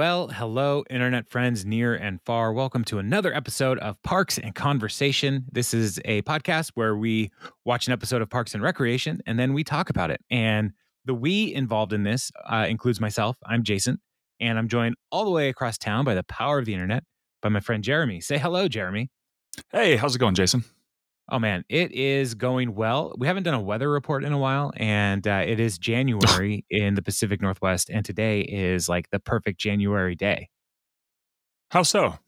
Well, 0.00 0.28
hello, 0.28 0.82
internet 0.88 1.28
friends 1.28 1.66
near 1.66 1.94
and 1.94 2.22
far. 2.22 2.54
Welcome 2.54 2.84
to 2.84 2.98
another 2.98 3.34
episode 3.34 3.78
of 3.80 4.02
Parks 4.02 4.38
and 4.38 4.54
Conversation. 4.54 5.44
This 5.52 5.74
is 5.74 6.00
a 6.06 6.22
podcast 6.22 6.70
where 6.72 6.96
we 6.96 7.30
watch 7.66 7.86
an 7.86 7.92
episode 7.92 8.22
of 8.22 8.30
Parks 8.30 8.54
and 8.54 8.62
Recreation 8.62 9.20
and 9.26 9.38
then 9.38 9.52
we 9.52 9.62
talk 9.62 9.90
about 9.90 10.10
it. 10.10 10.22
And 10.30 10.72
the 11.04 11.12
we 11.12 11.52
involved 11.52 11.92
in 11.92 12.02
this 12.04 12.32
uh, 12.46 12.64
includes 12.66 12.98
myself. 12.98 13.36
I'm 13.44 13.62
Jason, 13.62 14.00
and 14.40 14.58
I'm 14.58 14.68
joined 14.68 14.94
all 15.12 15.26
the 15.26 15.30
way 15.30 15.50
across 15.50 15.76
town 15.76 16.06
by 16.06 16.14
the 16.14 16.22
power 16.22 16.58
of 16.58 16.64
the 16.64 16.72
internet 16.72 17.04
by 17.42 17.50
my 17.50 17.60
friend 17.60 17.84
Jeremy. 17.84 18.22
Say 18.22 18.38
hello, 18.38 18.68
Jeremy. 18.68 19.10
Hey, 19.70 19.96
how's 19.96 20.16
it 20.16 20.18
going, 20.18 20.34
Jason? 20.34 20.64
Oh 21.32 21.38
man, 21.38 21.64
it 21.68 21.92
is 21.92 22.34
going 22.34 22.74
well. 22.74 23.14
We 23.16 23.28
haven't 23.28 23.44
done 23.44 23.54
a 23.54 23.60
weather 23.60 23.88
report 23.88 24.24
in 24.24 24.32
a 24.32 24.38
while, 24.38 24.72
and 24.76 25.26
uh, 25.28 25.44
it 25.46 25.60
is 25.60 25.78
January 25.90 26.64
in 26.70 26.94
the 26.94 27.02
Pacific 27.02 27.40
Northwest, 27.40 27.88
and 27.88 28.04
today 28.04 28.40
is 28.40 28.88
like 28.88 29.10
the 29.10 29.20
perfect 29.20 29.60
January 29.60 30.16
day. 30.16 30.48
How 31.70 31.84
so? 31.84 32.18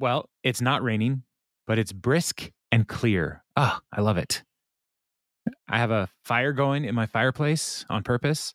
Well, 0.00 0.30
it's 0.42 0.62
not 0.62 0.82
raining, 0.82 1.22
but 1.66 1.78
it's 1.78 1.92
brisk 1.92 2.50
and 2.72 2.88
clear. 2.88 3.42
Ah, 3.56 3.80
I 3.92 4.00
love 4.00 4.16
it. 4.16 4.42
I 5.68 5.78
have 5.78 5.90
a 5.90 6.08
fire 6.24 6.52
going 6.52 6.84
in 6.86 6.94
my 6.94 7.06
fireplace 7.06 7.84
on 7.90 8.02
purpose, 8.04 8.54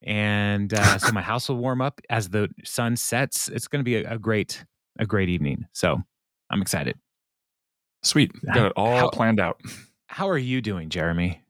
and 0.00 0.72
uh, 0.72 0.96
so 0.96 1.12
my 1.12 1.22
house 1.30 1.50
will 1.50 1.58
warm 1.58 1.82
up 1.82 2.00
as 2.08 2.30
the 2.30 2.48
sun 2.64 2.96
sets. 2.96 3.48
It's 3.48 3.68
going 3.68 3.80
to 3.80 3.84
be 3.84 3.96
a, 3.96 4.14
a 4.14 4.18
great, 4.18 4.64
a 4.98 5.04
great 5.04 5.28
evening. 5.28 5.66
So 5.72 5.98
I'm 6.50 6.62
excited. 6.62 6.96
Sweet. 8.02 8.32
Got 8.44 8.66
it 8.66 8.72
all 8.76 8.96
How- 8.98 9.10
planned 9.10 9.40
out. 9.40 9.60
How 10.06 10.28
are 10.28 10.38
you 10.38 10.60
doing, 10.60 10.88
Jeremy? 10.90 11.40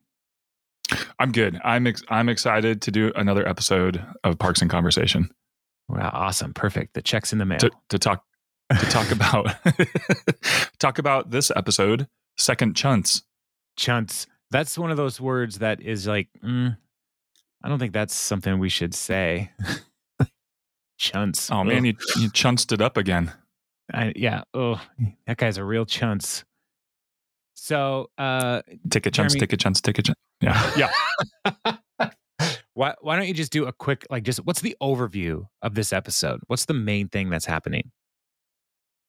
I'm 1.19 1.31
good. 1.31 1.59
I'm 1.63 1.87
ex- 1.87 2.03
I'm 2.09 2.29
excited 2.29 2.81
to 2.83 2.91
do 2.91 3.11
another 3.15 3.47
episode 3.47 4.03
of 4.23 4.37
Parks 4.37 4.61
and 4.61 4.69
Conversation 4.69 5.29
Wow, 5.89 6.11
awesome, 6.13 6.53
perfect. 6.53 6.93
The 6.93 7.01
check's 7.01 7.33
in 7.33 7.39
the 7.39 7.45
mail. 7.45 7.59
to, 7.59 7.71
to 7.89 7.99
talk 7.99 8.23
to 8.71 8.85
talk 8.85 9.11
about 9.11 9.47
talk 10.79 10.97
about 10.99 11.31
this 11.31 11.51
episode, 11.55 12.07
Second 12.37 12.75
Chunts. 12.75 13.23
Chunts. 13.77 14.27
That's 14.51 14.77
one 14.77 14.91
of 14.91 14.97
those 14.97 15.19
words 15.19 15.59
that 15.59 15.81
is 15.81 16.07
like, 16.07 16.29
mm, 16.43 16.77
I 17.63 17.67
don't 17.69 17.79
think 17.79 17.93
that's 17.93 18.13
something 18.15 18.59
we 18.59 18.69
should 18.69 18.93
say. 18.93 19.51
Chunts. 20.97 21.49
Oh 21.51 21.63
man, 21.63 21.85
you 21.85 21.95
you 22.17 22.29
chunced 22.29 22.71
it 22.71 22.81
up 22.81 22.97
again. 22.97 23.31
I, 23.93 24.13
yeah. 24.15 24.43
Oh, 24.53 24.79
that 25.27 25.37
guy's 25.37 25.57
a 25.57 25.63
real 25.63 25.85
chunts. 25.85 26.43
So, 27.63 28.09
uh, 28.17 28.61
Take 28.89 29.05
a 29.05 29.09
chunce, 29.11 29.31
Jeremy- 29.35 29.39
take 29.39 29.53
a 29.53 29.57
chunce, 29.57 29.79
take 29.79 29.97
a 29.97 30.01
chunce. 30.01 30.19
Yeah, 30.41 30.91
yeah. 31.55 32.09
why 32.73 32.93
why 32.99 33.15
don't 33.15 33.25
you 33.25 33.33
just 33.33 33.53
do 33.53 33.65
a 33.67 33.71
quick 33.71 34.05
like 34.09 34.23
just 34.23 34.39
what's 34.43 34.59
the 34.59 34.75
overview 34.81 35.45
of 35.61 35.73
this 35.73 35.93
episode? 35.93 36.41
What's 36.47 36.65
the 36.65 36.73
main 36.73 37.07
thing 37.07 37.29
that's 37.29 37.45
happening? 37.45 37.91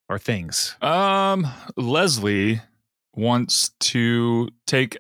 Or 0.09 0.21
things? 0.21 0.77
Um, 0.81 1.49
Leslie 1.77 2.61
wants 3.17 3.71
to 3.81 4.51
take 4.69 4.99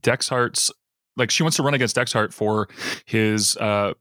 Dexhart's 0.00 0.70
like 1.18 1.30
she 1.30 1.42
wants 1.42 1.58
to 1.58 1.62
run 1.62 1.74
against 1.74 1.96
Dexhart 1.96 2.32
for 2.32 2.66
his 3.04 3.58
uh 3.58 3.92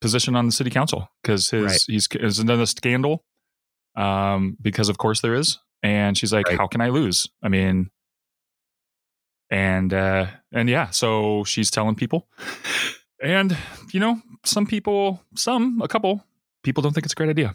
position 0.00 0.36
on 0.36 0.46
the 0.46 0.52
city 0.52 0.70
council 0.70 1.08
because 1.24 1.50
his 1.50 1.64
Right. 1.64 1.80
he's 1.88 2.06
is 2.20 2.38
another 2.38 2.66
scandal. 2.66 3.24
Um, 3.96 4.56
because 4.62 4.88
of 4.88 4.98
course 4.98 5.22
there 5.22 5.34
is, 5.34 5.58
and 5.82 6.16
she's 6.16 6.32
like, 6.32 6.46
Right. 6.46 6.56
"How 6.56 6.68
can 6.68 6.80
I 6.80 6.90
lose?" 6.90 7.26
I 7.42 7.48
mean, 7.48 7.90
and 9.54 9.94
uh, 9.94 10.26
and 10.52 10.68
yeah, 10.68 10.90
so 10.90 11.44
she's 11.44 11.70
telling 11.70 11.94
people, 11.94 12.26
and 13.22 13.56
you 13.92 14.00
know, 14.00 14.20
some 14.44 14.66
people, 14.66 15.20
some 15.36 15.80
a 15.80 15.86
couple 15.88 16.24
people 16.64 16.82
don't 16.82 16.92
think 16.92 17.06
it's 17.06 17.12
a 17.12 17.16
great 17.16 17.30
idea. 17.30 17.54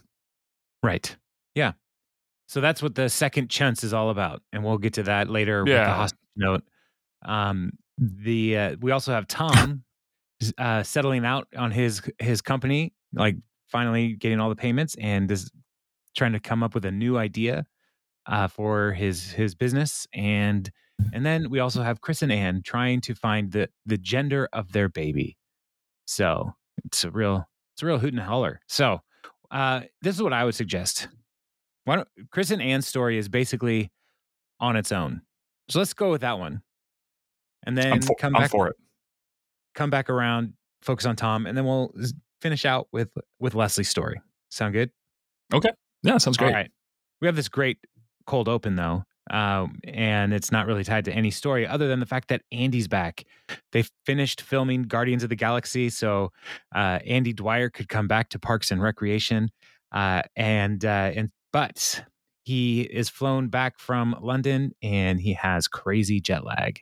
Right. 0.82 1.16
Yeah. 1.56 1.74
So 2.48 2.62
that's 2.62 2.82
what 2.82 2.96
the 2.96 3.10
second 3.10 3.50
chance 3.50 3.84
is 3.84 3.94
all 3.94 4.10
about, 4.10 4.42
and 4.54 4.64
we'll 4.64 4.78
get 4.78 4.94
to 4.94 5.04
that 5.04 5.30
later 5.30 5.64
with 5.64 5.74
the 5.74 5.80
Yeah. 5.80 5.94
hostage 5.96 6.20
note. 6.38 6.64
Um, 7.26 7.72
the 7.98 8.58
uh, 8.58 8.76
we 8.80 8.92
also 8.92 9.12
have 9.12 9.28
Tom 9.28 9.84
uh, 10.58 10.84
settling 10.84 11.26
out 11.26 11.48
on 11.58 11.72
his 11.72 12.02
his 12.20 12.42
company, 12.42 12.94
like 13.14 13.36
finally 13.68 14.14
getting 14.14 14.40
all 14.40 14.50
the 14.50 14.56
payments, 14.56 14.96
and 15.00 15.30
is 15.30 15.52
trying 16.16 16.32
to 16.32 16.40
come 16.40 16.64
up 16.64 16.74
with 16.74 16.86
a 16.86 16.92
new 16.92 17.18
idea 17.18 17.66
uh, 18.26 18.48
for 18.48 18.94
his 18.94 19.32
his 19.32 19.54
business, 19.54 20.08
and 20.14 20.72
and 21.14 21.26
then 21.26 21.50
we 21.50 21.60
also 21.60 21.82
have 21.82 22.02
Chris 22.02 22.22
and 22.22 22.32
Anne 22.32 22.62
trying 22.64 23.02
to 23.02 23.16
find 23.16 23.52
the 23.52 23.70
the 23.86 23.98
gender 23.98 24.48
of 24.54 24.72
their 24.72 24.90
baby. 24.90 25.38
So 26.06 26.54
it's 26.86 27.04
a 27.04 27.12
real 27.12 27.46
it's 27.76 27.84
a 27.84 27.86
real 27.86 28.00
hoot 28.00 28.14
and 28.14 28.22
holler. 28.22 28.60
So 28.68 29.00
uh, 29.52 29.82
this 30.02 30.16
is 30.16 30.22
what 30.22 30.34
I 30.34 30.46
would 30.46 30.56
suggest. 30.56 31.08
Why 31.86 31.98
don't 31.98 32.08
Chris 32.32 32.52
and 32.52 32.62
Anne's 32.62 32.88
story 32.88 33.18
is 33.18 33.30
basically 33.30 33.92
on 34.60 34.76
its 34.76 34.92
own. 34.92 35.22
So 35.70 35.80
let's 35.80 35.94
go 35.94 36.12
with 36.12 36.22
that 36.22 36.38
one. 36.40 36.62
And 37.66 37.78
then 37.78 38.02
for, 38.02 38.16
come 38.16 38.34
back 38.34 38.50
for 38.52 38.68
it. 38.68 38.76
come 39.76 39.90
back 39.90 40.10
around, 40.10 40.54
focus 40.82 41.06
on 41.06 41.16
Tom, 41.16 41.46
and 41.46 41.58
then 41.58 41.66
we'll 41.66 41.94
finish 42.42 42.66
out 42.66 42.88
with 42.92 43.10
with 43.40 43.56
Leslie's 43.56 43.90
story. 43.90 44.22
Sound 44.50 44.74
good? 44.74 44.92
Okay. 45.54 45.70
Yeah, 46.04 46.18
sounds 46.18 46.38
great. 46.38 46.50
All 46.50 46.54
right. 46.54 46.72
We 47.22 47.28
have 47.28 47.36
this 47.36 47.50
great 47.50 47.80
cold 48.26 48.48
open 48.48 48.76
though, 48.76 49.04
um, 49.30 49.80
and 49.84 50.34
it's 50.34 50.52
not 50.52 50.66
really 50.66 50.84
tied 50.84 51.06
to 51.06 51.14
any 51.14 51.32
story 51.32 51.68
other 51.68 51.88
than 51.88 52.00
the 52.00 52.06
fact 52.06 52.30
that 52.30 52.42
Andy's 52.52 52.88
back. 52.88 53.24
They 53.72 53.84
finished 54.06 54.42
filming 54.42 54.84
Guardians 54.84 55.24
of 55.24 55.30
the 55.30 55.36
Galaxy, 55.36 55.90
so 55.90 56.32
uh, 56.74 57.00
Andy 57.06 57.34
Dwyer 57.34 57.70
could 57.70 57.90
come 57.90 58.08
back 58.08 58.30
to 58.30 58.40
Parks 58.40 58.72
and 58.72 58.82
Recreation, 58.82 59.50
uh, 59.92 60.24
and 60.36 60.84
uh, 60.84 61.12
and 61.16 61.30
but 61.52 62.04
he 62.44 62.82
is 62.82 63.10
flown 63.10 63.50
back 63.50 63.80
from 63.80 64.16
London 64.22 64.74
and 64.82 65.20
he 65.20 65.34
has 65.34 65.68
crazy 65.68 66.20
jet 66.20 66.44
lag, 66.46 66.80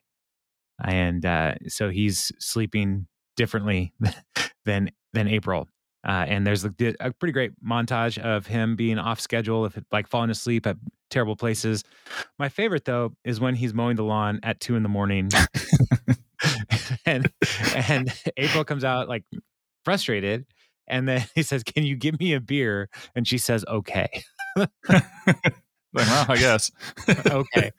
and 0.83 1.25
uh, 1.25 1.55
so 1.67 1.89
he's 1.89 2.31
sleeping 2.39 3.07
differently 3.35 3.93
than 4.65 4.91
than 5.13 5.27
April. 5.27 5.67
Uh, 6.07 6.25
and 6.27 6.47
there's 6.47 6.63
a, 6.63 6.73
a 7.01 7.11
pretty 7.11 7.33
great 7.33 7.51
montage 7.61 8.17
of 8.17 8.47
him 8.47 8.75
being 8.77 8.97
off 8.97 9.19
schedule, 9.19 9.65
if 9.65 9.77
like 9.91 10.07
falling 10.07 10.29
asleep 10.29 10.65
at 10.65 10.77
terrible 11.09 11.35
places. 11.35 11.83
My 12.39 12.47
favorite 12.49 12.85
though 12.85 13.13
is 13.25 13.39
when 13.41 13.55
he's 13.55 13.73
mowing 13.73 13.97
the 13.97 14.03
lawn 14.05 14.39
at 14.43 14.59
two 14.61 14.75
in 14.75 14.83
the 14.83 14.89
morning, 14.89 15.29
and 17.05 17.29
and 17.75 18.13
April 18.37 18.63
comes 18.63 18.83
out 18.83 19.09
like 19.09 19.23
frustrated, 19.83 20.45
and 20.87 21.07
then 21.07 21.25
he 21.35 21.43
says, 21.43 21.63
"Can 21.63 21.83
you 21.83 21.95
give 21.95 22.19
me 22.19 22.33
a 22.33 22.39
beer?" 22.39 22.89
And 23.15 23.27
she 23.27 23.37
says, 23.37 23.65
"Okay." 23.67 24.07
Like, 25.93 26.05
well, 26.07 26.25
I 26.29 26.37
guess. 26.37 26.69
okay 27.09 27.71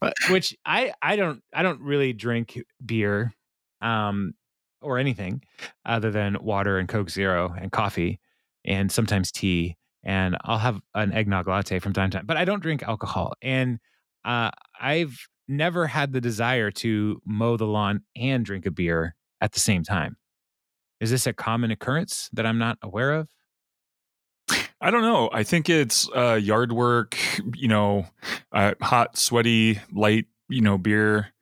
But- 0.00 0.14
which 0.30 0.54
i 0.66 0.92
i 1.00 1.14
don't 1.16 1.42
i 1.54 1.62
don't 1.62 1.80
really 1.80 2.12
drink 2.12 2.58
beer 2.84 3.32
um 3.80 4.34
or 4.82 4.98
anything 4.98 5.42
other 5.86 6.10
than 6.10 6.36
water 6.42 6.78
and 6.78 6.88
coke 6.88 7.10
zero 7.10 7.54
and 7.58 7.72
coffee 7.72 8.20
and 8.64 8.90
sometimes 8.92 9.32
tea 9.32 9.76
and 10.04 10.36
i'll 10.44 10.58
have 10.58 10.80
an 10.94 11.12
eggnog 11.12 11.46
latte 11.48 11.78
from 11.78 11.92
time 11.92 12.10
to 12.10 12.18
time 12.18 12.26
but 12.26 12.36
i 12.36 12.44
don't 12.44 12.62
drink 12.62 12.82
alcohol. 12.82 13.34
And 13.42 13.78
uh 14.24 14.50
i've 14.80 15.16
never 15.48 15.86
had 15.86 16.12
the 16.12 16.20
desire 16.20 16.70
to 16.70 17.20
mow 17.26 17.56
the 17.56 17.66
lawn 17.66 18.02
and 18.16 18.44
drink 18.44 18.64
a 18.66 18.70
beer 18.70 19.14
at 19.40 19.52
the 19.52 19.60
same 19.60 19.82
time. 19.82 20.16
Is 21.00 21.10
this 21.10 21.26
a 21.26 21.32
common 21.32 21.70
occurrence 21.70 22.30
that 22.32 22.46
i'm 22.46 22.58
not 22.58 22.78
aware 22.82 23.12
of? 23.12 23.28
I 24.80 24.90
don't 24.90 25.02
know. 25.02 25.30
I 25.32 25.44
think 25.44 25.68
it's 25.68 26.08
uh, 26.14 26.34
yard 26.34 26.72
work, 26.72 27.16
you 27.54 27.68
know, 27.68 28.06
uh, 28.50 28.74
hot, 28.82 29.16
sweaty, 29.16 29.78
light, 29.92 30.26
you 30.48 30.60
know, 30.60 30.76
beer 30.76 31.32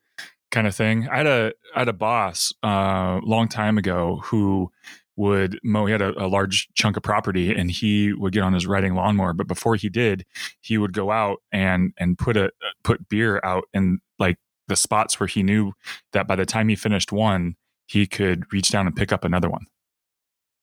kind 0.50 0.66
of 0.66 0.74
thing. 0.74 1.08
I 1.08 1.18
had 1.18 1.26
a 1.26 1.52
I 1.74 1.80
had 1.80 1.88
a 1.88 1.92
boss 1.92 2.52
a 2.62 2.66
uh, 2.66 3.20
long 3.22 3.48
time 3.48 3.78
ago 3.78 4.20
who 4.24 4.70
would 5.16 5.58
mow. 5.62 5.86
He 5.86 5.92
had 5.92 6.02
a, 6.02 6.24
a 6.24 6.26
large 6.26 6.68
chunk 6.74 6.96
of 6.96 7.02
property, 7.02 7.54
and 7.54 7.70
he 7.70 8.12
would 8.12 8.32
get 8.32 8.42
on 8.42 8.52
his 8.52 8.66
riding 8.66 8.94
lawnmower. 8.94 9.32
But 9.32 9.46
before 9.48 9.76
he 9.76 9.88
did, 9.88 10.24
he 10.60 10.78
would 10.78 10.92
go 10.92 11.10
out 11.10 11.42
and 11.52 11.92
and 11.98 12.18
put 12.18 12.36
a 12.36 12.50
put 12.84 13.08
beer 13.08 13.40
out 13.44 13.64
in 13.74 13.98
like 14.18 14.38
the 14.68 14.76
spots 14.76 15.18
where 15.20 15.26
he 15.26 15.42
knew 15.42 15.72
that 16.12 16.26
by 16.26 16.36
the 16.36 16.46
time 16.46 16.68
he 16.68 16.76
finished 16.76 17.12
one, 17.12 17.56
he 17.86 18.06
could 18.06 18.44
reach 18.52 18.70
down 18.70 18.86
and 18.86 18.94
pick 18.96 19.12
up 19.12 19.24
another 19.24 19.50
one. 19.50 19.66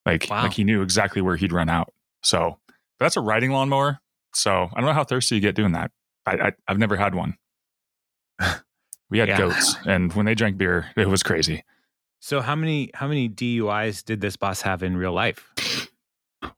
Like 0.05 0.27
Wow. 0.29 0.43
like 0.43 0.53
he 0.53 0.63
knew 0.63 0.81
exactly 0.81 1.21
where 1.21 1.35
he'd 1.35 1.51
run 1.51 1.69
out. 1.69 1.93
So 2.23 2.57
that's 2.99 3.17
a 3.17 3.21
riding 3.21 3.51
lawnmower. 3.51 3.99
So 4.33 4.69
I 4.73 4.79
don't 4.79 4.85
know 4.85 4.93
how 4.93 5.03
thirsty 5.03 5.35
you 5.35 5.41
get 5.41 5.55
doing 5.55 5.73
that. 5.73 5.91
I, 6.25 6.31
I 6.33 6.51
I've 6.67 6.77
never 6.79 6.95
had 6.95 7.13
one. 7.15 7.35
We 9.09 9.19
had 9.19 9.29
Yeah. 9.29 9.37
goats, 9.37 9.75
and 9.85 10.11
when 10.13 10.25
they 10.25 10.35
drank 10.35 10.57
beer, 10.57 10.87
it 10.97 11.07
was 11.07 11.23
crazy. 11.23 11.63
so 12.19 12.41
how 12.41 12.55
many 12.55 12.89
how 12.95 13.07
many 13.07 13.27
duis 13.27 14.01
did 14.03 14.21
this 14.21 14.35
boss 14.35 14.61
have 14.63 14.81
in 14.83 14.97
real 14.97 15.13
life 15.13 15.51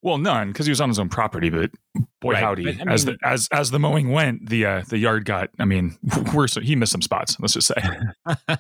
Well, 0.02 0.18
none 0.18 0.48
because 0.50 0.66
he 0.66 0.72
was 0.72 0.80
on 0.82 0.90
his 0.90 0.98
own 1.00 1.10
property. 1.10 1.50
But 1.50 1.72
boy, 2.22 2.34
Right, 2.34 2.44
howdy, 2.44 2.64
but, 2.78 2.88
I 2.88 2.94
as 2.94 3.06
the 3.06 3.18
as 3.24 3.48
as 3.52 3.72
the 3.72 3.80
mowing 3.80 4.10
went, 4.12 4.50
the 4.50 4.66
uh, 4.66 4.82
the 4.88 4.98
yard 4.98 5.26
got. 5.26 5.50
I 5.60 5.66
mean, 5.66 5.98
worse. 6.34 6.56
He 6.56 6.76
missed 6.76 6.92
some 6.94 7.02
spots. 7.02 7.38
Let's 7.40 7.54
just 7.54 7.68
say. 7.68 7.76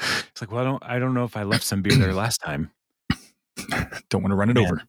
it's 0.00 0.40
like 0.40 0.52
well 0.52 0.60
i 0.60 0.64
don't 0.64 0.82
i 0.84 0.98
don't 1.00 1.12
know 1.12 1.24
if 1.24 1.36
i 1.36 1.42
left 1.42 1.64
some 1.64 1.82
beer 1.82 1.96
there 1.96 2.14
last 2.14 2.38
time 2.38 2.70
Don't 4.10 4.22
want 4.22 4.30
to 4.30 4.36
run 4.36 4.48
it 4.50 4.54
Man. 4.54 4.64
over. 4.66 4.82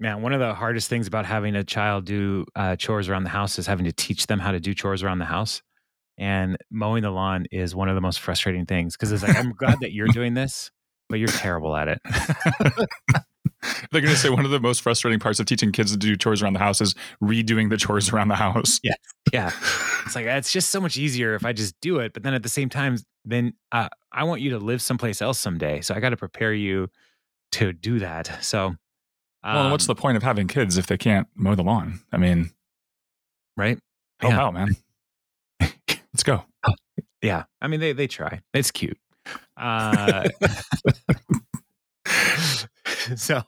Man, 0.00 0.22
one 0.22 0.32
of 0.32 0.40
the 0.40 0.54
hardest 0.54 0.88
things 0.88 1.06
about 1.06 1.26
having 1.26 1.54
a 1.54 1.62
child 1.62 2.06
do 2.06 2.46
uh, 2.56 2.74
chores 2.76 3.08
around 3.10 3.24
the 3.24 3.30
house 3.30 3.58
is 3.58 3.66
having 3.66 3.84
to 3.84 3.92
teach 3.92 4.26
them 4.26 4.38
how 4.38 4.50
to 4.50 4.58
do 4.58 4.72
chores 4.74 5.02
around 5.02 5.18
the 5.18 5.24
house. 5.26 5.62
And 6.16 6.56
mowing 6.70 7.02
the 7.02 7.10
lawn 7.10 7.46
is 7.50 7.74
one 7.74 7.88
of 7.88 7.94
the 7.94 8.00
most 8.00 8.20
frustrating 8.20 8.66
things 8.66 8.96
because 8.96 9.10
it's 9.10 9.22
like, 9.22 9.36
I'm 9.36 9.52
glad 9.52 9.80
that 9.80 9.92
you're 9.92 10.08
doing 10.08 10.34
this, 10.34 10.70
but 11.08 11.18
you're 11.18 11.28
terrible 11.28 11.74
at 11.76 11.88
it. 11.88 12.00
They're 13.90 14.00
going 14.00 14.12
to 14.12 14.18
say 14.18 14.30
one 14.30 14.44
of 14.44 14.50
the 14.50 14.60
most 14.60 14.82
frustrating 14.82 15.18
parts 15.18 15.40
of 15.40 15.46
teaching 15.46 15.72
kids 15.72 15.90
to 15.92 15.96
do 15.96 16.16
chores 16.16 16.42
around 16.42 16.52
the 16.52 16.58
house 16.58 16.80
is 16.80 16.94
redoing 17.22 17.70
the 17.70 17.76
chores 17.76 18.12
around 18.12 18.28
the 18.28 18.36
house. 18.36 18.80
Yeah. 18.82 18.94
Yeah. 19.32 19.50
It's 20.04 20.14
like, 20.14 20.26
it's 20.26 20.52
just 20.52 20.68
so 20.68 20.82
much 20.82 20.98
easier 20.98 21.34
if 21.34 21.46
I 21.46 21.54
just 21.54 21.80
do 21.80 21.98
it. 21.98 22.12
But 22.12 22.24
then 22.24 22.34
at 22.34 22.42
the 22.42 22.48
same 22.50 22.68
time, 22.68 22.98
then 23.24 23.54
uh, 23.72 23.88
I 24.12 24.24
want 24.24 24.42
you 24.42 24.50
to 24.50 24.58
live 24.58 24.82
someplace 24.82 25.22
else 25.22 25.38
someday. 25.38 25.80
So 25.80 25.94
I 25.94 26.00
got 26.00 26.10
to 26.10 26.16
prepare 26.18 26.52
you 26.52 26.90
to 27.52 27.72
do 27.72 28.00
that. 28.00 28.44
So, 28.44 28.66
um, 28.66 28.76
well, 29.42 29.70
what's 29.70 29.86
the 29.86 29.94
point 29.94 30.18
of 30.18 30.22
having 30.22 30.46
kids 30.46 30.76
if 30.76 30.88
they 30.88 30.98
can't 30.98 31.26
mow 31.34 31.54
the 31.54 31.62
lawn? 31.62 32.00
I 32.12 32.18
mean, 32.18 32.50
right? 33.56 33.78
Help 34.20 34.34
yeah. 34.34 34.42
out, 34.42 34.52
man. 34.52 34.76
Let's 36.14 36.22
go. 36.22 36.44
Yeah. 37.22 37.44
I 37.60 37.66
mean, 37.68 37.80
they, 37.80 37.92
they 37.92 38.06
try. 38.06 38.40
It's 38.52 38.70
cute. 38.70 38.98
Uh, 39.56 40.28
so 43.16 43.42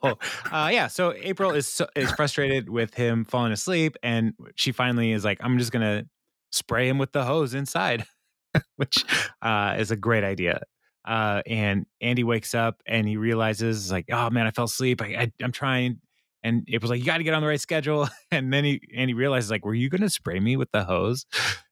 uh, 0.51 0.69
yeah 0.71 0.87
so 0.87 1.13
april 1.21 1.51
is 1.51 1.81
is 1.95 2.11
frustrated 2.11 2.69
with 2.69 2.93
him 2.93 3.25
falling 3.25 3.51
asleep 3.51 3.95
and 4.03 4.33
she 4.55 4.71
finally 4.71 5.11
is 5.11 5.23
like 5.23 5.37
i'm 5.41 5.57
just 5.57 5.71
gonna 5.71 6.03
spray 6.51 6.87
him 6.87 6.97
with 6.97 7.11
the 7.11 7.23
hose 7.23 7.53
inside 7.53 8.05
which 8.77 9.05
uh, 9.41 9.75
is 9.77 9.91
a 9.91 9.95
great 9.95 10.23
idea 10.23 10.61
uh, 11.05 11.41
and 11.47 11.85
andy 12.01 12.23
wakes 12.23 12.55
up 12.55 12.81
and 12.87 13.07
he 13.07 13.17
realizes 13.17 13.91
like 13.91 14.05
oh 14.11 14.29
man 14.29 14.47
i 14.47 14.51
fell 14.51 14.65
asleep 14.65 15.01
I, 15.01 15.05
I, 15.05 15.31
i'm 15.43 15.51
trying 15.51 15.99
and 16.43 16.63
april's 16.71 16.91
like 16.91 16.99
you 16.99 17.05
got 17.05 17.17
to 17.17 17.23
get 17.23 17.33
on 17.33 17.41
the 17.41 17.47
right 17.47 17.61
schedule 17.61 18.07
and 18.31 18.51
then 18.51 18.63
he 18.63 18.81
and 18.95 19.09
he 19.09 19.13
realizes 19.13 19.51
like 19.51 19.65
were 19.65 19.75
you 19.75 19.89
gonna 19.89 20.09
spray 20.09 20.39
me 20.39 20.55
with 20.55 20.71
the 20.71 20.83
hose 20.83 21.25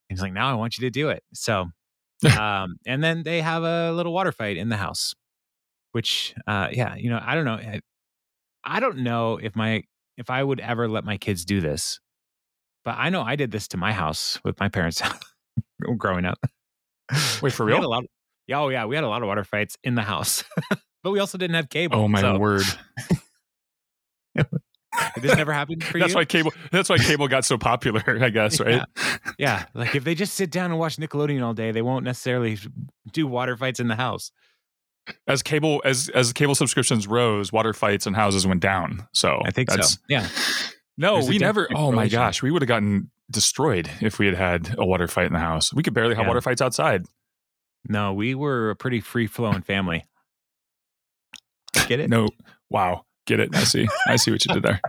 he's 0.08 0.20
like 0.20 0.32
now 0.32 0.50
i 0.50 0.54
want 0.54 0.78
you 0.78 0.82
to 0.82 0.90
do 0.90 1.08
it. 1.08 1.22
So 1.34 1.66
um, 2.38 2.76
and 2.86 3.04
then 3.04 3.22
they 3.24 3.42
have 3.42 3.62
a 3.62 3.92
little 3.92 4.12
water 4.12 4.32
fight 4.32 4.56
in 4.56 4.70
the 4.70 4.76
house 4.76 5.14
which 5.92 6.34
uh 6.46 6.68
yeah 6.72 6.94
you 6.94 7.08
know 7.08 7.18
i 7.22 7.34
don't 7.34 7.46
know 7.46 7.54
I, 7.54 7.80
I 8.64 8.80
don't 8.80 8.98
know 8.98 9.38
if 9.42 9.56
my 9.56 9.82
if 10.18 10.28
i 10.28 10.42
would 10.42 10.60
ever 10.60 10.88
let 10.88 11.04
my 11.04 11.16
kids 11.16 11.46
do 11.46 11.62
this 11.62 12.00
but 12.84 12.96
i 12.98 13.08
know 13.08 13.22
i 13.22 13.34
did 13.34 13.50
this 13.50 13.68
to 13.68 13.78
my 13.78 13.92
house 13.92 14.38
with 14.44 14.60
my 14.60 14.68
parents 14.68 15.02
growing 15.96 16.26
up. 16.26 16.38
Wait 17.40 17.52
for 17.52 17.64
real? 17.64 17.92
of, 17.92 18.04
yeah, 18.46 18.60
oh 18.60 18.68
yeah 18.68 18.84
we 18.84 18.94
had 18.94 19.04
a 19.04 19.08
lot 19.08 19.22
of 19.22 19.28
water 19.28 19.44
fights 19.44 19.76
in 19.84 19.94
the 19.94 20.02
house 20.02 20.44
but 21.02 21.10
we 21.12 21.18
also 21.18 21.38
didn't 21.38 21.54
have 21.56 21.70
cable 21.70 21.98
oh 21.98 22.08
my 22.08 22.20
so. 22.20 22.38
word 22.38 22.64
this 25.20 25.36
never 25.36 25.52
happened 25.52 25.84
for 25.84 25.98
that's 25.98 26.12
you. 26.12 26.16
why 26.16 26.24
cable. 26.24 26.52
That's 26.72 26.88
why 26.88 26.98
cable 26.98 27.28
got 27.28 27.44
so 27.44 27.58
popular, 27.58 28.02
I 28.22 28.30
guess. 28.30 28.60
Right? 28.60 28.82
Yeah. 28.96 29.34
yeah. 29.38 29.64
Like 29.74 29.94
if 29.94 30.04
they 30.04 30.14
just 30.14 30.34
sit 30.34 30.50
down 30.50 30.70
and 30.70 30.78
watch 30.78 30.96
Nickelodeon 30.96 31.42
all 31.42 31.54
day, 31.54 31.70
they 31.72 31.82
won't 31.82 32.04
necessarily 32.04 32.58
do 33.12 33.26
water 33.26 33.56
fights 33.56 33.80
in 33.80 33.88
the 33.88 33.96
house 33.96 34.32
as 35.26 35.42
cable 35.42 35.82
as 35.84 36.08
as 36.10 36.32
cable 36.32 36.54
subscriptions 36.54 37.06
rose, 37.06 37.52
water 37.52 37.72
fights 37.72 38.06
and 38.06 38.16
houses 38.16 38.46
went 38.46 38.60
down. 38.60 39.06
So 39.12 39.40
I 39.44 39.50
think 39.50 39.70
so. 39.70 39.82
Yeah. 40.08 40.28
No, 40.96 41.14
There's 41.14 41.28
we 41.28 41.38
never. 41.38 41.68
Oh 41.74 41.92
my 41.92 42.08
gosh, 42.08 42.42
we 42.42 42.50
would 42.50 42.62
have 42.62 42.68
gotten 42.68 43.10
destroyed 43.30 43.90
if 44.00 44.18
we 44.18 44.26
had 44.26 44.34
had 44.34 44.74
a 44.78 44.84
water 44.84 45.08
fight 45.08 45.26
in 45.26 45.32
the 45.32 45.38
house. 45.38 45.72
We 45.72 45.82
could 45.82 45.94
barely 45.94 46.14
have 46.14 46.24
yeah. 46.24 46.28
water 46.28 46.40
fights 46.40 46.62
outside. 46.62 47.04
No, 47.88 48.12
we 48.12 48.34
were 48.34 48.70
a 48.70 48.76
pretty 48.76 49.00
free 49.00 49.26
flowing 49.26 49.62
family. 49.62 50.04
Get 51.86 52.00
it? 52.00 52.10
No. 52.10 52.28
Wow. 52.70 53.04
Get 53.26 53.40
it? 53.40 53.54
I 53.54 53.64
see. 53.64 53.88
I 54.06 54.16
see 54.16 54.30
what 54.30 54.44
you 54.44 54.54
did 54.54 54.62
there. 54.62 54.80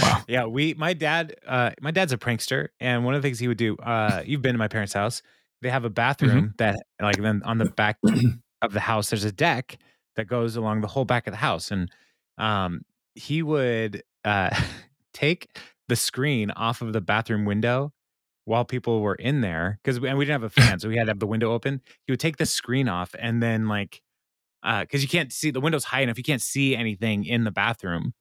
Wow. 0.00 0.22
Yeah, 0.28 0.46
we. 0.46 0.74
My 0.74 0.94
dad. 0.94 1.36
Uh, 1.46 1.70
my 1.80 1.90
dad's 1.90 2.12
a 2.12 2.18
prankster, 2.18 2.68
and 2.80 3.04
one 3.04 3.14
of 3.14 3.22
the 3.22 3.26
things 3.26 3.38
he 3.38 3.48
would 3.48 3.58
do. 3.58 3.76
Uh, 3.76 4.22
you've 4.24 4.42
been 4.42 4.54
to 4.54 4.58
my 4.58 4.68
parents' 4.68 4.94
house. 4.94 5.22
They 5.62 5.70
have 5.70 5.84
a 5.84 5.90
bathroom 5.90 6.30
mm-hmm. 6.30 6.56
that, 6.58 6.76
like, 7.00 7.16
then 7.16 7.42
on 7.44 7.58
the 7.58 7.66
back 7.66 7.98
of 8.62 8.72
the 8.72 8.80
house, 8.80 9.10
there's 9.10 9.24
a 9.24 9.32
deck 9.32 9.78
that 10.16 10.26
goes 10.26 10.56
along 10.56 10.80
the 10.80 10.88
whole 10.88 11.04
back 11.04 11.26
of 11.26 11.32
the 11.32 11.38
house. 11.38 11.70
And 11.70 11.90
um, 12.38 12.82
he 13.14 13.42
would 13.42 14.02
uh, 14.24 14.50
take 15.12 15.56
the 15.88 15.96
screen 15.96 16.50
off 16.52 16.82
of 16.82 16.92
the 16.92 17.00
bathroom 17.00 17.44
window 17.44 17.92
while 18.46 18.64
people 18.64 19.00
were 19.00 19.14
in 19.14 19.40
there 19.40 19.78
because 19.82 19.96
and 19.96 20.18
we 20.18 20.24
didn't 20.24 20.42
have 20.42 20.50
a 20.50 20.50
fan, 20.50 20.78
so 20.78 20.88
we 20.88 20.96
had 20.96 21.04
to 21.04 21.10
have 21.10 21.18
the 21.18 21.26
window 21.26 21.52
open. 21.52 21.80
He 22.06 22.12
would 22.12 22.20
take 22.20 22.36
the 22.36 22.46
screen 22.46 22.88
off 22.88 23.14
and 23.18 23.42
then 23.42 23.68
like 23.68 24.02
because 24.64 25.00
uh, 25.00 25.02
you 25.02 25.08
can't 25.08 25.32
see 25.32 25.50
the 25.50 25.60
window's 25.60 25.84
high 25.84 26.00
enough, 26.00 26.16
you 26.16 26.24
can't 26.24 26.42
see 26.42 26.74
anything 26.74 27.24
in 27.24 27.44
the 27.44 27.50
bathroom. 27.50 28.14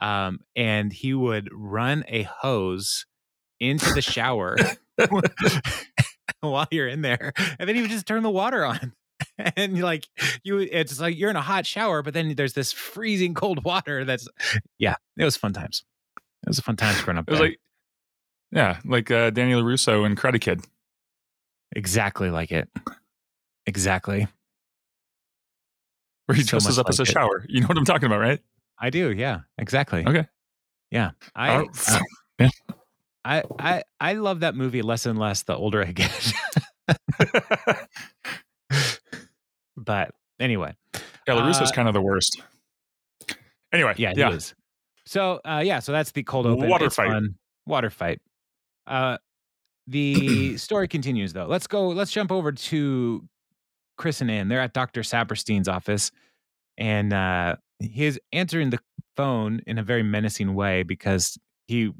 Um, 0.00 0.40
and 0.56 0.92
he 0.92 1.12
would 1.12 1.50
run 1.52 2.04
a 2.08 2.22
hose 2.22 3.04
into 3.60 3.92
the 3.92 4.00
shower 4.00 4.56
while 6.40 6.68
you're 6.70 6.88
in 6.88 7.02
there, 7.02 7.32
and 7.58 7.68
then 7.68 7.76
he 7.76 7.82
would 7.82 7.90
just 7.90 8.06
turn 8.06 8.22
the 8.22 8.30
water 8.30 8.64
on. 8.64 8.92
and 9.56 9.80
like 9.82 10.06
you 10.44 10.58
it's 10.58 10.98
like 10.98 11.18
you're 11.18 11.28
in 11.28 11.36
a 11.36 11.42
hot 11.42 11.66
shower 11.66 12.02
but 12.02 12.14
then 12.14 12.34
there's 12.36 12.54
this 12.54 12.72
freezing 12.72 13.34
cold 13.34 13.62
water 13.64 14.02
that's 14.04 14.26
yeah 14.78 14.94
it 15.18 15.24
was 15.24 15.36
fun 15.36 15.52
times 15.52 15.84
it 16.16 16.48
was 16.48 16.58
a 16.58 16.62
fun 16.62 16.74
times 16.74 17.00
growing 17.02 17.18
up 17.18 17.28
it 17.28 17.32
was 17.32 17.40
like 17.40 17.60
yeah 18.50 18.78
like 18.86 19.10
uh 19.10 19.28
daniel 19.28 19.62
russo 19.62 20.04
and 20.04 20.16
karate 20.16 20.40
kid 20.40 20.62
exactly 21.76 22.30
like 22.30 22.50
it 22.50 22.68
exactly 23.66 24.26
where 26.30 26.36
he 26.36 26.42
so 26.42 26.50
dresses 26.50 26.78
up 26.78 26.86
like 26.86 26.92
as 26.92 27.00
a 27.00 27.02
it. 27.02 27.08
shower 27.08 27.44
you 27.48 27.60
know 27.60 27.66
what 27.66 27.76
i'm 27.76 27.84
talking 27.84 28.06
about 28.06 28.20
right 28.20 28.40
i 28.78 28.90
do 28.90 29.10
yeah 29.12 29.40
exactly 29.58 30.04
okay 30.06 30.26
yeah 30.90 31.10
i 31.34 31.56
uh, 31.56 31.64
uh, 31.88 31.98
yeah. 32.38 32.48
I, 33.22 33.42
I 33.58 33.82
I 34.00 34.14
love 34.14 34.40
that 34.40 34.54
movie 34.54 34.80
less 34.80 35.04
and 35.04 35.18
less 35.18 35.42
the 35.42 35.54
older 35.54 35.84
I 35.84 35.92
get. 35.92 36.32
But 39.80 40.12
anyway, 40.38 40.74
yeah, 41.26 41.34
LaRusso's 41.34 41.70
uh, 41.70 41.74
kind 41.74 41.88
of 41.88 41.94
the 41.94 42.02
worst. 42.02 42.40
Anyway, 43.72 43.94
yeah, 43.96 44.12
yeah. 44.14 44.30
is. 44.30 44.54
So 45.06 45.40
uh, 45.44 45.62
yeah, 45.64 45.78
so 45.78 45.90
that's 45.90 46.12
the 46.12 46.22
cold 46.22 46.46
open. 46.46 46.68
Water 46.68 46.86
it's 46.86 46.96
fight. 46.96 47.08
Fun. 47.08 47.34
Water 47.66 47.90
fight. 47.90 48.20
Uh, 48.86 49.16
the 49.86 50.56
story 50.58 50.86
continues 50.86 51.32
though. 51.32 51.46
Let's 51.46 51.66
go. 51.66 51.88
Let's 51.88 52.12
jump 52.12 52.30
over 52.30 52.52
to 52.52 53.26
Chris 54.00 54.22
and 54.22 54.30
Ann. 54.30 54.48
They're 54.48 54.60
at 54.60 54.72
Doctor 54.72 55.02
Saperstein's 55.02 55.68
office, 55.68 56.10
and 56.78 57.12
uh, 57.12 57.56
he 57.80 58.06
is 58.06 58.18
answering 58.32 58.70
the 58.70 58.78
phone 59.14 59.60
in 59.66 59.76
a 59.76 59.82
very 59.82 60.02
menacing 60.02 60.54
way 60.54 60.82
because 60.82 61.38
he 61.68 61.92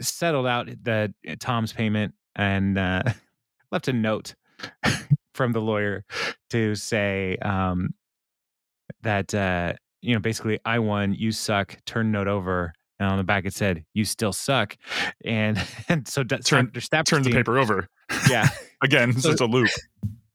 settled 0.00 0.46
out 0.46 0.68
the 0.84 1.12
Tom's 1.40 1.72
payment 1.72 2.14
and 2.36 2.78
uh, 2.78 3.02
left 3.72 3.88
a 3.88 3.92
note 3.92 4.36
from 5.34 5.50
the 5.50 5.60
lawyer 5.60 6.04
to 6.50 6.76
say 6.76 7.38
um, 7.38 7.92
that 9.02 9.34
uh, 9.34 9.72
you 10.00 10.14
know 10.14 10.20
basically 10.20 10.60
I 10.64 10.78
won, 10.78 11.12
you 11.12 11.32
suck, 11.32 11.76
turn 11.86 12.12
note 12.12 12.28
over. 12.28 12.72
And 13.00 13.08
on 13.08 13.18
the 13.18 13.24
back 13.24 13.44
it 13.44 13.52
said, 13.52 13.84
"You 13.94 14.04
still 14.04 14.32
suck," 14.32 14.76
and 15.24 15.60
and 15.88 16.06
so 16.06 16.22
d- 16.22 16.38
turn 16.38 16.70
turn 16.70 17.22
the 17.24 17.32
paper 17.32 17.58
over. 17.58 17.88
Yeah, 18.30 18.48
again, 18.80 19.10
it's 19.10 19.22
so, 19.24 19.30
just 19.30 19.40
a 19.40 19.46
loop. 19.46 19.68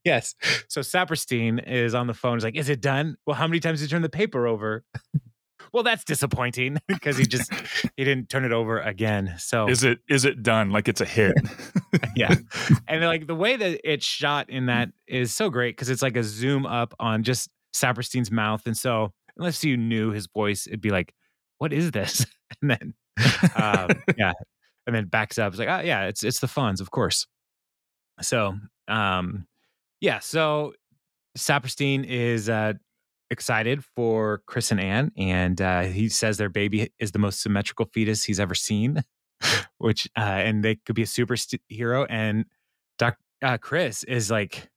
Yes. 0.04 0.34
So 0.68 0.80
Saperstein 0.80 1.66
is 1.66 1.94
on 1.94 2.06
the 2.06 2.14
phone. 2.14 2.36
He's 2.36 2.44
like, 2.44 2.56
"Is 2.56 2.68
it 2.68 2.80
done?" 2.80 3.16
Well, 3.26 3.36
how 3.36 3.46
many 3.46 3.60
times 3.60 3.80
did 3.80 3.90
you 3.90 3.96
turn 3.96 4.02
the 4.02 4.08
paper 4.08 4.46
over? 4.46 4.84
well, 5.72 5.82
that's 5.82 6.04
disappointing 6.04 6.78
because 6.88 7.16
he 7.16 7.24
just 7.26 7.52
he 7.96 8.04
didn't 8.04 8.28
turn 8.28 8.44
it 8.44 8.52
over 8.52 8.80
again. 8.80 9.34
So 9.38 9.68
is 9.68 9.84
it 9.84 9.98
is 10.08 10.24
it 10.24 10.42
done? 10.42 10.70
Like 10.70 10.88
it's 10.88 11.00
a 11.00 11.04
hit. 11.06 11.34
yeah. 12.16 12.34
And 12.88 13.04
like 13.04 13.26
the 13.26 13.34
way 13.34 13.56
that 13.56 13.80
it's 13.84 14.04
shot 14.04 14.50
in 14.50 14.66
that 14.66 14.90
is 15.06 15.32
so 15.34 15.50
great 15.50 15.76
because 15.76 15.90
it's 15.90 16.02
like 16.02 16.16
a 16.16 16.24
zoom 16.24 16.66
up 16.66 16.94
on 16.98 17.22
just 17.22 17.48
Saperstein's 17.74 18.30
mouth. 18.30 18.66
And 18.66 18.76
so 18.76 19.12
unless 19.36 19.64
you 19.64 19.76
knew 19.76 20.10
his 20.10 20.26
voice, 20.26 20.66
it'd 20.66 20.80
be 20.80 20.90
like, 20.90 21.14
what 21.58 21.72
is 21.72 21.90
this? 21.90 22.26
And 22.62 22.68
then 22.68 22.94
um, 23.54 23.90
yeah. 24.18 24.32
And 24.84 24.96
then 24.96 25.06
backs 25.06 25.38
up. 25.38 25.52
It's 25.52 25.58
like, 25.60 25.68
oh 25.68 25.86
yeah, 25.86 26.06
it's 26.06 26.24
it's 26.24 26.40
the 26.40 26.48
funds, 26.48 26.80
of 26.80 26.90
course. 26.90 27.28
So 28.22 28.56
um 28.88 29.46
yeah, 30.00 30.18
so 30.18 30.74
Saperstein 31.36 32.04
is 32.04 32.48
uh 32.48 32.74
excited 33.30 33.84
for 33.84 34.42
Chris 34.46 34.70
and 34.70 34.80
Anne, 34.80 35.12
and 35.16 35.60
uh, 35.60 35.82
he 35.82 36.08
says 36.08 36.36
their 36.36 36.48
baby 36.48 36.92
is 36.98 37.12
the 37.12 37.18
most 37.18 37.40
symmetrical 37.40 37.86
fetus 37.86 38.24
he's 38.24 38.40
ever 38.40 38.54
seen, 38.54 39.04
which 39.78 40.08
uh, 40.16 40.20
and 40.20 40.64
they 40.64 40.76
could 40.76 40.96
be 40.96 41.02
a 41.02 41.06
superhero. 41.06 42.06
And 42.10 42.44
Doc 42.98 43.16
uh, 43.42 43.58
Chris 43.58 44.04
is 44.04 44.30
like 44.30 44.68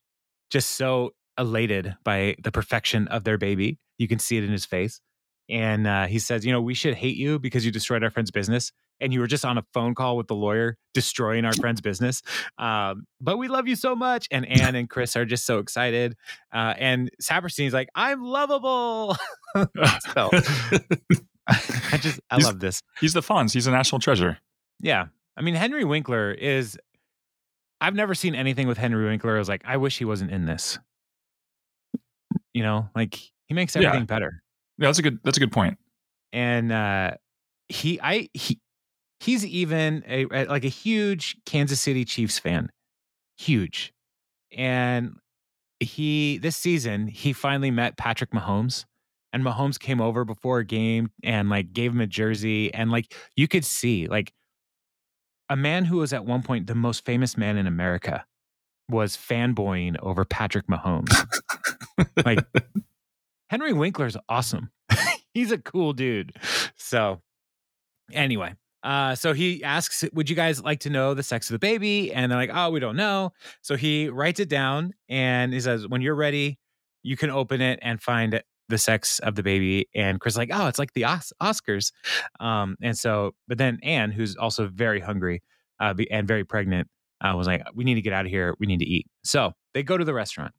just 0.51 0.71
so 0.71 1.11
elated 1.37 1.95
by 2.03 2.35
the 2.43 2.51
perfection 2.51 3.07
of 3.07 3.23
their 3.23 3.37
baby. 3.37 3.79
You 3.97 4.07
can 4.07 4.19
see 4.19 4.37
it 4.37 4.43
in 4.43 4.51
his 4.51 4.65
face. 4.65 5.01
And 5.49 5.87
uh, 5.87 6.07
he 6.07 6.19
says, 6.19 6.45
you 6.45 6.51
know, 6.51 6.61
we 6.61 6.73
should 6.73 6.95
hate 6.95 7.17
you 7.17 7.37
because 7.37 7.65
you 7.65 7.71
destroyed 7.71 8.03
our 8.03 8.09
friend's 8.09 8.31
business 8.31 8.71
and 9.03 9.13
you 9.13 9.19
were 9.19 9.27
just 9.27 9.45
on 9.45 9.57
a 9.57 9.63
phone 9.73 9.93
call 9.93 10.17
with 10.17 10.27
the 10.27 10.35
lawyer 10.35 10.77
destroying 10.93 11.45
our 11.45 11.53
friend's 11.53 11.81
business. 11.81 12.21
Um, 12.57 13.05
but 13.21 13.37
we 13.37 13.47
love 13.47 13.67
you 13.67 13.75
so 13.75 13.95
much. 13.95 14.27
And 14.31 14.45
Anne 14.47 14.75
and 14.75 14.89
Chris 14.89 15.15
are 15.15 15.25
just 15.25 15.45
so 15.45 15.59
excited. 15.59 16.15
Uh, 16.53 16.73
and 16.77 17.11
Saperstein's 17.21 17.73
like, 17.73 17.89
I'm 17.95 18.23
lovable. 18.23 19.15
so, 19.55 20.29
I 21.47 21.97
just 21.99 22.19
I 22.31 22.35
He's- 22.37 22.45
love 22.45 22.59
this. 22.59 22.81
He's 22.99 23.13
the 23.13 23.21
Fonz. 23.21 23.53
He's 23.53 23.67
a 23.67 23.71
national 23.71 23.99
treasure. 23.99 24.37
Yeah. 24.79 25.07
I 25.37 25.41
mean, 25.41 25.55
Henry 25.55 25.83
Winkler 25.83 26.31
is. 26.31 26.77
I've 27.81 27.95
never 27.95 28.15
seen 28.15 28.33
anything 28.33 28.67
with 28.67 28.77
Henry 28.77 29.03
Winkler. 29.05 29.35
I 29.35 29.39
was 29.39 29.49
like, 29.49 29.63
I 29.65 29.75
wish 29.77 29.97
he 29.97 30.05
wasn't 30.05 30.31
in 30.31 30.45
this. 30.45 30.79
You 32.53 32.63
know, 32.63 32.87
like 32.95 33.15
he 33.47 33.53
makes 33.53 33.75
Yeah. 33.75 33.87
everything 33.87 34.05
better. 34.05 34.41
Yeah, 34.77 34.87
that's 34.87 34.99
a 34.99 35.01
good. 35.01 35.19
That's 35.23 35.37
a 35.37 35.39
good 35.39 35.51
point. 35.51 35.77
And 36.31 36.71
uh 36.71 37.11
he, 37.69 37.99
I, 38.01 38.29
he, 38.33 38.59
he's 39.23 39.45
even 39.45 40.03
a, 40.07 40.25
like 40.45 40.65
a 40.65 40.69
huge 40.69 41.37
Kansas 41.45 41.79
City 41.79 42.03
Chiefs 42.03 42.39
fan, 42.39 42.69
huge. 43.37 43.93
And 44.55 45.15
he 45.79 46.37
this 46.37 46.55
season 46.55 47.07
he 47.07 47.33
finally 47.33 47.71
met 47.71 47.97
Patrick 47.97 48.31
Mahomes. 48.31 48.85
And 49.31 49.43
Mahomes 49.43 49.79
came 49.79 49.99
over 49.99 50.25
before 50.25 50.59
a 50.59 50.65
game 50.65 51.09
and 51.23 51.49
like 51.49 51.73
gave 51.73 51.91
him 51.91 52.01
a 52.01 52.07
jersey. 52.07 52.71
And 52.71 52.91
like 52.91 53.15
you 53.35 53.47
could 53.47 53.65
see, 53.65 54.07
like 54.07 54.31
a 55.49 55.55
man 55.55 55.85
who 55.85 55.97
was 55.97 56.13
at 56.13 56.25
one 56.25 56.43
point 56.43 56.67
the 56.67 56.75
most 56.75 57.03
famous 57.03 57.35
man 57.35 57.57
in 57.57 57.65
America 57.65 58.25
was 58.89 59.17
fanboying 59.17 59.97
over 60.03 60.23
Patrick 60.23 60.67
Mahomes. 60.67 61.15
like 62.23 62.39
Henry 63.49 63.73
Winkler's 63.73 64.17
awesome. 64.29 64.69
He's 65.33 65.51
a 65.51 65.57
cool 65.57 65.93
dude. 65.93 66.33
So 66.75 67.21
anyway, 68.11 68.53
uh, 68.83 69.15
so 69.15 69.33
he 69.33 69.63
asks, 69.63 70.03
"Would 70.13 70.29
you 70.29 70.35
guys 70.35 70.61
like 70.61 70.81
to 70.81 70.89
know 70.89 71.13
the 71.13 71.23
sex 71.23 71.49
of 71.49 71.53
the 71.53 71.59
baby?" 71.59 72.13
And 72.13 72.31
they're 72.31 72.39
like, 72.39 72.51
"Oh, 72.53 72.69
we 72.69 72.79
don't 72.79 72.95
know." 72.97 73.31
So 73.61 73.75
he 73.75 74.09
writes 74.09 74.39
it 74.39 74.49
down 74.49 74.93
and 75.09 75.53
he 75.53 75.59
says, 75.59 75.87
"When 75.87 76.01
you're 76.01 76.15
ready, 76.15 76.59
you 77.01 77.17
can 77.17 77.29
open 77.29 77.61
it 77.61 77.79
and 77.81 78.01
find 78.01 78.41
the 78.69 78.77
sex 78.77 79.19
of 79.19 79.35
the 79.35 79.43
baby." 79.43 79.87
And 79.95 80.19
Chris 80.19 80.33
is 80.33 80.37
like, 80.37 80.49
"Oh, 80.51 80.67
it's 80.67 80.79
like 80.79 80.93
the 80.93 81.05
Os- 81.05 81.33
Oscars." 81.41 81.91
Um, 82.39 82.75
and 82.81 82.97
so, 82.97 83.33
but 83.47 83.57
then 83.57 83.79
Anne, 83.83 84.11
who's 84.11 84.35
also 84.35 84.67
very 84.67 84.99
hungry 84.99 85.41
uh, 85.79 85.93
and 86.11 86.27
very 86.27 86.43
pregnant, 86.43 86.87
uh, 87.21 87.33
was 87.35 87.47
like, 87.47 87.63
"We 87.73 87.83
need 87.85 87.95
to 87.95 88.01
get 88.01 88.13
out 88.13 88.25
of 88.25 88.31
here. 88.31 88.55
We 88.59 88.67
need 88.67 88.79
to 88.79 88.85
eat." 88.85 89.07
So 89.23 89.53
they 89.73 89.83
go 89.83 89.97
to 89.97 90.05
the 90.05 90.13
restaurant 90.13 90.53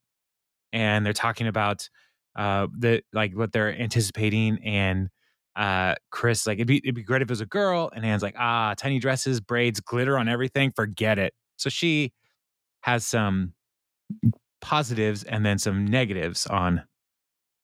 and 0.72 1.06
they're 1.06 1.12
talking 1.12 1.46
about 1.46 1.88
uh, 2.36 2.66
the 2.76 3.02
like 3.12 3.34
what 3.36 3.52
they're 3.52 3.78
anticipating 3.78 4.58
and 4.64 5.08
uh 5.56 5.94
chris 6.10 6.46
like 6.46 6.56
it'd 6.58 6.66
be 6.66 6.78
it'd 6.78 6.94
be 6.94 7.02
great 7.02 7.22
if 7.22 7.26
it 7.26 7.30
was 7.30 7.40
a 7.40 7.46
girl 7.46 7.90
and 7.94 8.04
anne's 8.04 8.22
like 8.22 8.34
ah 8.38 8.74
tiny 8.76 8.98
dresses 8.98 9.40
braids 9.40 9.80
glitter 9.80 10.18
on 10.18 10.28
everything 10.28 10.72
forget 10.74 11.18
it. 11.18 11.32
So 11.56 11.70
she 11.70 12.12
has 12.82 13.06
some 13.06 13.52
positives 14.60 15.24
and 15.24 15.44
then 15.44 15.58
some 15.58 15.86
negatives 15.86 16.46
on 16.46 16.82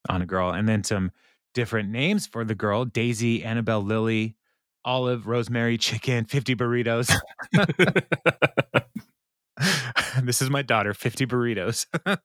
on 0.09 0.23
a 0.23 0.27
girl 0.27 0.51
and 0.51 0.69
then 0.69 0.85
some 0.85 1.11
different 1.55 1.91
names 1.91 2.27
for 2.27 2.45
the 2.45 2.55
girl 2.55 2.85
daisy 2.85 3.45
annabelle 3.45 3.83
lily 3.83 4.37
olive 4.85 5.27
rosemary 5.27 5.79
chicken 5.79 6.25
50 6.27 6.55
burritos 6.57 7.15
this 10.23 10.41
is 10.43 10.51
my 10.51 10.63
daughter 10.63 10.95
50 10.95 11.27
burritos. 11.27 11.87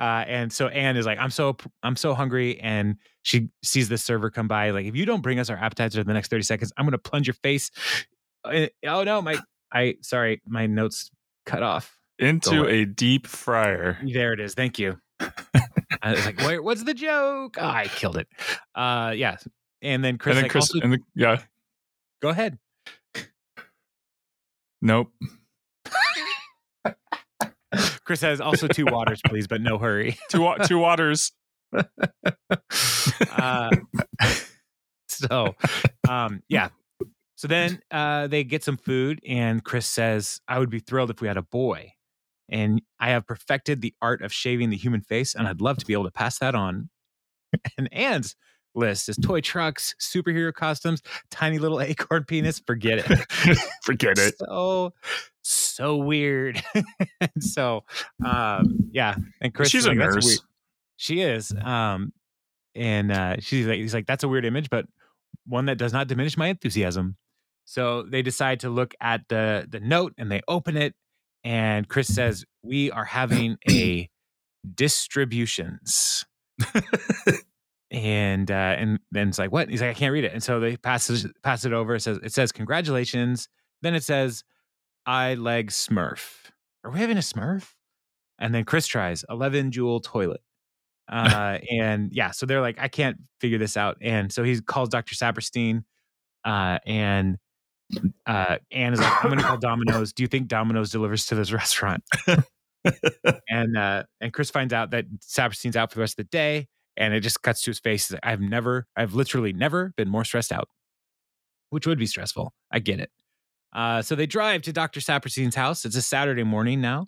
Uh, 0.00 0.24
and 0.26 0.50
so 0.50 0.68
anne 0.68 0.96
is 0.96 1.04
like 1.04 1.18
i'm 1.18 1.30
so 1.30 1.54
i'm 1.82 1.94
so 1.94 2.14
hungry 2.14 2.58
and 2.60 2.96
she 3.22 3.50
sees 3.62 3.90
the 3.90 3.98
server 3.98 4.30
come 4.30 4.48
by 4.48 4.70
like 4.70 4.86
if 4.86 4.96
you 4.96 5.04
don't 5.04 5.20
bring 5.20 5.38
us 5.38 5.50
our 5.50 5.58
appetizer 5.58 6.00
in 6.00 6.06
the 6.06 6.14
next 6.14 6.28
30 6.28 6.42
seconds 6.42 6.72
i'm 6.78 6.86
going 6.86 6.92
to 6.92 6.98
plunge 6.98 7.26
your 7.26 7.34
face. 7.34 7.70
Uh, 8.42 8.66
oh 8.86 9.04
no 9.04 9.20
my 9.20 9.38
i 9.72 9.94
sorry 10.00 10.40
my 10.46 10.66
notes 10.66 11.10
cut 11.44 11.62
off. 11.62 11.98
Into 12.18 12.66
a 12.66 12.86
deep 12.86 13.26
fryer. 13.26 13.98
there 14.02 14.32
it 14.32 14.40
is 14.40 14.54
thank 14.54 14.78
you. 14.78 14.96
I 15.20 16.12
was 16.12 16.24
like 16.24 16.38
Wait, 16.40 16.64
what's 16.64 16.84
the 16.84 16.94
joke? 16.94 17.56
Oh, 17.60 17.66
i 17.66 17.86
killed 17.88 18.16
it. 18.16 18.26
Uh 18.74 19.12
yeah 19.14 19.36
and 19.82 20.02
then 20.02 20.16
chris, 20.16 20.32
and 20.32 20.38
then 20.38 20.44
like, 20.44 20.52
Chris, 20.52 20.70
also- 20.70 20.80
and 20.82 20.94
the, 20.94 20.98
yeah, 21.14 21.42
go 22.22 22.30
ahead. 22.30 22.58
Nope. 24.80 25.12
Chris 28.10 28.18
says 28.18 28.40
also 28.40 28.66
two 28.66 28.86
waters 28.86 29.20
please 29.24 29.46
but 29.46 29.60
no 29.60 29.78
hurry. 29.78 30.18
Two 30.30 30.52
two 30.66 30.80
waters. 30.80 31.30
uh, 33.30 33.70
so 35.06 35.54
um 36.08 36.42
yeah. 36.48 36.70
So 37.36 37.46
then 37.46 37.80
uh 37.92 38.26
they 38.26 38.42
get 38.42 38.64
some 38.64 38.78
food 38.78 39.20
and 39.24 39.62
chris 39.62 39.86
says 39.86 40.40
i 40.48 40.58
would 40.58 40.70
be 40.70 40.80
thrilled 40.80 41.10
if 41.10 41.20
we 41.20 41.28
had 41.28 41.36
a 41.36 41.42
boy. 41.42 41.92
And 42.48 42.82
i 42.98 43.10
have 43.10 43.28
perfected 43.28 43.80
the 43.80 43.94
art 44.02 44.22
of 44.22 44.32
shaving 44.32 44.70
the 44.70 44.76
human 44.76 45.02
face 45.02 45.36
and 45.36 45.46
i'd 45.46 45.60
love 45.60 45.78
to 45.78 45.86
be 45.86 45.92
able 45.92 46.06
to 46.06 46.10
pass 46.10 46.40
that 46.40 46.56
on. 46.56 46.90
And 47.78 47.92
anne's 47.92 48.34
list 48.74 49.08
is 49.08 49.16
toy 49.16 49.40
trucks 49.40 49.94
superhero 50.00 50.52
costumes 50.52 51.02
tiny 51.30 51.58
little 51.58 51.80
acorn 51.80 52.24
penis 52.24 52.60
forget 52.66 52.98
it 52.98 53.58
Forget 53.84 54.18
it. 54.18 54.34
so 54.38 54.92
so 55.42 55.96
weird 55.96 56.62
so 57.40 57.82
um 58.24 58.78
yeah 58.92 59.16
and 59.40 59.52
chris 59.54 59.70
She's 59.70 59.82
is 59.82 59.86
a 59.86 59.88
like, 59.90 59.98
nurse. 59.98 60.24
weird." 60.26 60.38
she 60.96 61.20
is 61.22 61.52
um 61.62 62.12
and 62.74 63.10
uh 63.10 63.36
she's 63.40 63.66
like 63.66 63.78
he's 63.78 63.94
like 63.94 64.06
that's 64.06 64.22
a 64.24 64.28
weird 64.28 64.44
image 64.44 64.70
but 64.70 64.86
one 65.46 65.66
that 65.66 65.78
does 65.78 65.92
not 65.92 66.06
diminish 66.06 66.36
my 66.36 66.48
enthusiasm 66.48 67.16
so 67.64 68.02
they 68.02 68.22
decide 68.22 68.60
to 68.60 68.68
look 68.70 68.94
at 69.00 69.22
the 69.28 69.66
the 69.68 69.80
note 69.80 70.12
and 70.18 70.30
they 70.30 70.40
open 70.46 70.76
it 70.76 70.94
and 71.42 71.88
chris 71.88 72.06
says 72.14 72.44
we 72.62 72.90
are 72.92 73.04
having 73.06 73.56
a 73.70 74.08
distributions 74.74 76.24
and 77.90 78.50
uh 78.50 78.54
and 78.78 79.00
then 79.10 79.28
it's 79.28 79.38
like 79.38 79.52
what? 79.52 79.68
He's 79.68 79.80
like 79.80 79.90
i 79.90 79.94
can't 79.94 80.12
read 80.12 80.24
it. 80.24 80.32
And 80.32 80.42
so 80.42 80.60
they 80.60 80.76
pass 80.76 81.08
it, 81.10 81.30
pass 81.42 81.64
it 81.64 81.72
over. 81.72 81.94
It 81.96 82.00
says 82.00 82.18
it 82.22 82.32
says 82.32 82.52
congratulations. 82.52 83.48
Then 83.82 83.94
it 83.94 84.04
says 84.04 84.44
i 85.06 85.34
leg 85.34 85.70
smurf. 85.70 86.50
Are 86.84 86.90
we 86.90 87.00
having 87.00 87.16
a 87.16 87.20
smurf? 87.20 87.72
And 88.38 88.54
then 88.54 88.64
chris 88.64 88.86
tries 88.86 89.24
11 89.28 89.72
jewel 89.72 90.00
toilet. 90.00 90.40
Uh 91.10 91.58
and 91.68 92.12
yeah 92.12 92.30
so 92.30 92.46
they're 92.46 92.60
like 92.60 92.78
i 92.78 92.86
can't 92.86 93.18
figure 93.40 93.58
this 93.58 93.76
out. 93.76 93.96
And 94.00 94.32
so 94.32 94.44
he 94.44 94.60
calls 94.60 94.88
dr 94.88 95.12
saperstein 95.12 95.82
uh 96.44 96.78
and 96.86 97.36
uh 98.26 98.58
Anne 98.70 98.92
is 98.92 99.00
like 99.00 99.24
i'm 99.24 99.30
gonna 99.30 99.42
call 99.42 99.58
domino's. 99.58 100.12
Do 100.12 100.22
you 100.22 100.28
think 100.28 100.46
domino's 100.48 100.90
delivers 100.90 101.26
to 101.26 101.34
this 101.34 101.52
restaurant? 101.52 102.04
And 103.48 103.76
uh 103.76 104.04
and 104.20 104.32
chris 104.32 104.50
finds 104.50 104.72
out 104.72 104.92
that 104.92 105.04
saperstein's 105.20 105.76
out 105.76 105.90
for 105.90 105.96
the 105.96 106.00
rest 106.00 106.14
of 106.18 106.24
the 106.26 106.30
day 106.30 106.68
and 107.00 107.14
it 107.14 107.20
just 107.20 107.42
cuts 107.42 107.62
to 107.62 107.70
his 107.70 107.80
face. 107.80 108.06
He's 108.06 108.12
like, 108.14 108.20
i've 108.24 108.40
never 108.40 108.86
i've 108.96 109.14
literally 109.14 109.52
never 109.52 109.92
been 109.96 110.08
more 110.08 110.24
stressed 110.24 110.52
out 110.52 110.68
which 111.70 111.86
would 111.86 111.98
be 111.98 112.06
stressful. 112.06 112.52
I 112.70 112.80
get 112.80 113.00
it. 113.00 113.10
Uh 113.72 114.02
so 114.02 114.14
they 114.14 114.26
drive 114.26 114.62
to 114.62 114.72
dr 114.72 115.00
saperstein's 115.00 115.54
house. 115.56 115.84
It's 115.84 115.96
a 115.96 116.02
saturday 116.02 116.44
morning 116.44 116.80
now 116.80 117.06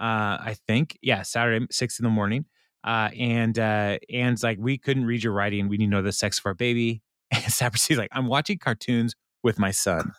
uh 0.00 0.38
i 0.50 0.56
think. 0.66 0.98
Yeah 1.02 1.22
saturday 1.22 1.66
six 1.70 1.98
in 2.00 2.04
the 2.04 2.10
morning. 2.10 2.46
Uh 2.82 3.10
and 3.18 3.58
uh 3.58 3.98
anne's 4.12 4.42
like 4.42 4.58
we 4.60 4.78
couldn't 4.78 5.04
read 5.06 5.22
your 5.22 5.32
writing. 5.32 5.68
We 5.68 5.76
need 5.76 5.86
to 5.86 5.90
know 5.90 6.02
the 6.02 6.12
sex 6.12 6.38
of 6.40 6.46
our 6.46 6.54
baby. 6.54 7.02
And 7.32 7.42
saperstein's 7.52 7.98
like 7.98 8.10
i'm 8.12 8.26
watching 8.26 8.58
cartoons 8.58 9.14
with 9.42 9.58
my 9.58 9.70
son. 9.72 10.12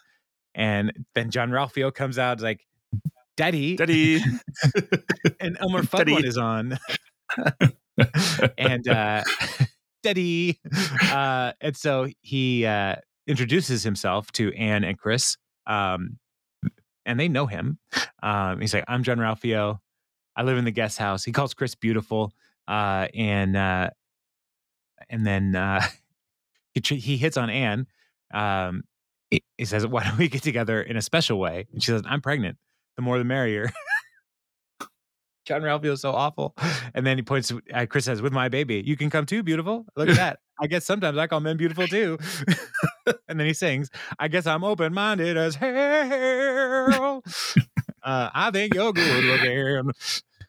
And 0.54 0.94
then 1.16 1.32
jean-ralphio 1.32 1.94
comes 1.94 2.18
out 2.18 2.40
like 2.42 2.66
daddy. 3.38 3.76
Daddy. 3.76 4.22
and 5.40 5.58
Elmer 5.60 5.84
Fudd 5.92 6.24
is 6.24 6.38
on. 6.38 6.78
and 8.58 8.88
uh 8.88 9.24
Daddy. 10.04 10.60
Uh 11.12 11.54
and 11.62 11.76
so 11.76 12.08
he 12.22 12.66
uh 12.66 12.96
introduces 13.28 13.84
himself 13.84 14.32
to 14.34 14.54
Anne 14.54 14.84
and 14.84 14.98
Chris. 14.98 15.38
Um 15.68 16.18
and 17.06 17.20
they 17.20 17.28
know 17.28 17.46
him. 17.48 17.80
Um 18.22 18.62
he's 18.62 18.74
like, 18.74 18.86
I'm 18.88 19.04
Jean-Ralphio. 19.04 19.80
I 20.36 20.44
live 20.44 20.58
in 20.58 20.66
the 20.66 20.72
guest 20.72 20.98
house. 20.98 21.24
He 21.24 21.32
calls 21.32 21.54
Chris 21.54 21.76
beautiful. 21.76 22.34
Uh 22.68 23.08
and 23.14 23.56
uh 23.56 23.90
and 25.10 25.26
then 25.26 25.56
uh 25.56 25.82
he 26.74 26.82
he 26.96 27.18
hits 27.18 27.38
on 27.38 27.50
Anne. 27.50 27.88
Um 28.34 28.84
he, 29.32 29.44
he 29.58 29.66
says, 29.66 29.88
Why 29.88 30.04
don't 30.04 30.18
we 30.18 30.28
get 30.28 30.44
together 30.44 30.82
in 30.82 30.98
a 30.98 31.02
special 31.02 31.40
way? 31.40 31.68
And 31.74 31.82
she 31.82 31.92
says, 31.92 32.04
I'm 32.06 32.22
pregnant. 32.22 32.58
The 32.96 33.02
more 33.02 33.18
the 33.18 33.24
merrier. 33.24 33.72
Jean-Ralphio 35.46 35.92
is 35.94 36.02
so 36.02 36.12
awful. 36.12 36.56
And 36.94 37.06
then 37.06 37.18
he 37.18 37.24
points 37.24 37.50
to 37.50 37.62
uh, 37.74 37.86
Chris 37.88 38.06
says, 38.06 38.22
with 38.22 38.32
my 38.32 38.48
baby, 38.48 38.82
you 38.86 38.96
can 38.96 39.10
come 39.10 39.26
too, 39.26 39.44
beautiful. 39.44 39.86
Look 39.98 40.08
at 40.08 40.16
that. 40.16 40.40
I 40.62 40.68
guess 40.68 40.86
sometimes 40.86 41.18
I 41.18 41.28
call 41.28 41.42
men 41.42 41.58
beautiful 41.58 41.86
too. 41.88 42.18
and 43.28 43.38
then 43.38 43.46
he 43.48 43.54
sings, 43.54 43.90
I 44.18 44.30
guess 44.30 44.48
I'm 44.48 44.64
open 44.64 44.94
minded 44.94 45.36
as 45.36 45.56
hell. 45.56 47.22
uh, 48.04 48.30
I 48.34 48.50
think 48.52 48.74
you're 48.74 48.94
good 48.94 49.24
looking. 49.26 49.92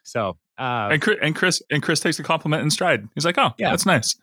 So, 0.05 0.37
uh, 0.57 0.91
and 0.93 1.03
Chris 1.03 1.19
and 1.21 1.35
Chris 1.35 1.63
and 1.71 1.83
Chris 1.83 1.99
takes 1.99 2.17
the 2.17 2.23
compliment 2.23 2.63
in 2.63 2.71
stride. 2.71 3.09
He's 3.17 3.25
like, 3.25 3.39
"Oh, 3.39 3.51
Yeah. 3.59 3.71
that's 3.71 3.85
nice." 3.87 4.15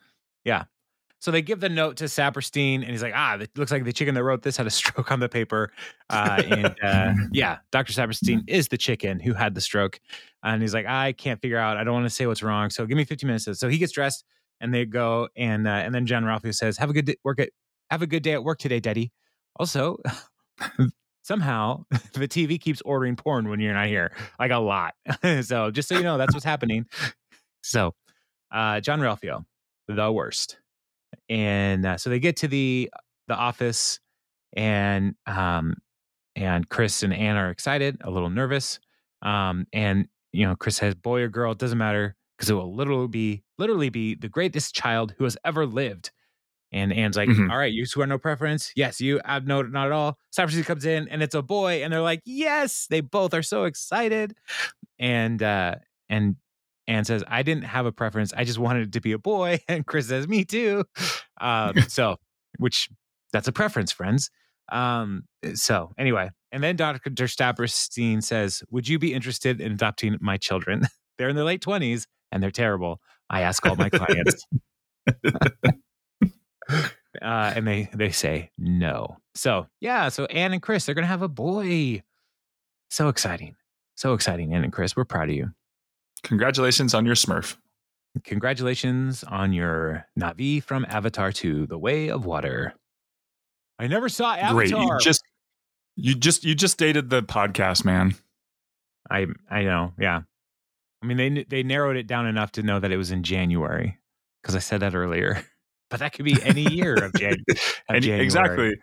So 1.24 1.32
they 1.32 1.42
give 1.42 1.62
the 1.62 1.70
note 1.70 1.96
to 1.98 2.04
Saperstein, 2.04 2.82
and 2.82 2.90
he's 2.90 3.02
like, 3.02 3.14
"Ah, 3.16 3.36
it 3.36 3.58
looks 3.58 3.72
like 3.72 3.86
the 3.86 3.94
chicken 3.94 4.14
that 4.16 4.26
wrote 4.26 4.42
this 4.42 4.58
had 4.58 4.68
a 4.68 4.70
stroke 4.82 5.10
on 5.10 5.22
the 5.22 5.30
paper." 5.30 5.72
Uh, 6.10 6.44
and 6.46 6.76
uh, 6.84 7.14
yeah, 7.32 7.60
Doctor 7.72 7.94
Saperstein 7.94 8.44
is 8.46 8.68
the 8.68 8.78
chicken 8.78 9.22
who 9.22 9.34
had 9.34 9.56
the 9.56 9.62
stroke, 9.62 10.02
and 10.44 10.62
he's 10.62 10.74
like, 10.74 10.86
"I 10.86 11.14
can't 11.14 11.42
figure 11.42 11.58
out. 11.58 11.78
I 11.78 11.86
don't 11.86 11.94
want 11.94 12.06
to 12.08 12.10
say 12.10 12.28
what's 12.28 12.44
wrong. 12.44 12.70
So 12.72 12.86
give 12.86 12.98
me 12.98 13.06
15 13.06 13.26
minutes." 13.26 13.48
So 13.58 13.70
he 13.70 13.78
gets 13.78 13.94
dressed 13.94 14.26
and 14.60 14.74
they 14.74 14.84
go 14.84 15.30
and 15.38 15.66
uh, 15.66 15.72
and 15.72 15.96
then 15.96 16.06
Jean-Ralphio 16.06 16.54
says, 16.54 16.78
"Have 16.78 16.90
a 16.90 16.94
good 16.94 17.06
day, 17.06 17.16
work 17.24 17.40
at 17.40 17.52
have 17.90 18.02
a 18.02 18.08
good 18.08 18.22
day 18.22 18.34
at 18.34 18.44
work 18.44 18.60
today, 18.60 18.82
Daddy." 18.82 19.14
Also, 19.56 20.00
somehow 21.24 21.86
the 22.16 22.28
TV 22.28 22.60
keeps 22.60 22.82
ordering 22.82 23.16
porn 23.16 23.48
when 23.48 23.62
you're 23.62 23.74
not 23.74 23.88
here, 23.88 24.12
like 24.40 24.52
a 24.52 24.58
lot. 24.58 24.94
so 25.42 25.72
just 25.72 25.88
so 25.88 25.96
you 25.96 26.04
know, 26.04 26.18
that's 26.18 26.34
what's 26.34 26.46
happening. 26.46 26.86
So, 27.62 27.96
uh, 28.52 28.82
Jean-Ralphio, 28.82 29.46
the 29.88 30.12
worst, 30.12 30.58
and 31.30 31.86
uh, 31.86 31.98
so 31.98 32.10
they 32.10 32.20
get 32.20 32.38
to 32.38 32.48
the 32.48 32.90
the 33.28 33.36
office, 33.36 34.00
and 34.54 35.16
um, 35.28 35.76
and 36.36 36.68
Chris 36.70 37.04
and 37.04 37.14
Anne 37.14 37.38
are 37.38 37.50
excited, 37.50 37.98
a 38.02 38.10
little 38.12 38.30
nervous, 38.30 38.80
um, 39.22 39.68
and 39.74 40.08
you 40.32 40.46
know 40.46 40.56
Chris 40.56 40.78
says, 40.78 40.96
"Boy 40.96 41.22
or 41.22 41.30
girl, 41.30 41.52
it 41.54 41.58
doesn't 41.60 41.78
matter." 41.78 42.16
Because 42.38 42.50
it 42.50 42.56
will 42.56 42.76
literally 42.76 43.08
be 43.08 43.44
literally 43.60 43.90
be 43.90 44.16
the 44.16 44.28
greatest 44.28 44.74
child 44.74 45.14
who 45.18 45.24
has 45.24 45.38
ever 45.46 45.66
lived. 45.68 46.12
And 46.72 46.92
Anne's 46.92 47.16
like, 47.16 47.30
Mhm. 47.30 47.52
all 47.52 47.58
right, 47.58 47.72
you 47.72 47.86
swear 47.86 48.08
no 48.08 48.18
preference. 48.18 48.72
Yes, 48.76 49.00
you 49.00 49.22
have 49.24 49.46
no, 49.46 49.62
not 49.62 49.86
at 49.86 49.92
all. 49.92 50.18
Cypress 50.32 50.66
comes 50.66 50.86
in 50.86 51.08
and 51.10 51.22
it's 51.22 51.36
a 51.36 51.44
boy. 51.44 51.84
And 51.84 51.94
they're 51.94 52.02
like, 52.02 52.22
yes, 52.26 52.88
they 52.90 53.02
both 53.02 53.36
are 53.36 53.44
so 53.44 53.66
excited. 53.66 54.36
And, 55.00 55.42
uh, 55.44 55.76
and 56.10 56.38
Anne 56.88 57.06
says, 57.06 57.24
I 57.28 57.44
didn't 57.44 57.64
have 57.64 57.86
a 57.86 57.92
preference. 57.92 58.34
I 58.36 58.44
just 58.44 58.60
wanted 58.60 58.88
it 58.88 58.94
to 58.94 59.02
be 59.02 59.12
a 59.14 59.20
boy. 59.20 59.60
And 59.68 59.86
Chris 59.86 60.08
says, 60.08 60.28
me 60.28 60.46
too. 60.46 60.84
Um, 61.40 61.80
so, 61.88 62.18
which 62.60 62.90
that's 63.32 63.48
a 63.48 63.52
preference, 63.52 63.92
friends. 63.92 64.30
Um, 64.72 65.24
so 65.56 65.92
anyway, 65.98 66.30
and 66.52 66.64
then 66.64 66.76
Dr. 66.76 67.10
Stapperstein 67.10 68.24
says, 68.24 68.64
would 68.70 68.88
you 68.88 69.00
be 69.00 69.14
interested 69.14 69.60
in 69.60 69.72
adopting 69.72 70.18
my 70.22 70.38
children? 70.38 70.84
they're 71.18 71.30
in 71.30 71.36
their 71.36 71.46
late 71.46 71.62
20s 71.62 72.06
and 72.32 72.42
they're 72.42 72.52
terrible. 72.52 73.00
I 73.30 73.42
ask 73.42 73.66
all 73.66 73.76
my 73.76 73.90
clients. 73.90 74.46
uh, 76.70 77.54
and 77.56 77.68
they 77.68 77.90
they 77.94 78.12
say 78.12 78.52
no. 78.58 79.18
So 79.36 79.68
yeah, 79.80 80.10
so 80.10 80.26
Anne 80.26 80.54
and 80.54 80.62
Chris 80.62 80.86
they're 80.86 80.96
gonna 80.96 81.08
have 81.08 81.22
a 81.22 81.28
boy. 81.28 82.04
So 82.90 83.08
exciting, 83.08 83.56
so 83.96 84.14
exciting, 84.14 84.54
Anne 84.54 84.64
and 84.64 84.74
Chris. 84.74 84.96
We're 84.96 85.06
proud 85.06 85.30
of 85.30 85.36
you. 85.36 85.52
Congratulations 86.24 86.94
on 86.94 87.06
your 87.06 87.16
Smurf. 87.16 87.58
Congratulations 88.24 89.24
on 89.24 89.54
your 89.54 90.06
Navi 90.20 90.62
from 90.64 90.86
Avatar 90.88 91.32
2, 91.32 91.66
The 91.68 91.78
Way 91.78 92.10
of 92.10 92.26
Water. 92.26 92.74
I 93.80 93.88
never 93.88 94.08
saw 94.08 94.34
Avatar. 94.34 94.54
Great. 94.54 94.70
You 94.72 94.98
just 95.02 95.24
you 95.96 96.16
just 96.16 96.44
you 96.44 96.56
just 96.56 96.78
dated 96.78 97.10
the 97.10 97.24
podcast, 97.24 97.84
man. 97.86 98.16
I 99.10 99.26
I 99.50 99.64
know, 99.64 99.94
yeah. 100.00 100.22
I 101.02 101.06
mean 101.06 101.18
they 101.18 101.44
they 101.50 101.64
narrowed 101.64 101.98
it 101.98 102.08
down 102.08 102.28
enough 102.28 102.52
to 102.54 102.64
know 102.64 102.80
that 102.80 102.92
it 102.92 102.98
was 102.98 103.12
in 103.12 103.24
January 103.24 103.98
because 104.42 104.56
I 104.56 104.60
said 104.60 104.80
that 104.82 104.96
earlier. 104.96 105.44
But 105.90 106.00
that 106.00 106.14
could 106.14 106.26
be 106.26 106.42
any 106.42 106.64
year 106.74 106.96
of, 106.96 107.14
Jan- 107.14 107.44
of 107.52 107.58
And 107.88 108.04
January. 108.04 108.24
exactly. 108.26 108.74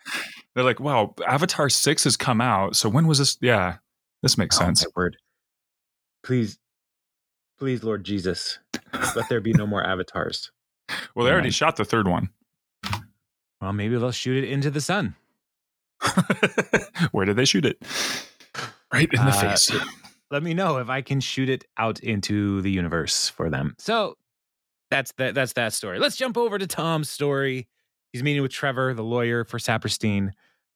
They're 0.55 0.63
like, 0.63 0.79
wow, 0.79 1.13
Avatar 1.27 1.69
6 1.69 2.05
has 2.05 2.17
come 2.17 2.41
out. 2.41 2.77
So 2.77 2.89
when 2.89 3.09
was 3.09 3.19
this? 3.19 3.37
Yeah, 3.41 3.79
this 4.23 4.39
makes 4.39 4.57
Oh, 4.61 4.65
sense. 4.67 4.87
word. 4.95 5.17
Please, 6.23 6.57
please, 7.61 7.85
Lord 7.85 8.03
Jesus, 8.05 8.59
let 9.15 9.29
there 9.29 9.41
be 9.41 9.53
no 9.53 9.67
more 9.67 9.85
avatars. 9.87 10.51
Well, 11.15 11.25
they 11.27 11.31
already 11.33 11.51
shot 11.51 11.77
the 11.77 11.85
third 11.85 12.09
one. 12.09 12.31
Well, 13.61 13.73
maybe 13.75 13.97
they'll 13.97 14.11
shoot 14.11 14.43
it 14.43 14.51
into 14.51 14.71
the 14.71 14.81
sun. 14.81 15.15
Where 17.13 17.27
did 17.27 17.37
they 17.37 17.45
shoot 17.45 17.67
it? 17.67 17.81
Right 18.93 19.09
in 19.13 19.25
the 19.25 19.31
Uh, 19.31 19.41
face. 19.41 19.71
Let 20.31 20.43
me 20.43 20.55
know 20.55 20.79
if 20.79 20.89
I 20.89 21.03
can 21.03 21.21
shoot 21.21 21.49
it 21.49 21.65
out 21.77 22.01
into 22.01 22.63
the 22.63 22.71
universe 22.71 23.29
for 23.29 23.51
them. 23.51 23.75
So 23.79 24.17
that's 24.91 25.13
that. 25.19 25.35
That's 25.35 25.53
that 25.53 25.73
story. 25.75 25.99
Let's 25.99 26.17
jump 26.17 26.39
over 26.39 26.57
to 26.59 26.67
Tom's 26.67 27.11
story. 27.11 27.69
He's 28.13 28.23
meeting 28.23 28.41
with 28.43 28.51
Trevor, 28.53 28.95
the 28.95 29.05
lawyer 29.05 29.45
for 29.45 29.59
Saperstein, 29.59 30.31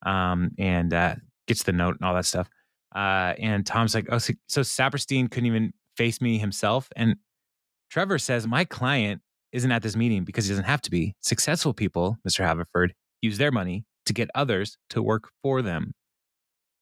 um, 0.04 0.50
and 0.58 0.92
uh, 0.92 1.14
gets 1.48 1.62
the 1.62 1.72
note 1.72 1.96
and 1.98 2.06
all 2.06 2.14
that 2.14 2.26
stuff. 2.26 2.48
Uh, 2.94 3.34
and 3.38 3.64
Tom's 3.64 3.94
like, 3.94 4.06
"Oh, 4.10 4.18
so, 4.18 4.34
so 4.46 4.60
Saperstein 4.60 5.30
couldn't 5.30 5.46
even 5.46 5.72
face 5.96 6.20
me 6.20 6.38
himself." 6.38 6.88
And 6.96 7.16
Trevor 7.90 8.18
says, 8.18 8.46
"My 8.46 8.64
client 8.64 9.22
isn't 9.52 9.70
at 9.70 9.82
this 9.82 9.96
meeting 9.96 10.24
because 10.24 10.46
he 10.46 10.50
doesn't 10.50 10.64
have 10.64 10.82
to 10.82 10.90
be. 10.90 11.14
Successful 11.20 11.72
people, 11.74 12.18
Mr. 12.26 12.44
Haverford, 12.44 12.94
use 13.22 13.38
their 13.38 13.52
money 13.52 13.84
to 14.06 14.12
get 14.12 14.28
others 14.34 14.76
to 14.90 15.02
work 15.02 15.30
for 15.42 15.62
them." 15.62 15.92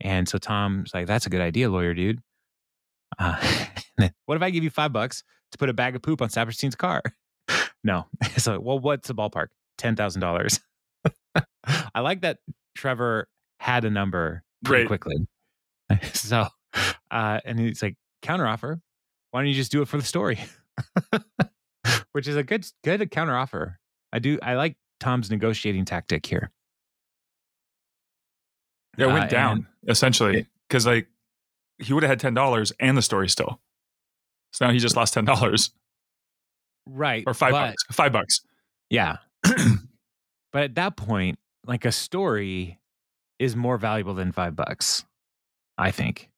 And 0.00 0.28
so 0.28 0.38
Tom's 0.38 0.92
like, 0.94 1.06
"That's 1.06 1.26
a 1.26 1.30
good 1.30 1.40
idea, 1.42 1.70
lawyer 1.70 1.94
dude." 1.94 2.20
Uh, 3.18 3.36
what 4.26 4.36
if 4.36 4.42
I 4.42 4.50
give 4.50 4.64
you 4.64 4.70
five 4.70 4.92
bucks 4.92 5.22
to 5.52 5.58
put 5.58 5.68
a 5.68 5.74
bag 5.74 5.94
of 5.94 6.02
poop 6.02 6.22
on 6.22 6.28
Saperstein's 6.28 6.74
car? 6.76 7.02
No. 7.84 8.06
So, 8.38 8.60
well, 8.60 8.78
what's 8.78 9.08
the 9.08 9.14
ballpark? 9.14 9.48
Ten 9.76 9.96
thousand 9.96 10.20
dollars. 10.20 10.60
I 11.94 12.00
like 12.00 12.20
that 12.22 12.38
Trevor 12.76 13.28
had 13.58 13.84
a 13.84 13.90
number 13.90 14.42
pretty 14.64 14.82
Right. 14.82 14.86
quickly. 14.88 15.16
So, 16.14 16.46
uh, 17.10 17.40
and 17.44 17.58
he's 17.58 17.82
like, 17.82 17.96
counteroffer. 18.22 18.80
Why 19.32 19.40
don't 19.40 19.48
you 19.48 19.54
just 19.54 19.72
do 19.72 19.82
it 19.82 19.88
for 19.88 19.96
the 19.96 20.04
story? 20.04 20.38
Which 22.12 22.28
is 22.28 22.36
a 22.36 22.42
good, 22.42 22.66
good 22.84 23.00
counteroffer. 23.10 23.76
I 24.12 24.18
do. 24.20 24.38
I 24.42 24.54
like 24.54 24.76
Tom's 25.00 25.30
negotiating 25.30 25.84
tactic 25.86 26.24
here. 26.24 26.50
Yeah, 28.98 29.06
it 29.06 29.10
Uh, 29.10 29.12
went 29.14 29.30
down 29.30 29.66
essentially 29.88 30.46
because 30.68 30.86
like 30.86 31.08
he 31.78 31.92
would 31.94 32.02
have 32.02 32.10
had 32.10 32.20
ten 32.20 32.34
dollars 32.34 32.72
and 32.78 32.96
the 32.96 33.02
story 33.02 33.28
still. 33.28 33.58
So 34.52 34.66
now 34.66 34.72
he 34.72 34.78
just 34.78 34.96
lost 34.96 35.14
ten 35.14 35.24
dollars 35.24 35.70
Right. 36.86 37.24
or 37.26 37.32
five 37.34 37.52
but- 37.52 37.68
bucks. 37.70 37.84
Five 37.90 38.12
bucks. 38.12 38.40
Yeah. 38.90 39.16
but 40.52 40.62
at 40.64 40.74
that 40.74 40.96
point, 40.96 41.38
like 41.66 41.84
a 41.86 41.92
story 41.92 42.78
is 43.38 43.56
more 43.56 43.78
valuable 43.78 44.12
than 44.14 44.30
five 44.30 44.54
bucks, 44.54 45.04
I 45.78 45.90
think. 45.90 46.28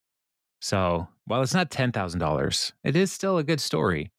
So 0.64 1.06
while 1.26 1.42
it's 1.42 1.52
not 1.52 1.70
$10,000, 1.70 2.72
it 2.84 2.96
is 2.96 3.12
still 3.12 3.36
a 3.36 3.44
good 3.44 3.60
story. 3.60 4.10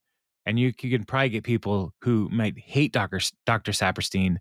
And 0.46 0.60
you, 0.60 0.72
you 0.80 0.96
can 0.96 1.02
probably 1.02 1.30
get 1.30 1.42
people 1.42 1.92
who 2.02 2.28
might 2.30 2.56
hate 2.56 2.92
Dr. 2.92 3.18
Dr. 3.46 3.72
Saperstein 3.72 4.36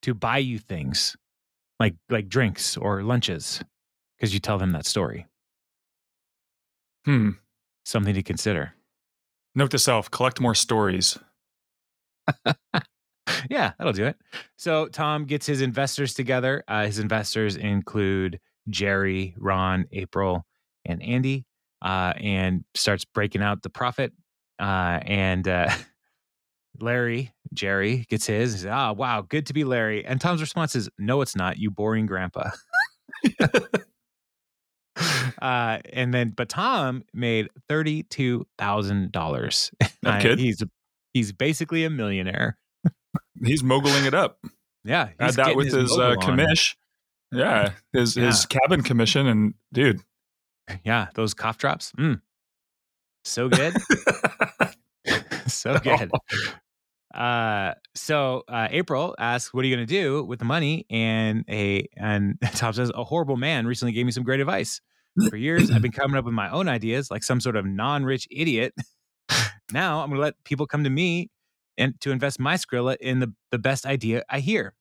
to 0.00 0.14
buy 0.14 0.38
you 0.38 0.58
things 0.58 1.18
like, 1.78 1.96
like 2.08 2.30
drinks 2.30 2.78
or 2.78 3.02
lunches 3.02 3.62
because 4.16 4.32
you 4.32 4.40
tell 4.40 4.56
them 4.56 4.72
that 4.72 4.86
story. 4.86 5.26
Hmm. 7.04 7.32
Something 7.84 8.14
to 8.14 8.22
consider. 8.22 8.72
Note 9.54 9.72
to 9.72 9.78
self: 9.78 10.10
collect 10.10 10.40
more 10.40 10.54
stories. 10.54 11.18
yeah, 13.50 13.72
that'll 13.76 13.92
do 13.92 14.06
it. 14.06 14.16
So 14.56 14.86
Tom 14.86 15.26
gets 15.26 15.44
his 15.44 15.60
investors 15.60 16.14
together. 16.14 16.64
Uh, 16.66 16.86
his 16.86 16.98
investors 16.98 17.54
include 17.56 18.40
Jerry, 18.70 19.34
Ron, 19.36 19.84
April, 19.92 20.46
and 20.84 21.02
Andy, 21.02 21.44
uh, 21.82 22.14
and 22.16 22.64
starts 22.74 23.04
breaking 23.04 23.42
out 23.42 23.62
the 23.62 23.70
profit. 23.70 24.12
Uh, 24.58 25.00
and 25.02 25.46
uh, 25.48 25.70
Larry, 26.80 27.32
Jerry, 27.52 28.06
gets 28.08 28.26
his. 28.26 28.52
Says, 28.52 28.66
"Ah, 28.66 28.92
wow, 28.92 29.22
good 29.22 29.46
to 29.46 29.52
be 29.52 29.64
Larry." 29.64 30.04
And 30.04 30.20
Tom's 30.20 30.40
response 30.40 30.74
is, 30.76 30.88
"No, 30.98 31.20
it's 31.20 31.36
not. 31.36 31.58
You 31.58 31.70
boring 31.70 32.06
grandpa." 32.06 32.50
uh, 35.40 35.78
and 35.92 36.12
then, 36.12 36.30
but 36.30 36.48
Tom 36.48 37.04
made 37.12 37.48
thirty-two 37.68 38.46
thousand 38.58 39.12
dollars. 39.12 39.70
That 40.02 40.20
kid. 40.20 40.38
He's 40.38 40.62
he's 41.14 41.32
basically 41.32 41.84
a 41.84 41.90
millionaire. 41.90 42.58
He's 43.42 43.62
mogling 43.62 44.06
it 44.06 44.12
up. 44.12 44.38
Yeah, 44.84 45.08
Add 45.18 45.34
that 45.34 45.56
with 45.56 45.72
his, 45.72 45.90
uh, 45.90 46.10
mogul 46.10 46.24
on. 46.24 46.38
commish. 46.38 46.76
Yeah, 47.32 47.72
his 47.94 48.14
his 48.14 48.44
cabin 48.44 48.82
commission, 48.82 49.26
and 49.26 49.54
dude, 49.72 50.02
Yeah, 50.84 51.08
those 51.14 51.34
cough 51.34 51.58
drops. 51.58 51.92
Mm. 51.98 52.20
So 53.24 53.48
good. 53.48 53.74
so 55.46 55.78
good. 55.78 56.10
Uh, 57.14 57.74
so 57.94 58.42
uh, 58.48 58.66
April 58.72 59.14
asks, 59.20 59.54
"What 59.54 59.64
are 59.64 59.68
you 59.68 59.76
going 59.76 59.86
to 59.86 59.92
do 59.92 60.24
with 60.24 60.40
the 60.40 60.44
money?" 60.44 60.84
And 60.90 61.44
a 61.48 61.86
and 61.96 62.36
Tom 62.56 62.72
says, 62.72 62.90
"A 62.92 63.04
horrible 63.04 63.36
man 63.36 63.68
recently 63.68 63.92
gave 63.92 64.04
me 64.04 64.10
some 64.10 64.24
great 64.24 64.40
advice. 64.40 64.80
For 65.30 65.36
years, 65.36 65.70
I've 65.70 65.80
been 65.80 65.92
coming 65.92 66.16
up 66.16 66.24
with 66.24 66.34
my 66.34 66.50
own 66.50 66.66
ideas, 66.68 67.12
like 67.12 67.22
some 67.22 67.40
sort 67.40 67.54
of 67.54 67.64
non-rich 67.66 68.26
idiot. 68.32 68.74
now 69.72 70.00
I'm 70.00 70.08
going 70.08 70.18
to 70.18 70.22
let 70.22 70.34
people 70.44 70.66
come 70.66 70.82
to 70.82 70.90
me 70.90 71.30
and 71.78 71.94
to 72.00 72.10
invest 72.10 72.40
my 72.40 72.54
Skrilla 72.56 72.96
in 73.00 73.20
the 73.20 73.32
the 73.52 73.58
best 73.60 73.86
idea 73.86 74.24
I 74.28 74.40
hear." 74.40 74.74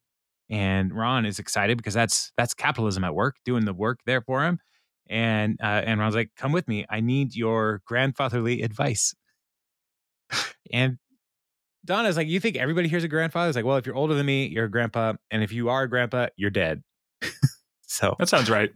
And 0.50 0.94
Ron 0.94 1.26
is 1.28 1.38
excited 1.38 1.78
because 1.78 1.94
that's 1.94 2.32
that's 2.36 2.56
capitalism 2.56 3.04
at 3.04 3.14
work, 3.14 3.36
doing 3.46 3.66
the 3.66 3.74
work 3.74 4.00
there 4.08 4.22
for 4.22 4.44
him. 4.44 4.60
And 5.10 5.60
uh, 5.62 5.82
and 5.86 6.00
Ron's 6.00 6.16
like, 6.16 6.32
"Come 6.38 6.52
with 6.52 6.68
me. 6.68 6.86
I 6.90 7.02
need 7.02 7.36
your 7.36 7.82
grandfatherly 7.86 8.62
advice." 8.62 9.14
And 10.72 10.98
Donna's 11.86 12.18
like, 12.18 12.28
"You 12.28 12.40
think 12.40 12.56
everybody 12.56 12.88
here's 12.88 13.04
a 13.04 13.08
grandfather?" 13.08 13.50
It's 13.50 13.56
like, 13.56 13.66
"Well, 13.66 13.78
if 13.78 13.86
you're 13.86 13.96
older 13.96 14.16
than 14.16 14.26
me, 14.26 14.48
you're 14.48 14.66
a 14.66 14.72
grandpa, 14.72 15.14
and 15.30 15.44
if 15.44 15.52
you 15.52 15.70
are 15.70 15.84
a 15.84 15.90
grandpa, 15.90 16.28
you're 16.36 16.50
dead." 16.50 16.82
so 17.82 18.16
that 18.18 18.30
sounds 18.30 18.50
right. 18.50 18.72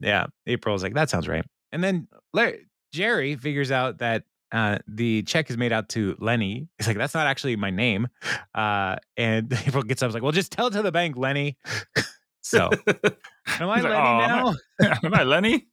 yeah, 0.00 0.26
April's 0.46 0.82
like, 0.82 0.94
"That 0.94 1.08
sounds 1.08 1.28
right." 1.28 1.44
And 1.72 1.82
then 1.82 2.08
Larry, 2.34 2.66
Jerry 2.92 3.36
figures 3.36 3.70
out 3.70 3.98
that 3.98 4.24
uh, 4.52 4.78
the 4.86 5.22
check 5.24 5.50
is 5.50 5.56
made 5.56 5.72
out 5.72 5.88
to 5.90 6.16
Lenny. 6.18 6.68
He's 6.78 6.86
like, 6.86 6.96
that's 6.96 7.14
not 7.14 7.26
actually 7.26 7.56
my 7.56 7.70
name. 7.70 8.08
Uh, 8.54 8.96
and 9.16 9.52
April 9.66 9.82
gets 9.82 10.02
up, 10.02 10.08
is 10.08 10.14
like, 10.14 10.22
well, 10.22 10.32
just 10.32 10.52
tell 10.52 10.68
it 10.68 10.72
to 10.72 10.82
the 10.82 10.92
bank, 10.92 11.16
Lenny. 11.16 11.56
So, 12.40 12.70
am 13.58 13.68
I 13.68 13.76
He's 13.76 13.84
like, 13.84 13.92
Lenny 13.92 13.94
"Oh, 13.94 13.98
am 13.98 14.20
I- 14.20 14.52
now? 14.80 14.94
Am 15.04 15.14
I 15.14 15.22
Lenny? 15.24 15.66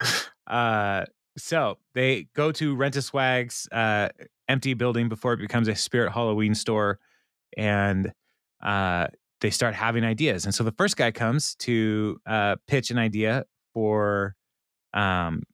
Uh, 0.46 1.04
so 1.38 1.78
they 1.94 2.26
go 2.34 2.50
to 2.50 2.74
Rent 2.74 2.96
a 2.96 3.02
Swag's 3.02 3.68
uh, 3.70 4.08
empty 4.48 4.74
building 4.74 5.08
before 5.08 5.32
it 5.32 5.36
becomes 5.36 5.68
a 5.68 5.76
Spirit 5.76 6.10
Halloween 6.10 6.56
store, 6.56 6.98
and 7.56 8.12
uh, 8.60 9.06
they 9.40 9.50
start 9.50 9.76
having 9.76 10.02
ideas. 10.02 10.44
And 10.46 10.52
so 10.52 10.64
the 10.64 10.72
first 10.72 10.96
guy 10.96 11.12
comes 11.12 11.54
to 11.56 12.20
uh, 12.26 12.56
pitch 12.66 12.90
an 12.90 12.98
idea 12.98 13.44
for, 13.74 14.34
um, 14.92 15.44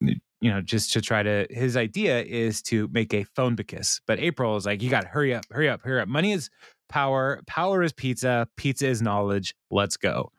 you 0.00 0.20
know, 0.52 0.60
just 0.60 0.92
to 0.92 1.00
try 1.00 1.22
to. 1.24 1.46
His 1.50 1.76
idea 1.76 2.22
is 2.22 2.62
to 2.62 2.88
make 2.92 3.12
a 3.12 3.24
phone 3.24 3.56
bicus, 3.56 4.00
but 4.06 4.20
April 4.20 4.56
is 4.56 4.66
like, 4.66 4.82
"You 4.82 4.88
got 4.90 5.00
to 5.02 5.08
hurry 5.08 5.34
up, 5.34 5.44
hurry 5.50 5.68
up, 5.68 5.82
hurry 5.82 6.00
up! 6.00 6.08
Money 6.08 6.30
is 6.32 6.48
power, 6.90 7.40
power 7.46 7.82
is 7.82 7.92
pizza, 7.94 8.46
pizza 8.56 8.86
is 8.88 9.00
knowledge. 9.00 9.54
Let's 9.70 9.96
go." 9.96 10.30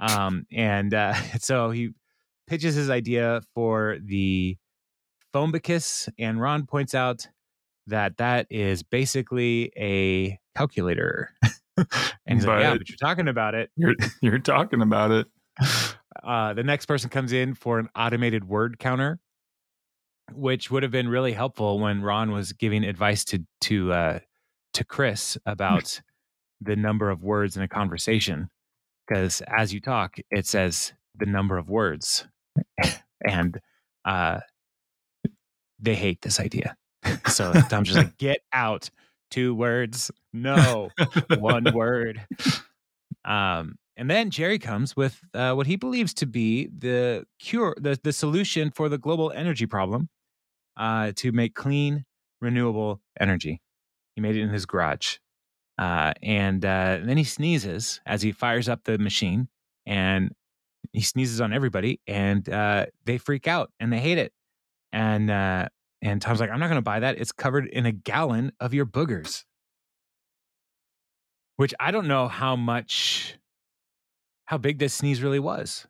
Um, 0.00 0.46
and 0.50 0.92
uh, 0.92 1.14
so 1.38 1.70
he 1.70 1.90
pitches 2.48 2.74
his 2.74 2.90
idea 2.90 3.42
for 3.54 3.98
the 4.02 4.56
Phonebicus, 5.32 6.08
and 6.18 6.40
Ron 6.40 6.66
points 6.66 6.94
out 6.94 7.28
that 7.86 8.16
that 8.16 8.46
is 8.50 8.82
basically 8.82 9.70
a 9.76 10.38
calculator. 10.56 11.30
and 11.76 11.86
he's 12.38 12.46
like, 12.46 12.60
"Yeah, 12.62 12.72
But- 12.72 12.78
but 12.78 12.88
you're 12.88 12.96
talking 12.96 13.28
about 13.28 13.54
it." 13.54 13.70
You're 13.76 13.94
you're 14.22 14.38
talking 14.40 14.82
about 14.82 15.12
it. 15.12 15.26
Uh, 16.24 16.52
the 16.54 16.64
next 16.64 16.86
person 16.86 17.08
comes 17.10 17.32
in 17.32 17.54
for 17.54 17.78
an 17.78 17.88
automated 17.94 18.44
word 18.44 18.78
counter, 18.78 19.20
which 20.32 20.70
would 20.70 20.82
have 20.82 20.92
been 20.92 21.08
really 21.08 21.32
helpful 21.32 21.78
when 21.78 22.02
Ron 22.02 22.32
was 22.32 22.52
giving 22.52 22.84
advice 22.84 23.24
to 23.26 23.44
to 23.62 23.92
uh, 23.92 24.18
to 24.74 24.84
Chris 24.84 25.36
about 25.46 26.00
the 26.60 26.76
number 26.76 27.10
of 27.10 27.22
words 27.22 27.56
in 27.56 27.62
a 27.62 27.68
conversation. 27.68 28.50
Because 29.06 29.42
as 29.48 29.72
you 29.74 29.80
talk, 29.80 30.16
it 30.30 30.46
says 30.46 30.92
the 31.16 31.26
number 31.26 31.58
of 31.58 31.68
words, 31.68 32.28
and 33.26 33.60
uh, 34.04 34.40
they 35.80 35.96
hate 35.96 36.22
this 36.22 36.38
idea. 36.38 36.76
So 37.26 37.52
Tom's 37.68 37.88
just 37.88 37.98
like, 37.98 38.18
"Get 38.18 38.42
out! 38.52 38.90
Two 39.30 39.54
words, 39.54 40.10
no, 40.32 40.90
one 41.38 41.72
word." 41.74 42.24
Um, 43.24 43.76
and 43.96 44.10
then 44.10 44.30
Jerry 44.30 44.58
comes 44.58 44.96
with 44.96 45.20
uh, 45.34 45.52
what 45.52 45.66
he 45.66 45.76
believes 45.76 46.14
to 46.14 46.26
be 46.26 46.68
the 46.68 47.26
cure, 47.38 47.76
the, 47.78 47.98
the 48.02 48.12
solution 48.12 48.70
for 48.70 48.88
the 48.88 48.96
global 48.96 49.30
energy 49.30 49.66
problem 49.66 50.08
uh, 50.76 51.12
to 51.16 51.32
make 51.32 51.54
clean, 51.54 52.06
renewable 52.40 53.00
energy. 53.20 53.60
He 54.20 54.28
made 54.28 54.36
it 54.36 54.42
in 54.42 54.50
his 54.50 54.66
garage. 54.66 55.16
Uh, 55.78 56.12
and, 56.22 56.62
uh, 56.64 56.98
and 57.00 57.08
then 57.08 57.16
he 57.16 57.24
sneezes 57.24 58.00
as 58.04 58.20
he 58.20 58.32
fires 58.32 58.68
up 58.68 58.84
the 58.84 58.98
machine 58.98 59.48
and 59.86 60.34
he 60.92 61.00
sneezes 61.00 61.40
on 61.40 61.54
everybody 61.54 62.00
and 62.06 62.46
uh, 62.50 62.84
they 63.06 63.16
freak 63.16 63.48
out 63.48 63.70
and 63.80 63.90
they 63.90 63.98
hate 63.98 64.18
it. 64.18 64.32
And, 64.92 65.30
uh, 65.30 65.68
and 66.02 66.20
Tom's 66.20 66.38
like, 66.38 66.50
I'm 66.50 66.60
not 66.60 66.66
going 66.66 66.76
to 66.76 66.82
buy 66.82 67.00
that. 67.00 67.18
It's 67.18 67.32
covered 67.32 67.66
in 67.66 67.86
a 67.86 67.92
gallon 67.92 68.52
of 68.60 68.74
your 68.74 68.84
boogers. 68.84 69.44
Which 71.56 71.72
I 71.80 71.90
don't 71.90 72.08
know 72.08 72.28
how 72.28 72.56
much 72.56 73.38
how 74.44 74.58
big 74.58 74.78
this 74.78 74.94
sneeze 74.94 75.22
really 75.22 75.38
was. 75.38 75.86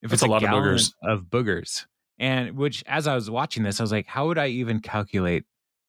If 0.00 0.10
That's 0.10 0.22
a 0.22 0.26
lot 0.26 0.44
of 0.44 0.50
boogers. 0.50 0.92
Of 1.02 1.24
boogers. 1.24 1.86
And 2.18 2.56
which 2.56 2.84
as 2.86 3.06
I 3.06 3.14
was 3.14 3.28
watching 3.30 3.64
this, 3.64 3.80
I 3.80 3.82
was 3.82 3.92
like, 3.92 4.06
how 4.06 4.28
would 4.28 4.38
I 4.38 4.46
even 4.46 4.80
calculate 4.80 5.44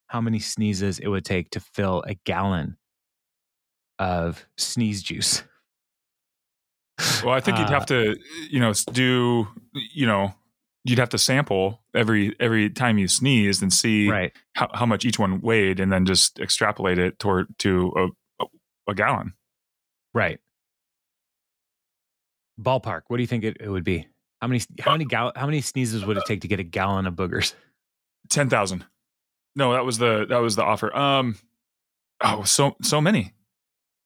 how 0.09 0.19
many 0.21 0.39
sneezes 0.39 0.99
it 0.99 1.07
would 1.07 1.23
take 1.25 1.51
to 1.51 1.59
fill 1.59 2.03
a 2.05 2.15
gallon 2.25 2.77
of 3.97 4.45
sneeze 4.57 5.01
juice? 5.01 5.43
Well, 7.23 7.33
I 7.33 7.39
think 7.39 7.57
you'd 7.57 7.67
Uh, 7.67 7.71
have 7.71 7.85
to, 7.87 8.17
you 8.49 8.59
know, 8.59 8.73
do, 8.91 9.47
you 9.93 10.05
know, 10.05 10.33
you'd 10.83 10.99
have 10.99 11.09
to 11.09 11.17
sample 11.17 11.81
every 11.95 12.35
every 12.39 12.69
time 12.69 12.97
you 12.97 13.07
sneezed 13.07 13.61
and 13.61 13.71
see 13.71 14.09
Right. 14.09 14.33
how, 14.55 14.69
how 14.73 14.85
much 14.85 15.05
each 15.05 15.17
one 15.17 15.39
weighed, 15.41 15.79
and 15.79 15.91
then 15.91 16.05
just 16.05 16.39
extrapolate 16.39 16.97
it 16.97 17.17
toward 17.19 17.47
to 17.59 17.93
a, 17.95 18.43
a, 18.43 18.47
a 18.89 18.95
gallon. 18.95 19.33
Right. 20.13 20.39
Ballpark. 22.59 23.03
What 23.07 23.17
do 23.17 23.23
you 23.23 23.27
think 23.27 23.43
it, 23.45 23.57
it 23.59 23.69
would 23.69 23.83
be? 23.85 24.07
How 24.41 24.47
many 24.47 24.61
how 24.79 24.91
many 24.91 25.05
gal- 25.05 25.33
how 25.35 25.45
many 25.45 25.61
sneezes 25.61 26.05
would 26.05 26.17
it 26.17 26.23
take 26.25 26.41
to 26.41 26.47
get 26.47 26.59
a 26.59 26.63
gallon 26.63 27.05
of 27.07 27.13
boogers? 27.15 27.53
Ten 28.29 28.49
thousand. 28.49 28.85
No, 29.55 29.73
that 29.73 29.85
was 29.85 29.97
the 29.97 30.25
that 30.29 30.37
was 30.39 30.55
the 30.55 30.63
offer. 30.63 30.95
Um, 30.95 31.35
oh, 32.21 32.43
so 32.43 32.75
so 32.81 33.01
many. 33.01 33.33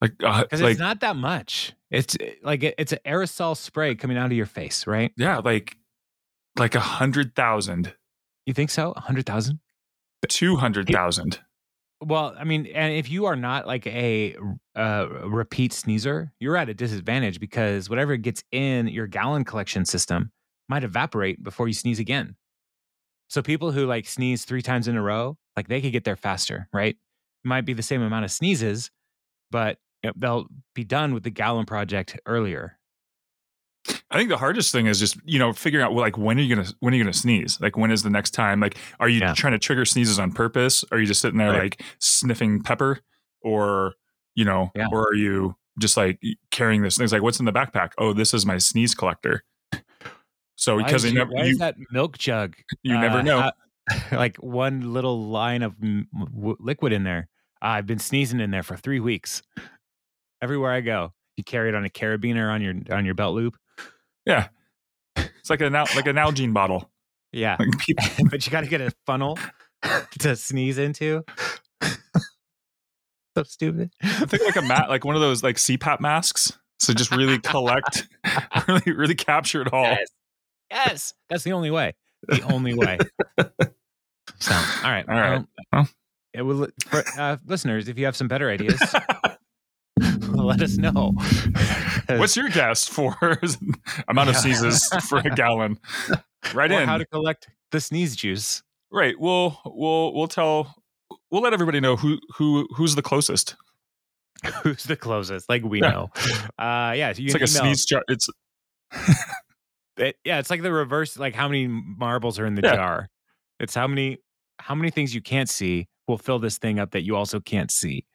Like, 0.01 0.13
uh, 0.23 0.43
Because 0.43 0.61
like 0.61 0.71
it's 0.71 0.79
not 0.79 0.99
that 1.01 1.15
much. 1.15 1.73
It's 1.91 2.17
eh, 2.19 2.33
like 2.43 2.63
it- 2.63 2.75
it's 2.77 2.91
an 2.91 2.99
aerosol 3.05 3.55
spray 3.55 3.95
coming 3.95 4.17
out 4.17 4.25
of 4.27 4.31
your 4.33 4.45
face, 4.45 4.85
right? 4.87 5.11
yeah, 5.17 5.37
like 5.39 5.77
like 6.57 6.75
a 6.75 6.79
hundred 6.79 7.35
thousand, 7.35 7.93
You 8.45 8.53
think 8.53 8.69
so? 8.69 8.91
A 8.95 8.99
hundred 9.01 9.25
thousand? 9.25 9.59
two 10.29 10.55
hundred 10.55 10.87
thousand. 10.89 11.39
Well, 12.01 12.35
I 12.37 12.43
mean, 12.43 12.65
and 12.67 12.93
if 12.93 13.09
you 13.09 13.25
are 13.25 13.35
not 13.37 13.65
like 13.65 13.87
a 13.87 14.35
uh, 14.75 15.07
repeat 15.25 15.71
sneezer, 15.71 16.33
you're 16.39 16.57
at 16.57 16.67
a 16.67 16.73
disadvantage 16.73 17.39
because 17.39 17.89
whatever 17.89 18.17
gets 18.17 18.43
in 18.51 18.87
your 18.87 19.07
gallon 19.07 19.45
collection 19.45 19.85
system 19.85 20.31
might 20.67 20.83
evaporate 20.83 21.41
before 21.43 21.67
you 21.69 21.73
sneeze 21.73 21.99
again. 21.99 22.35
So 23.29 23.41
people 23.41 23.71
who 23.71 23.85
like 23.85 24.05
sneeze 24.07 24.45
three 24.45 24.61
times 24.61 24.87
in 24.87 24.95
a 24.95 25.01
row, 25.01 25.37
like 25.57 25.67
they 25.67 25.81
could 25.81 25.91
get 25.91 26.03
there 26.03 26.15
faster, 26.15 26.67
right? 26.73 26.95
It 26.95 27.47
might 27.47 27.65
be 27.65 27.73
the 27.73 27.81
same 27.83 28.01
amount 28.01 28.25
of 28.25 28.31
sneezes, 28.31 28.91
but 29.51 29.77
they'll 30.15 30.47
be 30.75 30.83
done 30.83 31.13
with 31.13 31.23
the 31.23 31.29
gallon 31.29 31.65
project 31.65 32.19
earlier. 32.25 32.77
I 34.09 34.17
think 34.17 34.29
the 34.29 34.37
hardest 34.37 34.71
thing 34.71 34.85
is 34.85 34.99
just 34.99 35.17
you 35.25 35.39
know 35.39 35.51
figuring 35.51 35.83
out 35.85 35.93
like 35.93 36.17
when 36.17 36.37
are 36.37 36.41
you 36.41 36.55
gonna 36.55 36.67
when 36.79 36.93
are 36.93 36.97
you 36.97 37.03
gonna 37.03 37.11
sneeze? 37.13 37.59
Like 37.59 37.75
when 37.75 37.91
is 37.91 38.03
the 38.03 38.09
next 38.09 38.31
time? 38.31 38.59
Like 38.59 38.77
are 38.99 39.09
you 39.09 39.19
Yeah. 39.19 39.33
trying 39.33 39.53
to 39.53 39.59
trigger 39.59 39.83
sneezes 39.85 40.19
on 40.19 40.31
purpose? 40.31 40.85
Are 40.91 40.99
you 40.99 41.05
just 41.05 41.19
sitting 41.19 41.37
there 41.37 41.49
Right. 41.51 41.61
like 41.63 41.81
sniffing 41.99 42.61
pepper, 42.61 42.99
or 43.41 43.93
you 44.35 44.45
know, 44.45 44.71
Yeah. 44.75 44.87
or 44.91 45.09
are 45.09 45.15
you 45.15 45.55
just 45.79 45.97
like 45.97 46.19
carrying 46.51 46.81
this 46.81 46.95
thing? 46.95 47.03
It's 47.03 47.11
like 47.13 47.23
what's 47.23 47.39
in 47.39 47.45
the 47.45 47.51
backpack? 47.51 47.91
Oh, 47.97 48.13
this 48.13 48.33
is 48.33 48.45
my 48.45 48.57
sneeze 48.57 48.95
collector. 48.95 49.43
So 50.55 50.77
Why 50.77 50.83
because 50.83 51.03
is 51.05 51.11
you 51.13 51.19
you- 51.19 51.25
never 51.25 51.31
why 51.33 51.43
you, 51.45 51.51
is 51.51 51.57
that 51.59 51.75
milk 51.91 52.17
jug 52.17 52.55
you 52.83 52.97
never 52.97 53.19
uh, 53.19 53.21
know. 53.23 53.41
ha- 53.41 53.53
like 54.11 54.37
one 54.37 54.93
little 54.93 55.27
line 55.27 55.61
of 55.63 55.73
m- 55.81 56.07
w- 56.35 56.57
liquid 56.59 56.93
in 56.93 57.03
there. 57.03 57.27
I've 57.61 57.85
been 57.87 57.99
sneezing 57.99 58.39
in 58.39 58.51
there 58.51 58.63
for 58.63 58.75
three 58.77 58.99
weeks. 58.99 59.41
Everywhere 60.41 60.71
I 60.71 60.81
go, 60.81 61.13
you 61.37 61.43
carry 61.43 61.69
it 61.69 61.75
on 61.75 61.85
a 61.85 61.89
carabiner 61.89 62.51
on 62.51 62.61
your 62.61 62.75
on 62.95 63.05
your 63.05 63.13
belt 63.15 63.35
loop. 63.35 63.55
yeah, 64.25 64.47
it's 65.15 65.49
like 65.49 65.61
an 65.61 65.73
al- 65.75 65.87
like 65.95 66.07
an 66.07 66.15
Nalgene 66.17 66.53
bottle. 66.53 66.89
Yeah, 67.35 67.55
Like 67.57 67.79
people, 67.79 68.05
but 68.29 68.45
you 68.45 68.51
got 68.51 68.61
to 68.61 68.67
get 68.69 68.79
a 68.79 68.91
funnel 69.07 69.39
to 70.19 70.35
sneeze 70.35 70.77
into. 70.77 71.23
so 73.35 73.43
stupid. 73.43 73.91
I 74.03 74.25
think 74.25 74.43
like 74.43 74.55
a 74.55 74.61
mat, 74.61 74.87
like 74.87 75.03
one 75.03 75.15
of 75.15 75.21
those 75.21 75.41
like 75.41 75.55
CPAP 75.55 75.99
masks. 75.99 76.51
So 76.79 76.93
just 76.93 77.11
really 77.11 77.39
collect, 77.39 78.07
really 78.67 78.91
really 78.91 79.15
capture 79.15 79.61
it 79.63 79.73
all. 79.73 79.83
Yes. 79.83 80.07
Yes, 80.73 81.13
that's 81.29 81.43
the 81.43 81.53
only 81.53 81.71
way. 81.71 81.93
The 82.27 82.41
only 82.43 82.73
way. 82.73 82.97
So, 84.39 84.53
all 84.53 84.91
right, 84.91 85.05
All 85.07 85.15
right. 85.15 85.29
well, 85.31 85.47
Well. 85.71 85.89
it 86.33 86.41
will 86.41 86.67
for 86.87 87.03
uh, 87.17 87.37
listeners. 87.45 87.87
If 87.87 87.97
you 87.97 88.05
have 88.05 88.15
some 88.15 88.27
better 88.27 88.49
ideas, 88.49 88.81
let 90.31 90.61
us 90.61 90.77
know. 90.77 91.13
What's 92.07 92.35
your 92.35 92.49
guess 92.49 92.87
for 92.87 93.15
amount 94.07 94.29
of 94.29 94.37
sneezes 94.37 94.85
for 95.07 95.19
a 95.19 95.29
gallon? 95.35 95.77
Right 96.53 96.71
or 96.71 96.81
in. 96.81 96.87
how 96.87 96.97
to 96.97 97.05
collect 97.05 97.47
the 97.71 97.79
sneeze 97.81 98.15
juice? 98.15 98.63
right. 98.91 99.17
We'll 99.19 99.59
we'll 99.65 100.13
we'll 100.13 100.27
tell 100.27 100.75
we'll 101.31 101.41
let 101.41 101.53
everybody 101.53 101.79
know 101.79 101.95
who 101.95 102.19
who 102.37 102.67
who's 102.75 102.95
the 102.95 103.01
closest. 103.01 103.55
Who's 104.63 104.83
the 104.83 104.95
closest? 104.97 105.47
Like 105.49 105.63
we 105.63 105.81
Yeah. 105.81 105.89
know. 105.91 106.09
Uh, 106.59 106.93
yeah, 106.95 107.13
so 107.13 107.19
you 107.21 107.25
It's 107.27 107.33
like 107.33 107.43
a 107.43 107.47
sneeze 107.47 107.85
jar. 107.85 108.03
It's 108.07 108.27
it- 109.97 110.17
yeah, 110.23 110.39
it's 110.39 110.49
like 110.49 110.61
the 110.61 110.71
reverse. 110.71 111.17
Like 111.17 111.35
how 111.35 111.47
many 111.47 111.67
marbles 111.67 112.39
are 112.39 112.45
in 112.45 112.55
the 112.55 112.61
Yeah. 112.63 112.75
jar? 112.75 113.09
It's 113.59 113.75
how 113.75 113.87
many 113.87 114.19
how 114.59 114.75
many 114.75 114.89
things 114.91 115.13
you 115.15 115.21
can't 115.21 115.49
see 115.49 115.87
will 116.07 116.17
fill 116.17 116.39
this 116.39 116.57
thing 116.57 116.79
up 116.79 116.91
that 116.91 117.03
you 117.03 117.15
also 117.15 117.39
can't 117.39 117.71
see. 117.71 118.05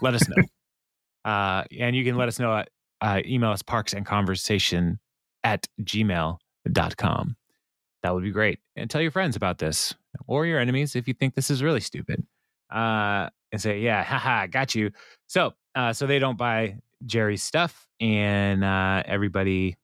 Let 0.00 0.14
us 0.14 0.28
know. 0.28 0.36
Uh, 1.22 1.64
and 1.78 1.94
you 1.94 2.02
can 2.02 2.16
let 2.16 2.28
us 2.28 2.38
know 2.38 2.56
at 2.56 2.70
uh, 3.02 3.20
email 3.26 3.50
us 3.50 3.60
parks 3.60 3.92
and 3.92 4.06
conversation 4.06 4.98
at 5.44 5.66
gmail.com. 5.82 7.36
That 8.02 8.14
would 8.14 8.22
be 8.22 8.30
great. 8.30 8.58
And 8.76 8.88
tell 8.88 9.02
your 9.02 9.10
friends 9.10 9.36
about 9.36 9.58
this 9.58 9.94
or 10.26 10.46
your 10.46 10.58
enemies 10.58 10.96
if 10.96 11.06
you 11.06 11.12
think 11.12 11.34
this 11.34 11.50
is 11.50 11.62
really 11.62 11.80
stupid. 11.80 12.26
Uh, 12.72 13.28
and 13.52 13.60
say, 13.60 13.80
yeah, 13.80 14.02
haha, 14.02 14.46
got 14.46 14.74
you. 14.74 14.90
So, 15.26 15.52
uh, 15.74 15.92
so 15.92 16.06
they 16.06 16.18
don't 16.18 16.38
buy 16.38 16.76
Jerry's 17.04 17.42
stuff 17.42 17.86
and 18.00 18.64
uh, 18.64 19.02
everybody, 19.04 19.76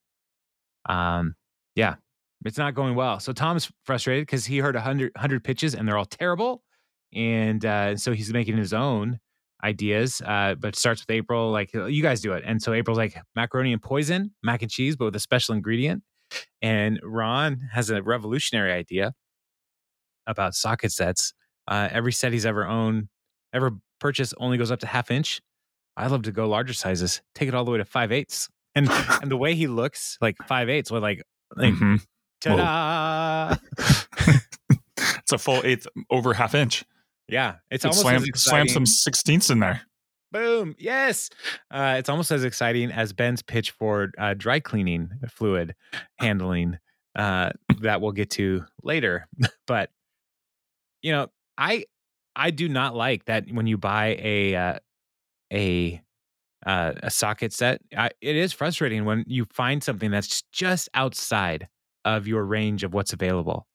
um, 0.88 1.34
yeah, 1.74 1.96
it's 2.44 2.58
not 2.58 2.74
going 2.74 2.94
well. 2.94 3.20
So 3.20 3.32
Tom's 3.32 3.70
frustrated 3.84 4.26
because 4.26 4.44
he 4.46 4.58
heard 4.58 4.74
100, 4.74 5.12
100 5.14 5.44
pitches 5.44 5.74
and 5.74 5.86
they're 5.86 5.96
all 5.98 6.04
terrible. 6.04 6.62
And 7.14 7.64
uh, 7.64 7.96
so 7.96 8.12
he's 8.12 8.32
making 8.32 8.56
his 8.56 8.72
own 8.72 9.18
ideas, 9.64 10.20
uh, 10.24 10.54
but 10.58 10.76
starts 10.76 11.02
with 11.02 11.10
April, 11.10 11.50
like, 11.50 11.72
you 11.72 12.02
guys 12.02 12.20
do 12.20 12.32
it. 12.32 12.44
And 12.46 12.60
so 12.60 12.72
April's 12.72 12.98
like, 12.98 13.16
macaroni 13.34 13.72
and 13.72 13.82
poison, 13.82 14.32
mac 14.42 14.62
and 14.62 14.70
cheese, 14.70 14.96
but 14.96 15.06
with 15.06 15.16
a 15.16 15.20
special 15.20 15.54
ingredient. 15.54 16.02
And 16.60 17.00
Ron 17.02 17.60
has 17.72 17.90
a 17.90 18.02
revolutionary 18.02 18.72
idea 18.72 19.12
about 20.26 20.54
socket 20.54 20.92
sets. 20.92 21.32
Uh, 21.68 21.88
every 21.90 22.12
set 22.12 22.32
he's 22.32 22.46
ever 22.46 22.66
owned, 22.66 23.08
ever 23.52 23.72
purchased, 24.00 24.34
only 24.38 24.58
goes 24.58 24.70
up 24.70 24.80
to 24.80 24.86
half 24.86 25.10
inch. 25.10 25.40
I 25.96 26.08
love 26.08 26.22
to 26.22 26.32
go 26.32 26.48
larger 26.48 26.74
sizes, 26.74 27.22
take 27.34 27.48
it 27.48 27.54
all 27.54 27.64
the 27.64 27.70
way 27.70 27.78
to 27.78 27.84
five 27.84 28.12
eighths. 28.12 28.48
And 28.76 28.88
and 29.22 29.30
the 29.30 29.36
way 29.36 29.54
he 29.56 29.66
looks, 29.66 30.16
like 30.20 30.36
five 30.46 30.68
eighths, 30.68 30.90
with 30.92 31.02
like, 31.02 31.22
like 31.56 31.74
Mhm. 31.74 32.06
ta-da! 32.40 33.56
it's 34.98 35.32
a 35.32 35.38
full 35.38 35.60
eighth 35.64 35.86
over 36.10 36.32
half 36.34 36.54
inch. 36.54 36.84
yeah, 37.28 37.56
it's 37.70 37.82
Could 37.82 37.88
almost 37.88 38.02
slam, 38.02 38.24
slam 38.34 38.68
some 38.68 38.86
sixteenths 38.86 39.50
in 39.50 39.58
there. 39.58 39.80
Boom! 40.32 40.74
Yes, 40.78 41.30
uh, 41.70 41.96
it's 41.98 42.08
almost 42.08 42.30
as 42.30 42.44
exciting 42.44 42.90
as 42.92 43.12
Ben's 43.12 43.42
pitch 43.42 43.70
for 43.72 44.10
uh, 44.18 44.34
dry 44.34 44.60
cleaning 44.60 45.10
fluid 45.28 45.74
handling 46.18 46.78
uh, 47.16 47.50
that 47.80 48.00
we'll 48.00 48.12
get 48.12 48.30
to 48.32 48.64
later. 48.82 49.26
but 49.66 49.90
you 51.02 51.12
know, 51.12 51.28
I 51.56 51.86
I 52.34 52.50
do 52.50 52.68
not 52.68 52.94
like 52.94 53.24
that 53.26 53.50
when 53.50 53.66
you 53.66 53.78
buy 53.78 54.16
a 54.20 54.54
uh, 54.54 54.78
a 55.52 56.02
uh, 56.66 56.92
a 57.02 57.10
socket 57.10 57.52
set. 57.52 57.80
I, 57.96 58.10
it 58.20 58.36
is 58.36 58.52
frustrating 58.52 59.04
when 59.04 59.24
you 59.26 59.46
find 59.52 59.82
something 59.82 60.10
that's 60.10 60.42
just 60.52 60.88
outside 60.92 61.68
of 62.04 62.26
your 62.26 62.44
range 62.44 62.82
of 62.84 62.92
what's 62.92 63.12
available, 63.12 63.66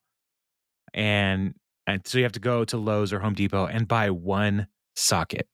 and 0.94 1.56
and 1.88 2.06
so 2.06 2.18
you 2.18 2.24
have 2.26 2.34
to 2.34 2.40
go 2.40 2.66
to 2.66 2.78
Lowe's 2.78 3.12
or 3.14 3.20
Home 3.20 3.34
Depot 3.34 3.66
and 3.66 3.88
buy 3.88 4.10
one 4.10 4.68
socket. 4.96 5.48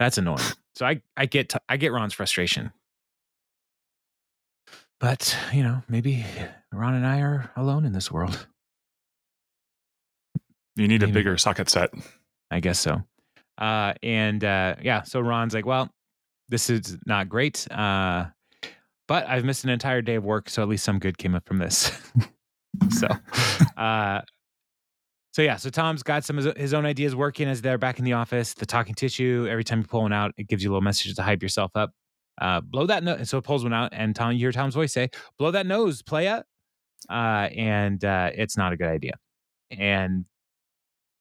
That's 0.00 0.18
annoying. 0.18 0.40
So 0.74 0.86
I 0.86 1.02
I 1.16 1.26
get 1.26 1.48
t- 1.48 1.58
I 1.68 1.76
get 1.76 1.90
Ron's 1.90 2.14
frustration, 2.14 2.70
but 5.00 5.36
you 5.52 5.64
know 5.64 5.82
maybe 5.88 6.24
Ron 6.72 6.94
and 6.94 7.04
I 7.04 7.20
are 7.20 7.50
alone 7.56 7.84
in 7.84 7.92
this 7.92 8.12
world. 8.12 8.46
You 10.76 10.86
need 10.86 11.02
a 11.02 11.08
bigger 11.08 11.36
socket 11.36 11.68
set. 11.68 11.90
I 12.52 12.60
guess 12.60 12.78
so. 12.78 13.02
Uh, 13.60 13.94
and 14.04 14.44
uh, 14.44 14.76
yeah, 14.80 15.02
so 15.02 15.18
Ron's 15.18 15.52
like, 15.52 15.66
well, 15.66 15.90
this 16.48 16.70
is 16.70 16.96
not 17.06 17.28
great, 17.28 17.70
uh, 17.70 18.26
but 19.06 19.26
I've 19.28 19.44
missed 19.44 19.64
an 19.64 19.70
entire 19.70 20.02
day 20.02 20.16
of 20.16 20.24
work, 20.24 20.48
so 20.50 20.62
at 20.62 20.68
least 20.68 20.84
some 20.84 20.98
good 20.98 21.18
came 21.18 21.34
up 21.34 21.46
from 21.46 21.58
this. 21.58 21.90
so, 22.90 23.08
uh, 23.76 24.20
so 25.32 25.42
yeah, 25.42 25.56
so 25.56 25.70
Tom's 25.70 26.02
got 26.02 26.24
some 26.24 26.38
of 26.38 26.56
his- 26.56 26.74
own 26.74 26.84
ideas 26.84 27.14
working 27.14 27.48
as 27.48 27.62
they're 27.62 27.78
back 27.78 27.98
in 27.98 28.04
the 28.04 28.14
office. 28.14 28.54
The 28.54 28.66
talking 28.66 28.94
tissue, 28.94 29.46
every 29.48 29.64
time 29.64 29.80
you 29.80 29.86
pull 29.86 30.02
one 30.02 30.12
out, 30.12 30.32
it 30.36 30.48
gives 30.48 30.62
you 30.62 30.70
a 30.70 30.72
little 30.72 30.82
message 30.82 31.14
to 31.14 31.22
hype 31.22 31.42
yourself 31.42 31.70
up. 31.74 31.90
Uh, 32.40 32.60
blow 32.60 32.86
that 32.86 33.02
nose. 33.02 33.28
So 33.28 33.38
it 33.38 33.44
pulls 33.44 33.64
one 33.64 33.72
out, 33.72 33.90
and 33.92 34.14
Tom, 34.14 34.32
you 34.32 34.38
hear 34.38 34.52
Tom's 34.52 34.74
voice 34.74 34.92
say, 34.92 35.10
"Blow 35.38 35.50
that 35.50 35.66
nose, 35.66 36.02
playa," 36.02 36.44
uh, 37.10 37.48
and 37.56 38.04
uh, 38.04 38.30
it's 38.34 38.56
not 38.56 38.72
a 38.72 38.76
good 38.76 38.88
idea. 38.88 39.12
And 39.70 40.24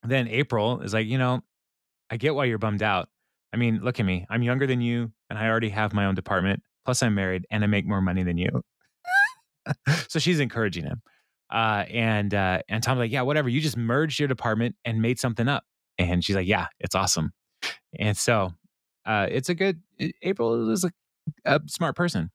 then 0.03 0.27
April 0.27 0.81
is 0.81 0.93
like, 0.93 1.07
you 1.07 1.17
know, 1.17 1.41
I 2.09 2.17
get 2.17 2.35
why 2.35 2.45
you're 2.45 2.57
bummed 2.57 2.83
out. 2.83 3.09
I 3.53 3.57
mean, 3.57 3.79
look 3.81 3.99
at 3.99 4.05
me. 4.05 4.25
I'm 4.29 4.43
younger 4.43 4.67
than 4.67 4.81
you, 4.81 5.11
and 5.29 5.39
I 5.39 5.47
already 5.47 5.69
have 5.69 5.93
my 5.93 6.05
own 6.05 6.15
department. 6.15 6.61
Plus, 6.85 7.01
I'm 7.03 7.15
married, 7.15 7.45
and 7.49 7.63
I 7.63 7.67
make 7.67 7.85
more 7.85 8.01
money 8.01 8.23
than 8.23 8.37
you. 8.37 8.61
so 10.07 10.19
she's 10.19 10.39
encouraging 10.39 10.85
him. 10.85 11.01
Uh, 11.49 11.85
and 11.89 12.33
uh, 12.33 12.61
and 12.67 12.83
Tom's 12.83 12.99
like, 12.99 13.11
yeah, 13.11 13.21
whatever. 13.21 13.49
You 13.49 13.61
just 13.61 13.77
merged 13.77 14.19
your 14.19 14.27
department 14.27 14.75
and 14.83 15.01
made 15.01 15.19
something 15.19 15.47
up. 15.47 15.63
And 15.97 16.23
she's 16.23 16.35
like, 16.35 16.47
yeah, 16.47 16.67
it's 16.79 16.95
awesome. 16.95 17.31
And 17.97 18.17
so 18.17 18.53
uh, 19.05 19.27
it's 19.29 19.49
a 19.49 19.55
good. 19.55 19.81
April 20.21 20.69
is 20.69 20.83
a, 20.83 20.91
a 21.45 21.61
smart 21.67 21.95
person. 21.95 22.29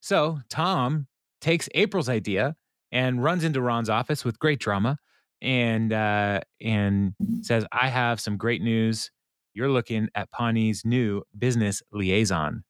So 0.00 0.40
Tom 0.48 1.08
takes 1.40 1.68
April's 1.74 2.08
idea 2.08 2.56
and 2.92 3.22
runs 3.22 3.44
into 3.44 3.60
Ron's 3.60 3.90
office 3.90 4.24
with 4.24 4.38
great 4.38 4.60
drama 4.60 4.98
and 5.40 5.92
uh, 5.92 6.40
and 6.60 7.14
says, 7.42 7.66
"I 7.72 7.88
have 7.88 8.20
some 8.20 8.36
great 8.36 8.62
news. 8.62 9.10
You're 9.54 9.70
looking 9.70 10.08
at 10.14 10.30
Pawnee's 10.30 10.84
new 10.84 11.22
business 11.38 11.82
liaison." 11.92 12.64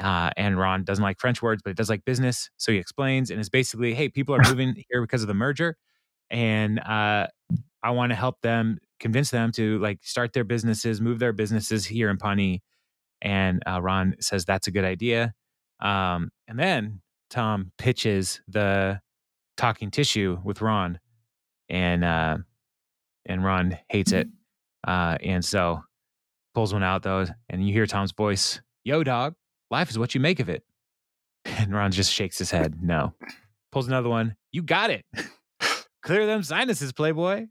Uh, 0.00 0.30
and 0.36 0.58
Ron 0.58 0.84
doesn't 0.84 1.02
like 1.02 1.20
French 1.20 1.42
words, 1.42 1.60
but 1.62 1.70
he 1.70 1.74
does 1.74 1.90
like 1.90 2.04
business, 2.06 2.50
so 2.56 2.72
he 2.72 2.78
explains 2.78 3.30
and 3.30 3.40
is 3.40 3.50
basically, 3.50 3.94
"Hey, 3.94 4.08
people 4.08 4.34
are 4.34 4.40
moving 4.48 4.74
here 4.90 5.02
because 5.02 5.22
of 5.22 5.28
the 5.28 5.34
merger, 5.34 5.76
and 6.30 6.80
uh, 6.80 7.26
I 7.82 7.90
want 7.90 8.10
to 8.10 8.16
help 8.16 8.40
them, 8.42 8.78
convince 9.00 9.30
them 9.30 9.52
to 9.52 9.78
like 9.80 10.00
start 10.02 10.32
their 10.34 10.44
businesses, 10.44 11.00
move 11.00 11.18
their 11.20 11.32
businesses 11.34 11.86
here 11.86 12.10
in 12.10 12.18
Pawnee." 12.18 12.62
And 13.22 13.62
uh, 13.68 13.82
Ron 13.82 14.16
says 14.20 14.44
that's 14.44 14.66
a 14.68 14.70
good 14.72 14.84
idea. 14.84 15.34
Um, 15.80 16.30
and 16.48 16.58
then 16.58 17.02
Tom 17.30 17.72
pitches 17.78 18.40
the 18.48 19.00
talking 19.56 19.90
tissue 19.90 20.38
with 20.44 20.60
Ron 20.62 20.98
and 21.68 22.04
uh 22.04 22.38
and 23.26 23.44
Ron 23.44 23.78
hates 23.88 24.12
it. 24.12 24.28
Uh 24.86 25.18
and 25.22 25.44
so 25.44 25.82
pulls 26.54 26.72
one 26.72 26.82
out 26.82 27.02
though, 27.02 27.26
and 27.48 27.66
you 27.66 27.72
hear 27.72 27.86
Tom's 27.86 28.12
voice, 28.12 28.60
Yo 28.84 29.02
dog, 29.04 29.34
life 29.70 29.90
is 29.90 29.98
what 29.98 30.14
you 30.14 30.20
make 30.20 30.40
of 30.40 30.48
it. 30.48 30.64
And 31.46 31.72
Ron 31.74 31.90
just 31.90 32.12
shakes 32.12 32.36
his 32.38 32.50
head. 32.50 32.82
No. 32.82 33.14
Pulls 33.72 33.88
another 33.88 34.10
one. 34.10 34.36
You 34.52 34.62
got 34.62 34.90
it. 34.90 35.06
Clear 36.02 36.26
them 36.26 36.42
sinuses, 36.42 36.92
Playboy. 36.92 37.46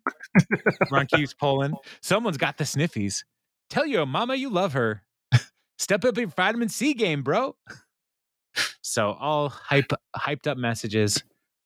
Ron 0.91 1.07
keeps 1.07 1.33
pulling. 1.33 1.73
Someone's 2.01 2.37
got 2.37 2.57
the 2.57 2.65
sniffies. 2.65 3.23
Tell 3.71 3.87
your 3.87 4.05
mama 4.05 4.35
you 4.35 4.51
love 4.51 4.73
her. 4.73 5.01
Step 5.79 6.05
up 6.05 6.17
your 6.17 6.27
vitamin 6.27 6.69
C 6.69 6.93
game, 6.93 7.23
bro. 7.23 7.55
So 8.81 9.11
all 9.13 9.49
hype 9.49 9.91
hyped 10.15 10.45
up 10.45 10.57
messages 10.57 11.23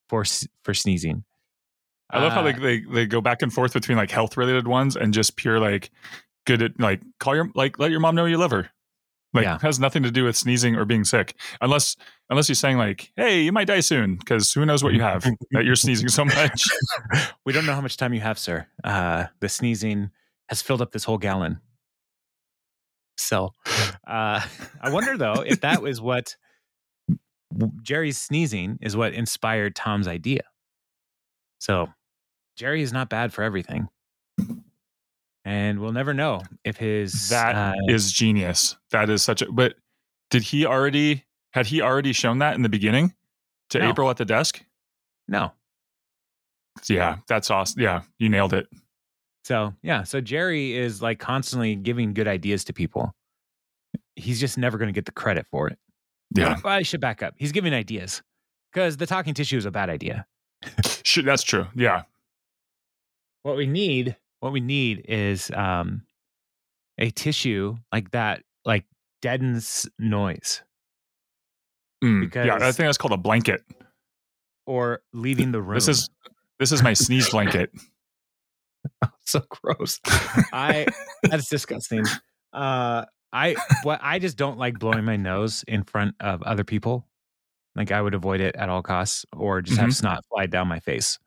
for 0.07 0.23
for 0.63 0.73
sneezing. 0.73 1.23
I 2.09 2.21
love 2.21 2.31
how 2.31 2.41
Uh, 2.41 2.51
they, 2.53 2.59
they 2.59 2.79
they 2.93 3.05
go 3.05 3.19
back 3.21 3.41
and 3.41 3.51
forth 3.51 3.73
between 3.73 3.97
like 3.97 4.11
health 4.11 4.37
related 4.37 4.67
ones 4.67 4.95
and 4.95 5.13
just 5.13 5.35
pure 5.35 5.59
like 5.59 5.91
good 6.45 6.61
at 6.61 6.79
like 6.79 7.01
call 7.19 7.35
your 7.35 7.49
like 7.55 7.79
let 7.79 7.91
your 7.91 7.99
mom 7.99 8.15
know 8.15 8.25
you 8.25 8.37
love 8.37 8.51
her. 8.51 8.69
Like 9.33 9.45
Yeah. 9.45 9.57
has 9.61 9.79
nothing 9.79 10.03
to 10.03 10.11
do 10.11 10.25
with 10.25 10.37
sneezing 10.37 10.75
or 10.75 10.85
being 10.85 11.03
sick, 11.03 11.35
unless 11.59 11.95
unless 12.29 12.47
he's 12.47 12.59
saying 12.59 12.77
like, 12.77 13.11
"Hey, 13.15 13.41
you 13.41 13.51
might 13.51 13.65
die 13.67 13.79
soon," 13.79 14.15
because 14.15 14.51
who 14.53 14.63
knows 14.65 14.83
what 14.83 14.93
you 14.93 15.01
have 15.01 15.23
that 15.51 15.65
you're 15.65 15.75
sneezing 15.75 16.07
so 16.07 16.23
much. 16.23 16.63
we 17.45 17.51
don't 17.51 17.65
know 17.65 17.73
how 17.73 17.81
much 17.81 17.97
time 17.97 18.13
you 18.13 18.19
have, 18.19 18.37
sir. 18.37 18.67
Uh, 18.83 19.25
the 19.39 19.49
sneezing 19.49 20.11
has 20.49 20.61
filled 20.61 20.81
up 20.81 20.91
this 20.91 21.03
whole 21.03 21.17
gallon. 21.17 21.59
So, 23.17 23.51
uh, 24.07 24.41
I 24.81 24.89
wonder 24.91 25.17
though 25.17 25.43
if 25.45 25.61
that 25.61 25.81
was 25.81 25.99
what 26.01 26.35
Jerry's 27.81 28.19
sneezing 28.19 28.77
is 28.81 28.95
what 28.97 29.13
inspired 29.13 29.75
Tom's 29.75 30.07
idea. 30.07 30.41
So, 31.59 31.89
Jerry 32.55 32.81
is 32.81 32.91
not 32.93 33.09
bad 33.09 33.31
for 33.33 33.43
everything, 33.43 33.87
and 35.45 35.79
we'll 35.79 35.91
never 35.91 36.13
know 36.13 36.41
if 36.63 36.77
his 36.77 37.29
That 37.29 37.75
is 37.87 38.07
uh, 38.09 38.11
genius. 38.13 38.77
That 38.91 39.09
is 39.09 39.21
such 39.21 39.41
a. 39.41 39.51
But 39.51 39.75
did 40.29 40.43
he 40.43 40.65
already? 40.65 41.25
Had 41.53 41.67
he 41.67 41.81
already 41.81 42.13
shown 42.13 42.39
that 42.39 42.55
in 42.55 42.61
the 42.63 42.69
beginning 42.69 43.13
to 43.69 43.79
No. 43.79 43.89
April 43.89 44.09
at 44.09 44.17
the 44.17 44.25
desk? 44.25 44.63
no. 45.27 45.51
Yeah, 46.89 47.17
that's 47.27 47.51
awesome. 47.51 47.79
Yeah, 47.81 48.01
you 48.17 48.29
nailed 48.29 48.51
it. 48.53 48.65
So 49.45 49.73
yeah, 49.83 50.03
so 50.03 50.21
Jerry 50.21 50.73
is 50.75 51.01
like 51.03 51.19
constantly 51.19 51.75
giving 51.75 52.13
good 52.15 52.27
ideas 52.27 52.63
to 52.65 52.73
people. 52.73 53.13
He's 54.15 54.39
just 54.39 54.57
never 54.57 54.77
going 54.79 54.87
to 54.87 54.93
get 54.93 55.05
the 55.05 55.11
credit 55.11 55.45
for 55.51 55.67
it. 55.67 55.77
Yeah, 56.35 56.57
Well, 56.63 56.73
I 56.73 56.81
should 56.81 56.99
back 57.01 57.21
up. 57.21 57.35
He's 57.37 57.51
giving 57.51 57.73
ideas 57.75 58.23
because 58.71 58.97
the 58.97 59.05
talking 59.05 59.35
tissue 59.35 59.57
is 59.57 59.65
a 59.65 59.71
bad 59.71 59.89
idea. 59.91 60.25
That's 61.23 61.43
true. 61.43 61.67
Yeah, 61.75 62.03
What 63.43 63.55
we 63.55 63.67
need, 63.67 64.15
what 64.43 64.51
we 64.51 64.59
need 64.59 65.05
is 65.07 65.49
um, 65.51 66.03
a 66.97 67.09
tissue 67.11 67.77
like 67.93 68.11
that, 68.11 68.43
like 68.65 68.85
deadens 69.21 69.87
noise 69.97 70.61
Mm, 72.03 72.35
yeah. 72.35 72.55
I 72.55 72.71
think 72.73 72.87
that's 72.87 72.97
called 72.97 73.13
a 73.13 73.17
blanket. 73.17 73.63
or 74.65 75.01
leaving 75.13 75.51
the 75.51 75.61
room. 75.61 75.75
This 75.75 75.87
is 75.87 76.09
this 76.59 76.71
is 76.71 76.83
my 76.83 76.93
sneeze 76.93 77.29
blanket. 77.29 77.71
so 79.25 79.41
gross. 79.49 79.99
I 80.51 80.85
that's 81.23 81.47
disgusting. 81.47 82.03
Uh, 82.51 83.05
I 83.31 83.55
what 83.83 83.99
I 84.03 84.19
just 84.19 84.37
don't 84.37 84.57
like 84.57 84.79
blowing 84.79 85.05
my 85.05 85.15
nose 85.15 85.63
in 85.67 85.83
front 85.83 86.15
of 86.19 86.43
other 86.43 86.65
people. 86.65 87.07
Like 87.75 87.91
I 87.91 88.01
would 88.01 88.13
avoid 88.13 88.41
it 88.41 88.55
at 88.55 88.67
all 88.67 88.81
costs, 88.81 89.25
or 89.35 89.61
just 89.61 89.79
have 89.79 89.95
snot 89.95 90.25
fly 90.29 90.45
down 90.45 90.67
my 90.67 90.79
face. 90.79 91.17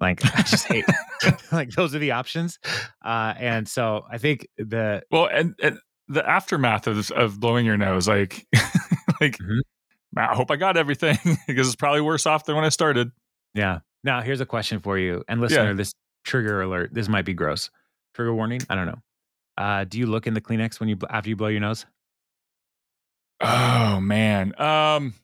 Like 0.00 0.24
I 0.36 0.42
just 0.42 0.66
hate. 0.66 0.84
like 1.52 1.70
those 1.70 1.94
are 1.94 1.98
the 1.98 2.12
options. 2.12 2.58
Uh, 3.04 3.34
and 3.38 3.68
so 3.68 4.04
I 4.10 4.18
think 4.18 4.48
the 4.58 5.02
Well, 5.10 5.26
and, 5.32 5.54
and 5.62 5.78
the 6.08 6.28
aftermath 6.28 6.86
of 6.86 7.10
of 7.12 7.38
blowing 7.40 7.64
your 7.66 7.76
nose, 7.76 8.08
like 8.08 8.46
like 9.20 9.38
Mhm. 9.38 9.60
I 10.16 10.34
hope 10.34 10.50
I 10.50 10.56
got 10.56 10.76
everything 10.76 11.18
because 11.46 11.66
it's 11.68 11.76
probably 11.76 12.00
worse 12.02 12.26
off 12.26 12.44
than 12.44 12.54
when 12.56 12.64
I 12.64 12.68
started. 12.70 13.10
Yeah. 13.54 13.80
Now 14.04 14.20
here's 14.20 14.40
a 14.40 14.46
question 14.46 14.80
for 14.80 14.98
you, 14.98 15.24
and 15.28 15.40
listener, 15.40 15.68
Yeah. 15.68 15.72
this 15.74 15.94
trigger 16.24 16.60
alert. 16.62 16.92
This 16.92 17.08
might 17.08 17.24
be 17.24 17.34
gross. 17.34 17.70
Trigger 18.14 18.34
warning. 18.34 18.60
I 18.68 18.74
don't 18.74 18.86
know. 18.86 18.98
Uh, 19.56 19.84
do 19.84 19.98
you 19.98 20.06
look 20.06 20.26
in 20.26 20.34
the 20.34 20.40
Kleenex 20.40 20.80
when 20.80 20.88
you 20.88 20.96
after 21.08 21.28
you 21.30 21.36
blow 21.36 21.48
your 21.48 21.60
nose? 21.60 21.86
Oh 23.40 24.00
man. 24.00 24.58
Um 24.60 25.14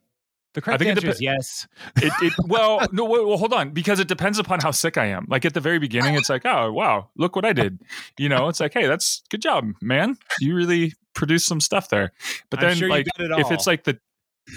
The 0.58 0.62
correct 0.62 0.80
think 0.80 0.90
it 0.90 0.98
answer 0.98 1.10
is 1.10 1.20
yes. 1.20 1.68
it, 1.98 2.12
it 2.20 2.32
well 2.48 2.84
no 2.90 3.04
wait, 3.04 3.24
well 3.24 3.36
hold 3.36 3.52
on 3.52 3.70
because 3.70 4.00
it 4.00 4.08
depends 4.08 4.40
upon 4.40 4.58
how 4.58 4.72
sick 4.72 4.98
I 4.98 5.06
am. 5.06 5.24
Like 5.28 5.44
at 5.44 5.54
the 5.54 5.60
very 5.60 5.78
beginning 5.78 6.16
it's 6.16 6.28
like, 6.28 6.44
"Oh, 6.44 6.72
wow, 6.72 7.10
look 7.16 7.36
what 7.36 7.44
I 7.44 7.52
did." 7.52 7.78
You 8.18 8.28
know, 8.28 8.48
it's 8.48 8.58
like, 8.58 8.74
"Hey, 8.74 8.88
that's 8.88 9.22
good 9.30 9.40
job, 9.40 9.70
man. 9.80 10.18
You 10.40 10.56
really 10.56 10.94
produced 11.14 11.46
some 11.46 11.60
stuff 11.60 11.90
there." 11.90 12.10
But 12.50 12.58
then 12.58 12.76
sure 12.76 12.88
like 12.88 13.06
it 13.06 13.30
if 13.38 13.52
it's 13.52 13.68
like 13.68 13.84
the 13.84 14.00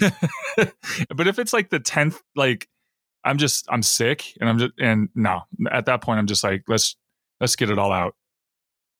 but 1.14 1.28
if 1.28 1.38
it's 1.38 1.52
like 1.52 1.70
the 1.70 1.78
10th 1.78 2.18
like 2.34 2.66
i'm 3.24 3.36
just 3.36 3.66
i'm 3.68 3.82
sick 3.82 4.32
and 4.40 4.48
i'm 4.48 4.58
just 4.58 4.72
and 4.78 5.10
no 5.14 5.42
at 5.70 5.84
that 5.84 6.00
point 6.00 6.18
i'm 6.18 6.26
just 6.26 6.42
like 6.42 6.64
let's 6.66 6.96
let's 7.40 7.56
get 7.56 7.70
it 7.70 7.78
all 7.78 7.92
out 7.92 8.14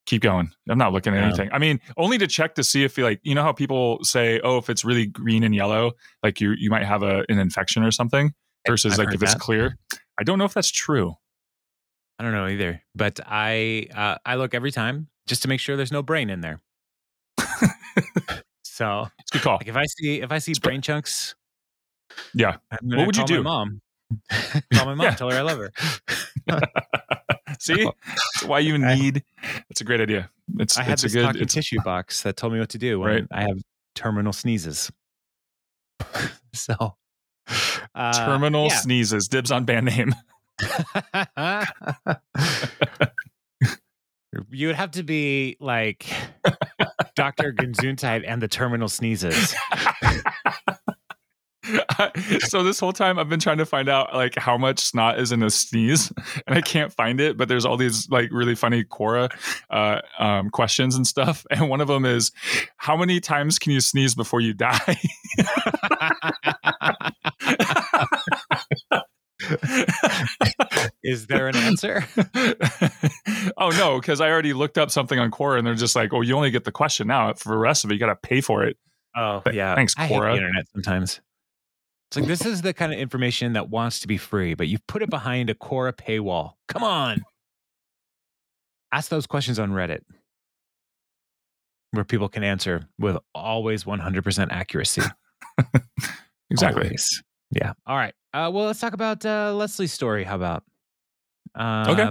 keep 0.06 0.20
going 0.22 0.50
i'm 0.68 0.78
not 0.78 0.92
looking 0.92 1.14
at 1.14 1.18
Yeah. 1.20 1.26
anything 1.26 1.48
i 1.52 1.58
mean 1.58 1.80
only 1.96 2.18
to 2.18 2.26
check 2.26 2.54
to 2.56 2.64
see 2.64 2.82
if 2.84 2.98
you 2.98 3.04
like 3.04 3.20
you 3.22 3.34
know 3.34 3.42
how 3.42 3.52
people 3.52 3.98
say 4.02 4.40
oh 4.42 4.58
if 4.58 4.68
it's 4.68 4.84
really 4.84 5.06
green 5.06 5.42
and 5.44 5.54
yellow 5.54 5.92
like 6.22 6.40
you 6.40 6.52
you 6.58 6.70
might 6.70 6.84
have 6.84 7.02
a 7.02 7.24
an 7.28 7.38
infection 7.38 7.84
or 7.84 7.90
something 7.90 8.32
versus 8.66 8.94
I've 8.98 9.06
like 9.06 9.14
if 9.14 9.22
it's 9.22 9.34
clear 9.34 9.76
i 10.18 10.24
don't 10.24 10.38
know 10.38 10.44
if 10.44 10.54
that's 10.54 10.70
true 10.70 11.14
I 12.18 12.24
don't 12.24 12.34
know 12.34 12.46
either, 12.46 12.80
but 12.94 13.18
I 13.26 13.88
uh, 13.92 14.16
I 14.24 14.36
look 14.36 14.54
every 14.54 14.70
time 14.70 15.08
just 15.26 15.42
to 15.42 15.48
make 15.48 15.58
sure 15.58 15.76
there's 15.76 15.90
no 15.90 16.02
brain 16.02 16.30
in 16.30 16.40
there. 16.40 16.60
so, 18.62 19.08
it's 19.18 19.30
a 19.30 19.32
good 19.32 19.42
call 19.42 19.56
like 19.56 19.66
if 19.66 19.76
I 19.76 19.86
see 19.86 20.20
if 20.20 20.30
I 20.30 20.38
see 20.38 20.54
Sp- 20.54 20.62
brain 20.62 20.82
chunks, 20.82 21.34
Yeah. 22.34 22.56
Gonna 22.88 23.06
would 23.06 23.16
you 23.16 23.24
do? 23.24 23.42
Mom, 23.42 23.80
call 24.72 24.86
my 24.86 24.94
mom, 24.94 25.00
Yeah. 25.00 25.14
tell 25.14 25.30
her 25.30 25.36
I 25.38 25.40
love 25.40 25.58
her. 25.58 25.72
see 27.62 27.84
That's 28.06 28.44
why 28.44 28.58
you 28.60 28.78
need 28.96 29.22
it's 29.70 29.80
a 29.80 29.84
great 29.84 30.00
idea 30.00 30.30
it's 30.58 30.78
I 30.78 30.82
had 30.82 30.94
it's 30.94 31.02
this 31.02 31.14
good 31.14 31.22
talking 31.22 31.46
tissue 31.46 31.80
box 31.84 32.22
that 32.22 32.36
told 32.36 32.52
me 32.52 32.58
what 32.58 32.70
to 32.70 32.78
do 32.78 33.00
when 33.00 33.10
Right. 33.10 33.24
I 33.30 33.42
have 33.42 33.60
terminal 33.94 34.32
sneezes. 34.32 34.90
so, 36.52 36.96
uh, 37.94 38.12
terminal 38.12 38.66
yeah. 38.68 38.76
sneezes 38.76 39.28
dibs 39.28 39.50
on 39.50 39.64
band 39.64 39.86
name 39.86 40.14
you 44.50 44.66
would 44.66 44.76
have 44.76 44.90
to 44.92 45.02
be 45.02 45.56
like 45.60 46.06
Dr. 47.14 47.52
Gesundheit 47.52 48.24
and 48.26 48.40
the 48.40 48.48
terminal 48.48 48.88
sneezes. 48.88 49.54
so 52.40 52.62
this 52.62 52.80
whole 52.80 52.92
time 52.92 53.18
I've 53.18 53.28
been 53.28 53.40
trying 53.40 53.58
to 53.58 53.66
find 53.66 53.88
out 53.88 54.14
like 54.14 54.36
how 54.36 54.58
much 54.58 54.80
snot 54.80 55.18
is 55.18 55.32
in 55.32 55.42
a 55.42 55.50
sneeze, 55.50 56.12
and 56.46 56.56
I 56.56 56.60
can't 56.60 56.92
find 56.92 57.20
it. 57.20 57.36
But 57.36 57.48
there's 57.48 57.64
all 57.64 57.76
these 57.76 58.08
like 58.10 58.30
really 58.32 58.54
funny 58.54 58.84
Quora 58.84 59.30
uh, 59.70 60.00
um, 60.18 60.50
questions 60.50 60.96
and 60.96 61.06
stuff, 61.06 61.46
and 61.50 61.68
one 61.68 61.80
of 61.80 61.88
them 61.88 62.04
is, 62.04 62.32
"How 62.76 62.96
many 62.96 63.20
times 63.20 63.58
can 63.58 63.72
you 63.72 63.80
sneeze 63.80 64.14
before 64.14 64.40
you 64.40 64.54
die?" 64.54 64.98
Is 71.02 71.26
there 71.26 71.48
an 71.48 71.56
answer? 71.56 72.04
oh 73.56 73.70
no, 73.70 74.00
because 74.00 74.20
I 74.20 74.30
already 74.30 74.52
looked 74.52 74.78
up 74.78 74.90
something 74.90 75.18
on 75.18 75.30
Quora, 75.30 75.58
and 75.58 75.66
they're 75.66 75.74
just 75.74 75.96
like, 75.96 76.12
"Oh, 76.12 76.20
you 76.22 76.34
only 76.34 76.50
get 76.50 76.64
the 76.64 76.72
question 76.72 77.06
now. 77.08 77.32
For 77.34 77.50
the 77.50 77.56
rest 77.56 77.84
of 77.84 77.90
it, 77.90 77.94
you 77.94 78.00
got 78.00 78.06
to 78.06 78.16
pay 78.16 78.40
for 78.40 78.64
it." 78.64 78.76
Oh, 79.14 79.42
yeah. 79.52 79.74
thanks, 79.74 79.94
I 79.98 80.06
hate 80.06 80.14
the 80.14 80.20
Quora. 80.20 80.36
internet 80.36 80.64
sometimes. 80.72 81.20
It's 82.12 82.18
like 82.18 82.26
this 82.26 82.44
is 82.44 82.60
the 82.60 82.74
kind 82.74 82.92
of 82.92 82.98
information 82.98 83.54
that 83.54 83.70
wants 83.70 84.00
to 84.00 84.06
be 84.06 84.18
free, 84.18 84.52
but 84.52 84.68
you've 84.68 84.86
put 84.86 85.00
it 85.00 85.08
behind 85.08 85.48
a 85.48 85.54
Quora 85.54 85.94
paywall. 85.94 86.52
Come 86.68 86.82
on. 86.82 87.22
Ask 88.92 89.08
those 89.08 89.26
questions 89.26 89.58
on 89.58 89.70
Reddit 89.70 90.00
where 91.92 92.04
people 92.04 92.28
can 92.28 92.44
answer 92.44 92.86
with 92.98 93.16
always 93.34 93.84
100% 93.84 94.48
accuracy. 94.50 95.02
Exactly. 96.50 96.82
Always. 96.84 97.22
Yeah. 97.50 97.72
All 97.86 97.96
right. 97.96 98.12
Uh, 98.34 98.50
well, 98.52 98.66
let's 98.66 98.78
talk 98.78 98.92
about 98.92 99.24
uh, 99.24 99.54
Leslie's 99.54 99.90
story. 99.90 100.22
How 100.22 100.36
about? 100.36 100.64
Um, 101.54 101.88
Okay. 101.88 102.10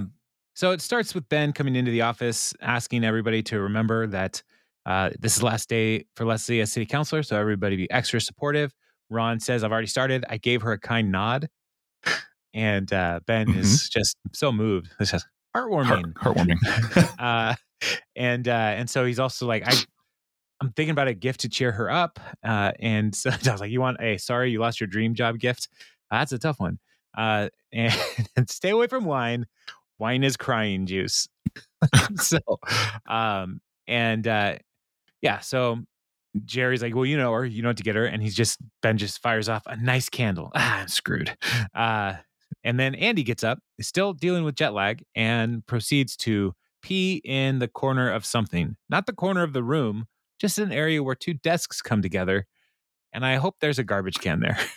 So 0.54 0.72
it 0.72 0.80
starts 0.80 1.14
with 1.14 1.28
Ben 1.28 1.52
coming 1.52 1.76
into 1.76 1.92
the 1.92 2.02
office, 2.02 2.52
asking 2.60 3.04
everybody 3.04 3.40
to 3.44 3.60
remember 3.60 4.08
that 4.08 4.42
uh, 4.84 5.10
this 5.20 5.34
is 5.34 5.38
the 5.38 5.46
last 5.46 5.68
day 5.68 6.06
for 6.16 6.24
Leslie 6.24 6.60
as 6.60 6.72
city 6.72 6.86
councilor. 6.86 7.22
So 7.22 7.38
everybody 7.38 7.76
be 7.76 7.88
extra 7.92 8.20
supportive. 8.20 8.74
Ron 9.12 9.40
says, 9.40 9.62
I've 9.62 9.72
already 9.72 9.86
started. 9.86 10.24
I 10.28 10.38
gave 10.38 10.62
her 10.62 10.72
a 10.72 10.78
kind 10.78 11.12
nod. 11.12 11.48
And 12.54 12.92
uh, 12.92 13.20
Ben 13.26 13.54
is 13.54 13.88
just 13.88 14.16
so 14.32 14.52
moved. 14.52 14.90
Just 15.00 15.26
Heart, 15.54 15.70
heartwarming. 15.70 16.12
heartwarming. 16.14 17.14
uh, 17.18 17.54
and 18.16 18.48
uh, 18.48 18.50
and 18.50 18.88
so 18.88 19.04
he's 19.04 19.18
also 19.18 19.46
like, 19.46 19.66
I, 19.66 19.74
I'm 20.60 20.72
thinking 20.72 20.92
about 20.92 21.08
a 21.08 21.14
gift 21.14 21.40
to 21.40 21.48
cheer 21.48 21.72
her 21.72 21.90
up. 21.90 22.20
Uh, 22.42 22.72
and 22.80 23.14
so 23.14 23.30
I 23.46 23.52
was 23.52 23.60
like, 23.60 23.70
you 23.70 23.80
want 23.80 23.98
a 24.00 24.16
sorry 24.18 24.50
you 24.50 24.60
lost 24.60 24.80
your 24.80 24.86
dream 24.86 25.14
job 25.14 25.38
gift? 25.38 25.68
Uh, 26.10 26.20
that's 26.20 26.32
a 26.32 26.38
tough 26.38 26.58
one. 26.58 26.78
Uh, 27.16 27.48
and, 27.72 27.94
and 28.36 28.48
stay 28.48 28.70
away 28.70 28.86
from 28.86 29.04
wine. 29.04 29.46
Wine 29.98 30.24
is 30.24 30.36
crying 30.36 30.86
juice. 30.86 31.28
so, 32.16 32.38
um, 33.06 33.60
and 33.86 34.26
uh, 34.26 34.56
yeah, 35.20 35.40
so 35.40 35.78
Jerry's 36.44 36.82
like, 36.82 36.94
well, 36.94 37.04
you 37.04 37.16
know 37.16 37.32
her, 37.32 37.44
you 37.44 37.62
know 37.62 37.68
what 37.68 37.76
to 37.76 37.82
get 37.82 37.94
her, 37.96 38.04
and 38.06 38.22
he's 38.22 38.34
just 38.34 38.58
Ben 38.80 38.96
just 38.98 39.20
fires 39.20 39.48
off 39.48 39.62
a 39.66 39.76
nice 39.76 40.08
candle. 40.08 40.50
Ah, 40.56 40.80
I'm 40.80 40.88
screwed. 40.88 41.36
Uh, 41.74 42.14
and 42.64 42.78
then 42.78 42.94
Andy 42.94 43.22
gets 43.22 43.44
up, 43.44 43.58
is 43.78 43.86
still 43.86 44.12
dealing 44.12 44.44
with 44.44 44.54
jet 44.54 44.72
lag, 44.72 45.04
and 45.14 45.66
proceeds 45.66 46.16
to 46.18 46.54
pee 46.82 47.20
in 47.24 47.58
the 47.58 47.68
corner 47.68 48.10
of 48.10 48.24
something, 48.24 48.76
not 48.88 49.06
the 49.06 49.12
corner 49.12 49.42
of 49.42 49.52
the 49.52 49.62
room, 49.62 50.06
just 50.40 50.58
an 50.58 50.72
area 50.72 51.02
where 51.02 51.14
two 51.14 51.34
desks 51.34 51.80
come 51.82 52.02
together. 52.02 52.46
And 53.12 53.24
I 53.26 53.36
hope 53.36 53.56
there's 53.60 53.78
a 53.78 53.84
garbage 53.84 54.18
can 54.18 54.40
there. 54.40 54.58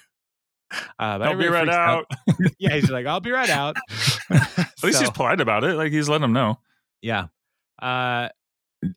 Uh, 0.99 1.19
I'll 1.21 1.37
be 1.37 1.47
right 1.47 1.65
freaks 1.65 1.75
out. 1.75 2.05
yeah, 2.59 2.73
he's 2.73 2.89
like, 2.89 3.05
I'll 3.05 3.19
be 3.19 3.31
right 3.31 3.51
out. 3.51 3.77
At 4.31 4.83
least 4.83 4.99
he's 4.99 5.11
polite 5.11 5.39
about 5.39 5.63
it. 5.63 5.75
Like 5.75 5.91
he's 5.91 6.09
letting 6.09 6.23
them 6.23 6.33
know. 6.33 6.59
yeah. 7.01 7.27
Uh, 7.81 8.29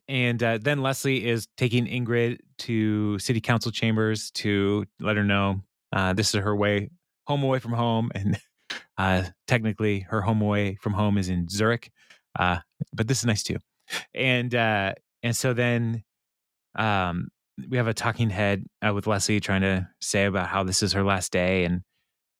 and 0.07 0.41
uh, 0.41 0.57
then 0.59 0.81
Leslie 0.81 1.25
is 1.25 1.47
taking 1.57 1.85
Ingrid 1.85 2.39
to 2.59 3.19
city 3.19 3.41
council 3.41 3.71
chambers 3.71 4.31
to 4.31 4.85
let 4.99 5.17
her 5.17 5.23
know 5.23 5.61
uh, 5.93 6.13
this 6.13 6.33
is 6.33 6.41
her 6.41 6.55
way 6.55 6.89
home 7.27 7.43
away 7.43 7.59
from 7.59 7.73
home. 7.73 8.11
And 8.19 8.39
uh, 8.97 9.29
technically, 9.47 10.01
her 10.01 10.21
home 10.21 10.41
away 10.41 10.75
from 10.75 10.93
home 10.93 11.17
is 11.17 11.29
in 11.29 11.47
Zurich. 11.47 11.89
Uh, 12.37 12.57
but 12.93 13.07
this 13.07 13.19
is 13.19 13.25
nice 13.25 13.43
too. 13.43 13.57
And 14.13 14.53
uh, 14.53 14.93
and 15.23 15.35
so 15.35 15.53
then 15.53 16.03
um, 16.75 17.29
we 17.69 17.77
have 17.77 17.87
a 17.87 17.93
talking 17.93 18.29
head 18.29 18.65
uh, 18.85 18.93
with 18.93 19.07
Leslie 19.07 19.39
trying 19.39 19.61
to 19.61 19.87
say 20.01 20.25
about 20.25 20.47
how 20.47 20.63
this 20.63 20.83
is 20.83 20.93
her 20.93 21.03
last 21.03 21.31
day. 21.31 21.65
And 21.65 21.81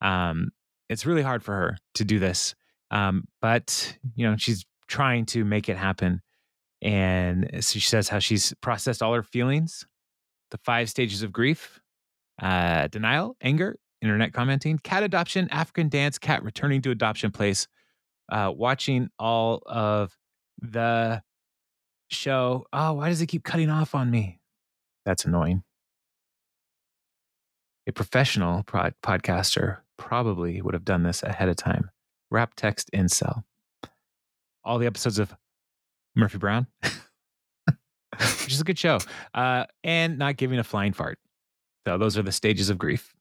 um, 0.02 0.50
it's 0.90 1.06
really 1.06 1.22
hard 1.22 1.44
for 1.44 1.54
her 1.54 1.78
to 1.96 2.04
do 2.06 2.20
this. 2.20 2.56
Um, 2.92 3.26
but, 3.42 3.98
you 4.16 4.30
know, 4.30 4.38
she's 4.38 4.66
trying 4.88 5.26
to 5.28 5.44
make 5.44 5.70
it 5.70 5.78
happen. 5.78 6.22
And 6.82 7.50
so 7.56 7.80
she 7.80 7.88
says 7.88 8.08
how 8.08 8.20
she's 8.20 8.54
processed 8.62 9.04
all 9.04 9.14
her 9.14 9.24
feelings, 9.24 9.86
the 10.52 10.58
five 10.58 10.90
stages 10.90 11.24
of 11.24 11.32
grief, 11.32 11.80
uh, 12.42 12.88
denial, 12.88 13.36
anger, 13.42 13.78
internet 14.02 14.34
commenting, 14.34 14.80
cat 14.80 15.04
adoption, 15.04 15.50
African 15.52 15.90
dance, 15.90 16.18
cat 16.18 16.44
returning 16.44 16.82
to 16.84 16.92
adoption 16.92 17.32
place, 17.32 17.68
uh, 18.30 18.52
watching 18.56 19.10
all 19.20 19.62
of 19.66 20.16
the 20.62 21.22
show. 22.10 22.66
Oh, 22.74 22.94
why 22.94 23.10
does 23.10 23.22
it 23.22 23.28
keep 23.28 23.44
cutting 23.44 23.70
off 23.70 23.96
on 23.96 24.10
me? 24.10 24.40
That's 25.06 25.26
annoying. 25.26 25.64
A 27.88 27.92
professional 27.92 28.64
podcaster 28.64 29.78
probably 29.98 30.62
would 30.62 30.74
have 30.74 30.86
done 30.86 31.04
this 31.04 31.24
ahead 31.24 31.50
of 31.50 31.56
time. 31.56 31.90
Rap 32.30 32.54
text 32.56 32.90
incel. 32.94 33.44
All 34.64 34.78
the 34.78 34.86
episodes 34.86 35.18
of 35.18 35.36
Murphy 36.16 36.38
Brown, 36.38 36.68
which 38.18 38.54
is 38.54 38.62
a 38.62 38.64
good 38.64 38.80
show, 38.80 39.00
uh, 39.34 39.66
and 39.84 40.18
not 40.18 40.38
giving 40.38 40.60
a 40.60 40.64
flying 40.64 40.94
fart. 40.94 41.20
So 41.88 41.98
those 41.98 42.18
are 42.18 42.24
the 42.24 42.32
stages 42.32 42.70
of 42.70 42.78
grief. 42.78 43.14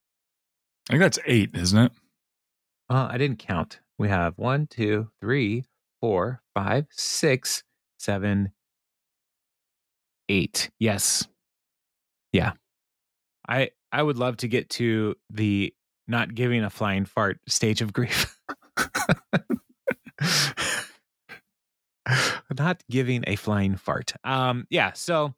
I 0.89 0.95
think 0.95 1.03
that's 1.03 1.19
eight, 1.27 1.51
isn't 1.55 1.79
it? 1.79 1.93
Uh, 2.91 3.09
I 3.11 3.19
didn't 3.19 3.39
count. 3.39 3.81
We 3.99 4.09
have 4.09 4.35
one, 4.37 4.67
two, 4.67 5.11
three, 5.21 5.65
four, 6.01 6.41
five, 6.55 6.87
six, 6.91 7.63
seven, 7.99 8.53
eight. 10.29 10.71
Yes. 10.79 11.27
Yeah. 12.33 12.53
I 13.49 13.71
I 13.93 14.03
would 14.03 14.17
love 14.17 14.39
to 14.39 14.49
get 14.49 14.71
to 14.71 15.15
the 15.31 15.75
not 16.07 16.35
giving 16.35 16.65
a 16.65 16.71
flying 16.71 17.05
fart 17.05 17.39
stage 17.47 17.83
of 17.83 17.93
grief. 17.93 18.39
not 22.59 22.83
giving 22.91 23.25
a 23.27 23.37
flying 23.37 23.77
fart. 23.77 24.13
Um 24.25 24.67
yeah, 24.71 24.93
so 24.93 25.35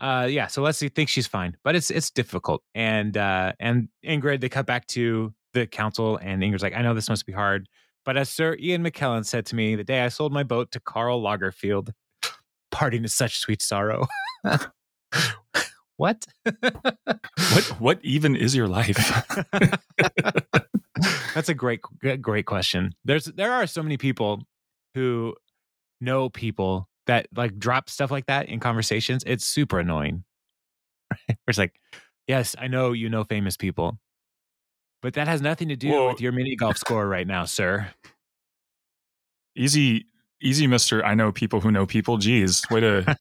uh 0.00 0.26
yeah, 0.30 0.46
so 0.46 0.62
Leslie 0.62 0.88
thinks 0.88 1.12
she's 1.12 1.26
fine, 1.26 1.56
but 1.64 1.74
it's 1.74 1.90
it's 1.90 2.10
difficult. 2.10 2.62
And 2.74 3.16
uh 3.16 3.52
and 3.60 3.88
Ingrid 4.04 4.40
they 4.40 4.48
cut 4.48 4.66
back 4.66 4.86
to 4.88 5.32
the 5.52 5.66
council, 5.66 6.16
and 6.16 6.42
Ingrid's 6.42 6.62
like, 6.62 6.74
I 6.74 6.82
know 6.82 6.94
this 6.94 7.08
must 7.08 7.26
be 7.26 7.32
hard, 7.32 7.68
but 8.04 8.16
as 8.16 8.28
Sir 8.28 8.56
Ian 8.58 8.82
McKellen 8.82 9.24
said 9.24 9.46
to 9.46 9.56
me 9.56 9.76
the 9.76 9.84
day 9.84 10.00
I 10.02 10.08
sold 10.08 10.32
my 10.32 10.42
boat 10.42 10.72
to 10.72 10.80
Karl 10.80 11.22
Lagerfeld, 11.22 11.90
parting 12.70 13.04
is 13.04 13.14
such 13.14 13.38
sweet 13.38 13.62
sorrow. 13.62 14.06
what? 15.96 16.26
what 16.42 17.64
what 17.78 18.00
even 18.02 18.34
is 18.34 18.56
your 18.56 18.66
life? 18.66 18.96
That's 21.34 21.48
a 21.48 21.54
great 21.54 21.80
great 22.20 22.46
question. 22.46 22.94
There's 23.04 23.26
there 23.26 23.52
are 23.52 23.66
so 23.66 23.82
many 23.82 23.96
people 23.96 24.42
who 24.94 25.34
know 26.02 26.28
people 26.28 26.88
that 27.06 27.26
like 27.34 27.58
drop 27.58 27.88
stuff 27.88 28.10
like 28.10 28.26
that 28.26 28.48
in 28.48 28.60
conversations. 28.60 29.22
It's 29.26 29.46
super 29.46 29.78
annoying. 29.80 30.24
it's 31.48 31.58
like, 31.58 31.74
yes, 32.26 32.54
I 32.58 32.68
know 32.68 32.92
you 32.92 33.08
know 33.08 33.24
famous 33.24 33.56
people, 33.56 33.98
but 35.00 35.14
that 35.14 35.28
has 35.28 35.40
nothing 35.42 35.68
to 35.68 35.76
do 35.76 36.06
with 36.08 36.20
your 36.20 36.32
mini 36.32 36.56
golf 36.56 36.76
score 36.76 37.06
right 37.08 37.26
now, 37.26 37.44
sir. 37.44 37.88
easy 39.56 40.06
easy 40.44 40.66
mister 40.66 41.04
i 41.04 41.14
know 41.14 41.30
people 41.30 41.60
who 41.60 41.70
know 41.70 41.86
people 41.86 42.16
geez 42.16 42.62
way 42.70 42.80
to 42.80 43.16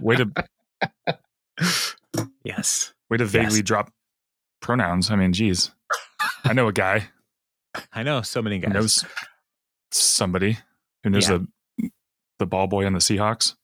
way 0.00 0.14
to 0.14 0.30
yes, 2.44 2.92
way 3.10 3.16
to 3.16 3.24
vaguely 3.24 3.56
Yes. 3.58 3.62
drop 3.66 3.90
pronouns 4.60 5.10
i 5.10 5.16
mean 5.16 5.32
geez 5.32 5.70
i 6.44 6.52
know 6.52 6.68
a 6.68 6.72
guy 6.72 7.08
I 7.92 8.02
know 8.02 8.22
so 8.22 8.40
many 8.42 8.56
who 8.56 8.62
guys. 8.62 8.72
knows 8.72 9.04
somebody 9.92 10.58
who 11.04 11.10
knows 11.10 11.28
Yeah. 11.28 11.38
the 11.38 11.48
the 12.38 12.46
ball 12.46 12.66
boy 12.66 12.86
on 12.86 12.92
the 12.92 12.98
seahawks 13.00 13.54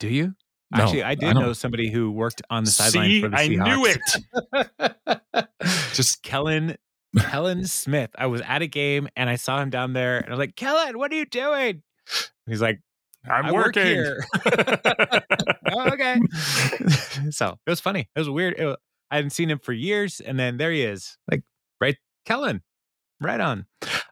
Do 0.00 0.08
you? 0.08 0.34
No, 0.74 0.82
Actually, 0.82 1.02
I 1.04 1.10
I 1.10 1.14
did 1.14 1.34
don't. 1.34 1.42
know 1.42 1.52
somebody 1.52 1.90
who 1.90 2.10
worked 2.10 2.42
on 2.50 2.64
the 2.64 2.70
sideline 2.70 3.20
for 3.20 3.28
the 3.28 3.36
i 3.36 3.46
knew 3.46 3.86
it 3.86 5.48
just 5.94 6.22
Kellen 6.22 6.76
Kellen 7.18 7.64
Smith. 7.66 8.10
I 8.18 8.26
was 8.26 8.42
at 8.42 8.62
a 8.62 8.66
game 8.66 9.08
and 9.16 9.30
I 9.30 9.36
saw 9.36 9.60
him 9.60 9.70
down 9.70 9.92
there, 9.92 10.18
and 10.18 10.26
I 10.26 10.30
was 10.30 10.38
like, 10.38 10.56
"Kellen, 10.56 10.98
what 10.98 11.12
are 11.12 11.14
you 11.14 11.24
doing?" 11.24 11.82
He's 12.46 12.60
like, 12.60 12.80
i'm 13.28 13.46
"I 13.46 13.52
work 13.52 13.66
working 13.76 13.86
here." 13.86 14.24
oh, 15.72 15.90
okay. 15.92 16.18
so 17.30 17.58
it 17.66 17.70
was 17.70 17.80
funny. 17.80 18.08
It 18.14 18.18
was 18.18 18.28
weird. 18.28 18.54
It 18.58 18.66
wa- 18.66 18.76
I 19.10 19.16
hadn't 19.16 19.30
seen 19.30 19.50
him 19.50 19.58
for 19.60 19.72
years, 19.72 20.20
and 20.20 20.38
then 20.38 20.56
there 20.56 20.72
he 20.72 20.82
is, 20.82 21.16
like 21.30 21.42
right, 21.80 21.96
Kellen, 22.26 22.62
right 23.20 23.40
on. 23.40 23.66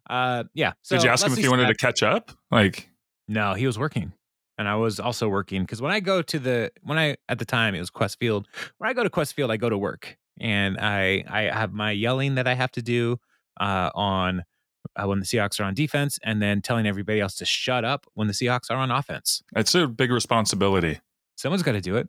Uh, 0.08 0.44
yeah. 0.54 0.72
So 0.82 0.96
did 0.96 1.04
you 1.04 1.10
ask 1.10 1.26
him 1.26 1.32
if 1.32 1.38
he 1.38 1.48
wanted 1.48 1.66
to 1.66 1.74
catch 1.74 2.02
up 2.02 2.30
like 2.50 2.88
No, 3.28 3.54
he 3.54 3.66
was 3.66 3.78
working. 3.78 4.12
And 4.56 4.68
I 4.68 4.76
was 4.76 5.00
also 5.00 5.28
working 5.28 5.62
because 5.62 5.82
when 5.82 5.90
I 5.90 5.98
go 6.00 6.22
to 6.22 6.38
the 6.38 6.70
when 6.82 6.96
I 6.96 7.16
at 7.28 7.38
the 7.40 7.44
time 7.44 7.74
it 7.74 7.80
was 7.80 7.90
Qwest 7.90 8.18
Field. 8.18 8.46
When 8.78 8.88
I 8.88 8.92
go 8.92 9.02
to 9.02 9.10
Qwest 9.10 9.34
Field, 9.34 9.50
I 9.50 9.56
go 9.56 9.68
to 9.68 9.76
work 9.76 10.16
and 10.38 10.78
I 10.78 11.24
I 11.28 11.42
have 11.42 11.72
my 11.72 11.90
yelling 11.90 12.36
that 12.36 12.46
I 12.46 12.54
have 12.54 12.70
to 12.72 12.82
do 12.82 13.18
uh, 13.60 13.90
on 13.94 14.44
uh, 14.96 15.06
when 15.08 15.18
the 15.18 15.24
Seahawks 15.24 15.58
are 15.58 15.64
on 15.64 15.74
defense, 15.74 16.20
and 16.22 16.40
then 16.40 16.60
telling 16.60 16.86
everybody 16.86 17.20
else 17.20 17.34
to 17.36 17.44
shut 17.44 17.84
up 17.84 18.06
when 18.14 18.28
the 18.28 18.32
Seahawks 18.32 18.70
are 18.70 18.76
on 18.76 18.90
offense. 18.90 19.42
it's 19.56 19.74
a 19.74 19.88
big 19.88 20.12
responsibility 20.12 21.00
Someone's 21.36 21.62
got 21.62 21.72
to 21.72 21.80
do 21.80 21.96
it, 21.96 22.08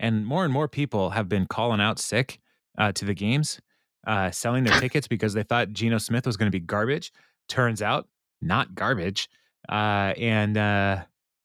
and 0.00 0.24
more 0.24 0.44
and 0.44 0.52
more 0.52 0.68
people 0.68 1.10
have 1.10 1.28
been 1.28 1.46
calling 1.46 1.80
out 1.80 1.98
sick 1.98 2.40
uh, 2.78 2.90
to 2.92 3.04
the 3.04 3.14
games, 3.14 3.60
uh, 4.06 4.30
selling 4.30 4.64
their 4.64 4.80
tickets 4.80 5.06
because 5.06 5.34
they 5.34 5.42
thought 5.42 5.72
Geno 5.72 5.98
Smith 5.98 6.26
was 6.26 6.36
going 6.36 6.50
to 6.50 6.58
be 6.58 6.64
garbage. 6.64 7.12
Turns 7.48 7.82
out, 7.82 8.08
not 8.40 8.74
garbage. 8.74 9.28
Uh, 9.68 10.14
and 10.16 10.56
uh, 10.56 11.02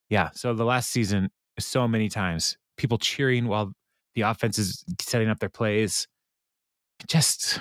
yeah, 0.10 0.30
so 0.34 0.54
the 0.54 0.66
last 0.66 0.90
season, 0.92 1.30
so 1.60 1.88
many 1.88 2.10
times, 2.10 2.58
people 2.78 2.98
cheering 2.98 3.48
while 3.48 3.72
the 4.16 4.22
offense 4.22 4.58
is 4.58 4.84
setting 5.00 5.30
up 5.30 5.40
their 5.40 5.50
plays. 5.50 6.08
Just, 7.08 7.60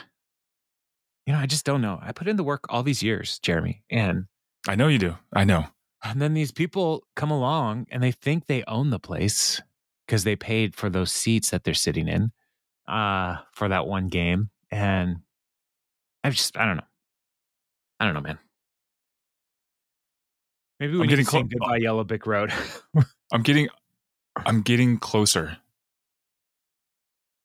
you 1.26 1.32
know, 1.32 1.38
I 1.38 1.46
just 1.46 1.66
don't 1.66 1.82
know. 1.82 1.98
I 2.00 2.12
put 2.12 2.28
in 2.28 2.36
the 2.36 2.44
work 2.44 2.64
all 2.68 2.82
these 2.82 3.02
years, 3.02 3.38
Jeremy, 3.40 3.82
and 3.90 4.26
i 4.68 4.74
know 4.74 4.88
you 4.88 4.98
do 4.98 5.16
i 5.32 5.44
know 5.44 5.64
and 6.04 6.22
then 6.22 6.34
these 6.34 6.52
people 6.52 7.04
come 7.16 7.30
along 7.30 7.86
and 7.90 8.02
they 8.02 8.12
think 8.12 8.46
they 8.46 8.62
own 8.68 8.90
the 8.90 8.98
place 8.98 9.60
because 10.06 10.24
they 10.24 10.36
paid 10.36 10.74
for 10.74 10.88
those 10.88 11.10
seats 11.10 11.50
that 11.50 11.64
they're 11.64 11.74
sitting 11.74 12.06
in 12.06 12.30
uh, 12.86 13.38
for 13.52 13.68
that 13.68 13.86
one 13.86 14.06
game. 14.06 14.50
And 14.70 15.16
I 16.22 16.30
just, 16.30 16.56
I 16.56 16.64
don't 16.64 16.76
know. 16.76 16.84
I 17.98 18.04
don't 18.04 18.14
know, 18.14 18.20
man. 18.20 18.38
Maybe 20.80 20.92
we 20.92 20.98
I'm 21.00 21.02
need 21.02 21.10
getting 21.10 21.24
to 21.24 21.30
sing 21.30 21.48
Goodbye 21.48 21.78
Yellow 21.78 22.04
Brick 22.04 22.26
Road. 22.26 22.52
i'm 23.32 23.42
getting 23.42 23.68
i'm 24.44 24.62
getting 24.62 24.98
closer 24.98 25.56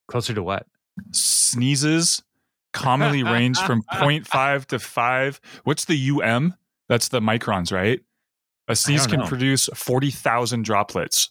Closer 0.07 0.33
to 0.33 0.43
what? 0.43 0.67
sneezes 1.11 2.21
commonly 2.73 3.23
range 3.23 3.57
from 3.59 3.81
0.5 3.93 4.65
to 4.65 4.77
5 4.79 5.41
what's 5.63 5.85
the 5.85 5.95
um 6.23 6.53
that's 6.89 7.07
the 7.09 7.19
microns 7.19 7.71
right 7.71 8.01
a 8.67 8.75
sneeze 8.75 9.07
can 9.07 9.21
know. 9.21 9.27
produce 9.27 9.69
40,000 9.73 10.63
droplets 10.63 11.29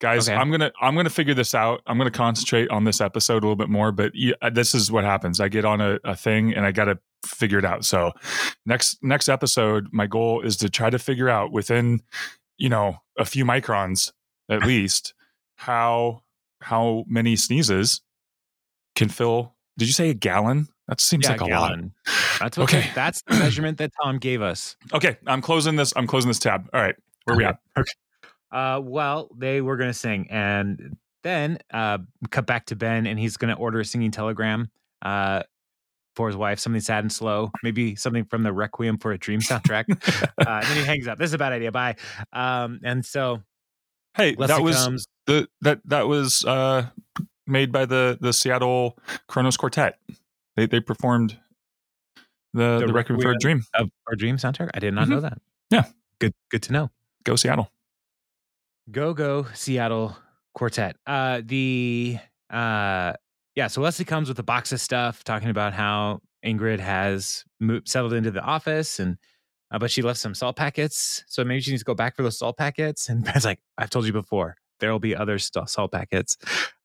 guys 0.00 0.28
Okay. 0.28 0.36
i'm 0.38 0.50
gonna 0.50 0.70
i'm 0.80 0.94
gonna 0.94 1.10
figure 1.10 1.34
this 1.34 1.54
out 1.54 1.80
i'm 1.86 1.98
gonna 1.98 2.10
concentrate 2.10 2.68
on 2.70 2.84
this 2.84 3.00
episode 3.00 3.42
a 3.42 3.46
little 3.46 3.56
bit 3.56 3.68
more 3.70 3.90
but 3.92 4.12
uh, 4.42 4.50
this 4.50 4.74
is 4.74 4.92
what 4.92 5.04
happens 5.04 5.40
i 5.40 5.48
get 5.48 5.64
on 5.64 5.80
a, 5.80 5.98
a 6.04 6.14
thing 6.14 6.54
and 6.54 6.64
i 6.64 6.70
gotta 6.72 6.92
figure 6.92 7.00
it 7.42 7.64
out 7.64 7.84
so 7.84 8.12
next 8.66 8.98
next 9.02 9.28
episode 9.28 9.86
my 9.92 10.06
goal 10.06 10.40
is 10.40 10.56
to 10.56 10.68
try 10.68 10.90
to 10.90 10.98
figure 10.98 11.28
out 11.28 11.52
within 11.52 12.00
you 12.58 12.68
know 12.68 12.96
a 13.18 13.24
few 13.24 13.44
microns 13.44 14.12
at 14.50 14.62
least 14.66 15.14
how 15.56 16.22
how 16.60 17.04
many 17.08 17.36
sneezes 17.36 18.00
can 18.96 19.08
fill 19.08 19.54
did 19.78 19.86
you 19.86 19.92
say 19.92 20.10
a 20.10 20.14
gallon 20.14 20.68
that 20.88 21.00
seems 21.00 21.24
yeah, 21.24 21.30
like 21.32 21.40
a 21.40 21.44
lot 21.46 21.70
gallon. 21.70 21.94
That's 22.38 22.58
what 22.58 22.64
Okay. 22.74 22.90
that's 22.94 23.22
the 23.22 23.34
measurement 23.38 23.78
that 23.78 23.90
Tom 24.02 24.18
gave 24.18 24.42
us. 24.42 24.76
okay 24.92 25.16
i'm 25.26 25.40
closing 25.40 25.76
this 25.76 25.92
i'm 25.96 26.06
closing 26.06 26.28
this 26.28 26.38
tab 26.38 26.68
all 26.74 26.80
right 26.80 26.96
where 27.24 27.34
are 27.34 27.38
we 27.38 27.44
Okay. 27.46 27.54
at 27.76 27.86
Uh, 28.52 28.80
well, 28.80 29.28
they 29.36 29.60
were 29.60 29.76
going 29.76 29.90
to 29.90 29.94
sing, 29.98 30.28
and 30.30 30.96
then 31.24 31.58
uh, 31.72 31.98
cut 32.30 32.46
back 32.46 32.66
to 32.66 32.76
Ben, 32.76 33.04
and 33.04 33.18
he's 33.18 33.36
going 33.36 33.52
to 33.52 33.60
order 33.60 33.80
a 33.80 33.84
singing 33.84 34.12
telegram 34.12 34.70
uh, 35.02 35.42
for 36.14 36.28
his 36.28 36.36
wife, 36.36 36.58
something 36.58 36.80
sad 36.80 37.04
and 37.04 37.12
slow, 37.12 37.50
maybe 37.62 37.96
something 37.96 38.24
from 38.24 38.42
the 38.42 38.52
Requiem 38.52 38.98
for 38.98 39.12
a 39.12 39.18
Dream 39.18 39.40
soundtrack. 39.40 39.84
uh, 40.22 40.28
and 40.46 40.64
then 40.66 40.76
he 40.76 40.84
hangs 40.84 41.08
up. 41.08 41.18
This 41.18 41.30
is 41.30 41.34
a 41.34 41.38
bad 41.38 41.52
idea. 41.52 41.72
Bye. 41.72 41.96
Um, 42.32 42.80
and 42.84 43.04
so 43.04 43.42
hey 44.16 44.34
Leslie 44.38 44.46
that 44.46 44.62
was 44.62 44.84
comes. 44.84 45.06
the 45.26 45.48
that 45.62 45.80
that 45.86 46.06
was 46.06 46.44
uh 46.44 46.86
made 47.46 47.72
by 47.72 47.84
the 47.84 48.18
the 48.20 48.32
Seattle 48.32 48.98
Kronos 49.28 49.56
Quartet. 49.56 49.98
They 50.56 50.66
they 50.66 50.80
performed 50.80 51.36
the 52.52 52.78
The 52.80 52.86
the, 52.86 52.92
Requiem 52.92 53.20
for 53.20 53.32
a 53.32 53.38
Dream. 53.38 53.64
Of 53.74 53.90
our 54.06 54.14
dream 54.14 54.36
soundtrack. 54.36 54.70
I 54.74 54.78
did 54.78 54.94
not 54.94 55.08
know 55.08 55.20
that. 55.20 55.34
Mm-hmm. 55.34 55.74
Yeah. 55.74 55.84
Good. 56.20 56.34
Good 56.50 56.62
to 56.64 56.72
know. 56.72 56.90
Go 57.24 57.36
Seattle. 57.36 57.70
Go 58.90 59.14
go 59.14 59.46
Seattle 59.54 60.16
Quartet. 60.54 60.96
Uh 61.06 61.40
the 61.44 62.18
uh 62.50 63.14
yeah, 63.54 63.66
so 63.68 63.80
Leslie 63.80 64.04
comes 64.04 64.28
with 64.28 64.38
a 64.38 64.42
box 64.42 64.72
of 64.72 64.80
stuff 64.80 65.24
talking 65.24 65.48
about 65.48 65.72
how 65.72 66.20
Ingrid 66.44 66.80
has 66.80 67.44
moved, 67.60 67.88
settled 67.88 68.12
into 68.12 68.30
the 68.30 68.42
office 68.42 68.98
and 68.98 69.16
uh, 69.70 69.78
but 69.78 69.90
she 69.90 70.02
left 70.02 70.20
some 70.20 70.34
salt 70.34 70.56
packets. 70.56 71.24
So 71.26 71.42
maybe 71.42 71.60
she 71.60 71.70
needs 71.72 71.80
to 71.82 71.86
go 71.86 71.94
back 71.94 72.14
for 72.16 72.22
those 72.22 72.38
salt 72.38 72.56
packets. 72.56 73.08
And 73.08 73.24
Ben's 73.24 73.44
like, 73.44 73.58
I've 73.78 73.90
told 73.90 74.06
you 74.06 74.12
before, 74.12 74.56
there 74.78 74.92
will 74.92 74.98
be 75.00 75.16
other 75.16 75.38
st- 75.38 75.68
salt 75.68 75.90
packets, 75.90 76.36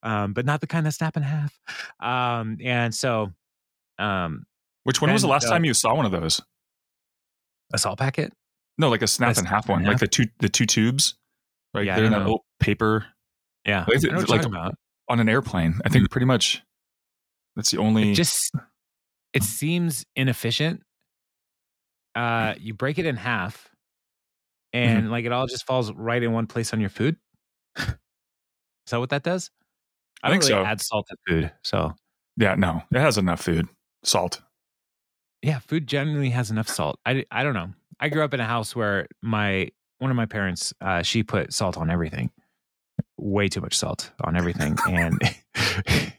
um, 0.01 0.33
but 0.33 0.45
not 0.45 0.61
the 0.61 0.67
kind 0.67 0.85
that 0.85 0.93
snap 0.93 1.15
in 1.17 1.23
half. 1.23 1.59
Um, 1.99 2.57
and 2.63 2.95
so 2.95 3.33
um, 3.99 4.45
Which 4.85 5.01
when 5.01 5.11
was 5.11 5.21
the 5.21 5.27
last 5.27 5.45
uh, 5.47 5.49
time 5.51 5.65
you 5.65 5.73
saw 5.73 5.93
one 5.95 6.05
of 6.05 6.11
those? 6.11 6.41
a 7.73 7.77
salt 7.77 7.99
packet. 7.99 8.33
No, 8.79 8.89
like 8.89 9.01
a 9.03 9.07
snap 9.07 9.37
in 9.37 9.45
half 9.45 9.67
one, 9.69 9.83
like 9.83 9.99
the 9.99 10.07
two 10.07 10.25
the 10.39 10.49
two 10.49 10.65
tubes. 10.65 11.15
right? 11.73 11.85
Yeah, 11.85 11.95
they're 11.97 12.05
in 12.05 12.11
that 12.13 12.21
little 12.21 12.45
paper 12.59 13.05
Yeah. 13.65 13.85
Like, 13.87 13.97
I 14.03 14.07
know 14.09 14.17
what 14.19 14.29
like- 14.29 14.45
about. 14.45 14.75
On 15.09 15.19
an 15.19 15.27
airplane. 15.27 15.79
I 15.85 15.89
think 15.89 16.09
pretty 16.09 16.25
much 16.25 16.63
that's 17.55 17.71
the 17.71 17.77
only 17.79 18.11
It 18.11 18.15
just 18.15 18.51
it 19.33 19.43
seems 19.43 20.05
inefficient. 20.15 20.81
Uh, 22.15 22.55
you 22.59 22.73
break 22.73 22.97
it 22.99 23.05
in 23.05 23.15
half, 23.15 23.69
and 24.73 25.11
like 25.11 25.25
it 25.25 25.31
all 25.31 25.47
just 25.47 25.65
falls 25.65 25.91
right 25.93 26.21
in 26.21 26.31
one 26.31 26.47
place 26.47 26.73
on 26.73 26.79
your 26.79 26.89
food. 26.89 27.17
Is 27.77 27.87
that 28.91 28.99
what 28.99 29.09
that 29.09 29.23
does? 29.23 29.51
I 30.23 30.29
don't 30.29 30.41
think 30.41 30.49
really 30.49 30.63
so. 30.63 30.67
Add 30.67 30.81
salt 30.81 31.07
to 31.09 31.15
food, 31.27 31.51
so 31.63 31.93
Yeah, 32.37 32.55
no. 32.55 32.81
It 32.91 32.99
has 32.99 33.17
enough 33.17 33.41
food. 33.41 33.67
Salt. 34.03 34.41
yeah, 35.41 35.59
food 35.59 35.87
generally 35.87 36.29
has 36.31 36.51
enough 36.51 36.67
salt. 36.67 36.99
I 37.05 37.25
I 37.31 37.43
don't 37.43 37.53
know. 37.53 37.69
I 37.99 38.09
grew 38.09 38.23
up 38.23 38.33
in 38.33 38.39
a 38.39 38.45
house 38.45 38.75
where 38.75 39.07
my 39.21 39.69
one 39.99 40.09
of 40.11 40.17
my 40.17 40.25
parents 40.25 40.73
uh, 40.81 41.01
she 41.03 41.23
put 41.23 41.53
salt 41.53 41.77
on 41.77 41.89
everything, 41.89 42.31
way 43.21 43.47
too 43.47 43.61
much 43.61 43.77
salt 43.77 44.11
on 44.21 44.35
everything, 44.35 44.77
and 44.87 45.19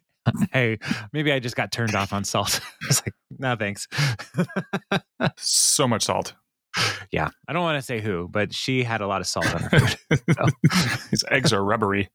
hey, 0.53 0.79
maybe 1.13 1.33
I 1.33 1.39
just 1.39 1.57
got 1.57 1.73
turned 1.73 1.95
off 1.95 2.13
on 2.13 2.25
salt. 2.25 2.61
It's 2.89 3.03
like 3.05 3.15
no 3.39 3.57
thanks. 3.57 3.87
So 5.37 5.87
much 5.87 6.05
salt. 6.05 6.35
Yeah, 7.11 7.31
I 7.49 7.53
don't 7.53 7.63
want 7.63 7.79
to 7.79 7.83
say 7.83 8.01
who, 8.01 8.29
but 8.29 8.55
she 8.55 8.83
had 8.85 9.01
a 9.01 9.07
lot 9.07 9.21
of 9.21 9.27
salt 9.27 9.53
on 9.55 9.63
her 9.63 9.79
food. 9.79 10.53
His 11.11 11.25
eggs 11.31 11.53
are 11.53 11.63
rubbery. 11.63 12.09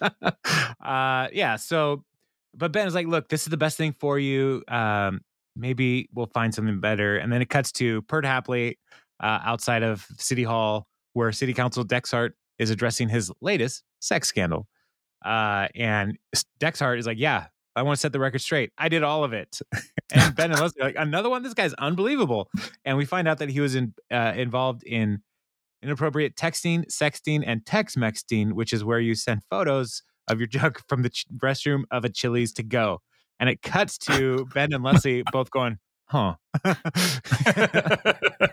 uh, 0.00 1.28
yeah. 1.32 1.56
So, 1.56 2.04
but 2.54 2.72
Ben 2.72 2.86
is 2.86 2.94
like, 2.94 3.06
look, 3.06 3.28
this 3.28 3.42
is 3.42 3.48
the 3.48 3.56
best 3.56 3.76
thing 3.76 3.92
for 3.98 4.18
you. 4.18 4.62
Um, 4.68 5.20
maybe 5.56 6.08
we'll 6.14 6.30
find 6.32 6.54
something 6.54 6.80
better. 6.80 7.16
And 7.16 7.32
then 7.32 7.42
it 7.42 7.50
cuts 7.50 7.72
to 7.72 8.02
Perd 8.02 8.24
Hapley 8.24 8.78
uh, 9.20 9.40
outside 9.42 9.82
of 9.82 10.06
City 10.16 10.44
Hall, 10.44 10.86
where 11.12 11.32
City 11.32 11.52
Council 11.52 11.84
Dexhart 11.84 12.34
is 12.58 12.70
addressing 12.70 13.08
his 13.08 13.30
latest 13.40 13.82
sex 14.00 14.28
scandal. 14.28 14.66
Uh, 15.24 15.68
and 15.74 16.18
Dexhart 16.58 16.98
is 16.98 17.06
like, 17.06 17.18
"Yeah, 17.18 17.46
I 17.74 17.82
want 17.82 17.96
to 17.96 18.00
set 18.00 18.12
the 18.12 18.20
record 18.20 18.40
straight. 18.40 18.72
I 18.78 18.88
did 18.88 19.02
all 19.02 19.24
of 19.24 19.32
it." 19.32 19.60
and 20.12 20.34
Ben 20.34 20.52
and 20.52 20.60
Leslie 20.60 20.82
like, 20.82 20.96
"Another 20.96 21.30
one? 21.30 21.42
This 21.42 21.54
guy's 21.54 21.74
unbelievable." 21.74 22.48
And 22.84 22.96
we 22.96 23.04
find 23.04 23.26
out 23.26 23.38
that 23.38 23.50
he 23.50 23.60
was 23.60 23.74
in, 23.74 23.94
uh, 24.10 24.32
involved 24.36 24.82
in 24.84 25.22
inappropriate 25.82 26.36
texting, 26.36 26.86
sexting, 26.86 27.42
and 27.46 27.64
text 27.64 27.96
mexting, 27.96 28.52
which 28.52 28.72
is 28.72 28.84
where 28.84 29.00
you 29.00 29.14
send 29.14 29.42
photos 29.50 30.02
of 30.28 30.38
your 30.38 30.46
junk 30.46 30.80
from 30.88 31.02
the 31.02 31.10
ch- 31.10 31.26
restroom 31.36 31.84
of 31.90 32.04
a 32.04 32.08
Chili's 32.08 32.52
to 32.54 32.62
go. 32.62 33.00
And 33.40 33.48
it 33.48 33.62
cuts 33.62 33.98
to 33.98 34.46
Ben 34.52 34.72
and 34.72 34.82
Leslie 34.82 35.22
both 35.32 35.50
going, 35.50 35.78
huh. 36.08 36.34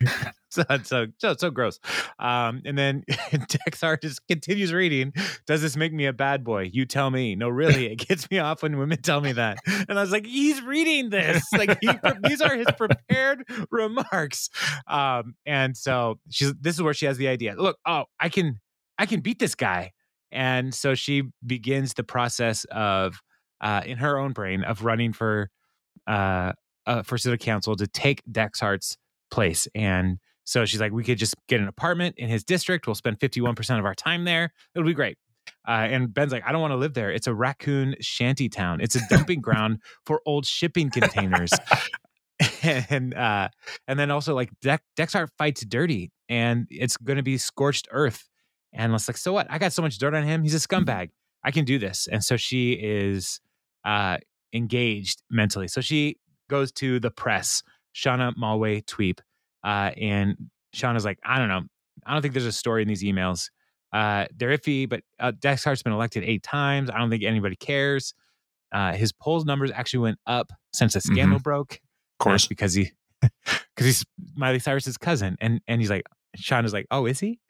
so, 0.50 0.64
so, 0.82 1.06
so, 1.18 1.34
so 1.38 1.50
gross. 1.50 1.78
Um, 2.18 2.62
and 2.64 2.76
then 2.76 3.04
Dexhart 3.30 4.02
just 4.02 4.26
continues 4.26 4.72
reading. 4.72 5.12
Does 5.46 5.62
this 5.62 5.76
make 5.76 5.92
me 5.92 6.06
a 6.06 6.12
bad 6.12 6.44
boy? 6.44 6.70
You 6.72 6.86
tell 6.86 7.10
me. 7.10 7.34
No, 7.34 7.48
really, 7.48 7.86
it 7.86 7.96
gets 7.96 8.30
me 8.30 8.38
off 8.38 8.62
when 8.62 8.78
women 8.78 9.00
tell 9.02 9.20
me 9.20 9.32
that. 9.32 9.58
And 9.88 9.98
I 9.98 10.02
was 10.02 10.12
like, 10.12 10.26
he's 10.26 10.62
reading 10.62 11.10
this. 11.10 11.44
Like 11.52 11.78
he, 11.80 11.90
these 12.24 12.40
are 12.40 12.56
his 12.56 12.66
prepared 12.76 13.44
remarks. 13.70 14.50
Um, 14.86 15.34
and 15.46 15.76
so 15.76 16.18
she's. 16.30 16.52
This 16.60 16.74
is 16.74 16.82
where 16.82 16.94
she 16.94 17.06
has 17.06 17.16
the 17.16 17.28
idea. 17.28 17.54
Look, 17.56 17.78
oh, 17.86 18.04
I 18.18 18.28
can, 18.28 18.60
I 18.98 19.06
can 19.06 19.20
beat 19.20 19.38
this 19.38 19.54
guy. 19.54 19.92
And 20.32 20.74
so 20.74 20.94
she 20.94 21.24
begins 21.44 21.94
the 21.94 22.04
process 22.04 22.64
of, 22.70 23.20
uh, 23.60 23.82
in 23.84 23.98
her 23.98 24.18
own 24.18 24.32
brain, 24.32 24.62
of 24.62 24.84
running 24.84 25.12
for, 25.12 25.50
uh, 26.10 26.52
uh 26.86 27.02
for 27.02 27.18
city 27.18 27.36
council 27.38 27.76
to 27.76 27.86
take 27.86 28.22
Dexhart's 28.30 28.96
place 29.30 29.68
and 29.74 30.18
so 30.50 30.64
she's 30.64 30.80
like, 30.80 30.90
we 30.90 31.04
could 31.04 31.16
just 31.16 31.36
get 31.46 31.60
an 31.60 31.68
apartment 31.68 32.16
in 32.18 32.28
his 32.28 32.42
district. 32.42 32.88
We'll 32.88 32.96
spend 32.96 33.20
51% 33.20 33.78
of 33.78 33.84
our 33.84 33.94
time 33.94 34.24
there. 34.24 34.52
It'll 34.74 34.84
be 34.84 34.94
great. 34.94 35.16
Uh, 35.66 35.86
and 35.88 36.12
Ben's 36.12 36.32
like, 36.32 36.42
I 36.44 36.50
don't 36.50 36.60
want 36.60 36.72
to 36.72 36.76
live 36.76 36.94
there. 36.94 37.12
It's 37.12 37.28
a 37.28 37.34
raccoon 37.34 37.94
shanty 38.00 38.48
town. 38.48 38.80
It's 38.80 38.96
a 38.96 39.00
dumping 39.08 39.40
ground 39.42 39.78
for 40.06 40.20
old 40.26 40.46
shipping 40.46 40.90
containers. 40.90 41.52
and 42.64 43.14
uh, 43.14 43.48
and 43.86 43.96
then 43.96 44.10
also 44.10 44.34
like 44.34 44.50
De- 44.60 44.80
Dexhart 44.96 45.30
fights 45.38 45.64
dirty, 45.64 46.10
and 46.28 46.66
it's 46.68 46.96
going 46.96 47.18
to 47.18 47.22
be 47.22 47.38
scorched 47.38 47.86
earth. 47.92 48.28
And 48.72 48.92
it's 48.94 49.08
like, 49.08 49.18
so 49.18 49.32
what? 49.32 49.46
I 49.50 49.58
got 49.58 49.72
so 49.72 49.82
much 49.82 49.98
dirt 49.98 50.14
on 50.14 50.24
him. 50.24 50.42
He's 50.42 50.54
a 50.54 50.68
scumbag. 50.68 51.10
I 51.44 51.52
can 51.52 51.64
do 51.64 51.78
this. 51.78 52.08
And 52.10 52.24
so 52.24 52.36
she 52.36 52.72
is 52.72 53.40
uh, 53.84 54.18
engaged 54.52 55.22
mentally. 55.30 55.68
So 55.68 55.80
she 55.80 56.16
goes 56.48 56.72
to 56.72 57.00
the 57.00 57.10
press, 57.10 57.62
Shauna 57.94 58.34
Malwae 58.36 58.84
Tweep, 58.84 59.20
uh, 59.64 59.92
and 60.00 60.36
Shauna's 60.74 61.04
like, 61.04 61.18
I 61.24 61.38
don't 61.38 61.48
know. 61.48 61.62
I 62.06 62.12
don't 62.12 62.22
think 62.22 62.34
there's 62.34 62.46
a 62.46 62.52
story 62.52 62.82
in 62.82 62.88
these 62.88 63.02
emails. 63.02 63.50
Uh, 63.92 64.26
they're 64.36 64.56
iffy, 64.56 64.88
but 64.88 65.02
uh, 65.18 65.32
Dexhart's 65.32 65.82
been 65.82 65.92
elected 65.92 66.24
eight 66.24 66.42
times. 66.42 66.90
I 66.90 66.98
don't 66.98 67.10
think 67.10 67.24
anybody 67.24 67.56
cares. 67.56 68.14
Uh, 68.72 68.92
his 68.92 69.12
polls 69.12 69.44
numbers 69.44 69.70
actually 69.74 70.00
went 70.00 70.18
up 70.26 70.52
since 70.72 70.94
the 70.94 71.00
scandal 71.00 71.38
mm-hmm. 71.38 71.42
broke. 71.42 71.74
Of 71.74 72.24
course, 72.24 72.46
because 72.46 72.74
he 72.74 72.92
because 73.20 73.86
he's 73.86 74.04
Miley 74.36 74.60
Cyrus's 74.60 74.96
cousin, 74.96 75.36
and 75.40 75.60
and 75.66 75.80
he's 75.80 75.90
like, 75.90 76.04
Shauna's 76.38 76.72
like, 76.72 76.86
oh, 76.90 77.06
is 77.06 77.18
he? 77.20 77.40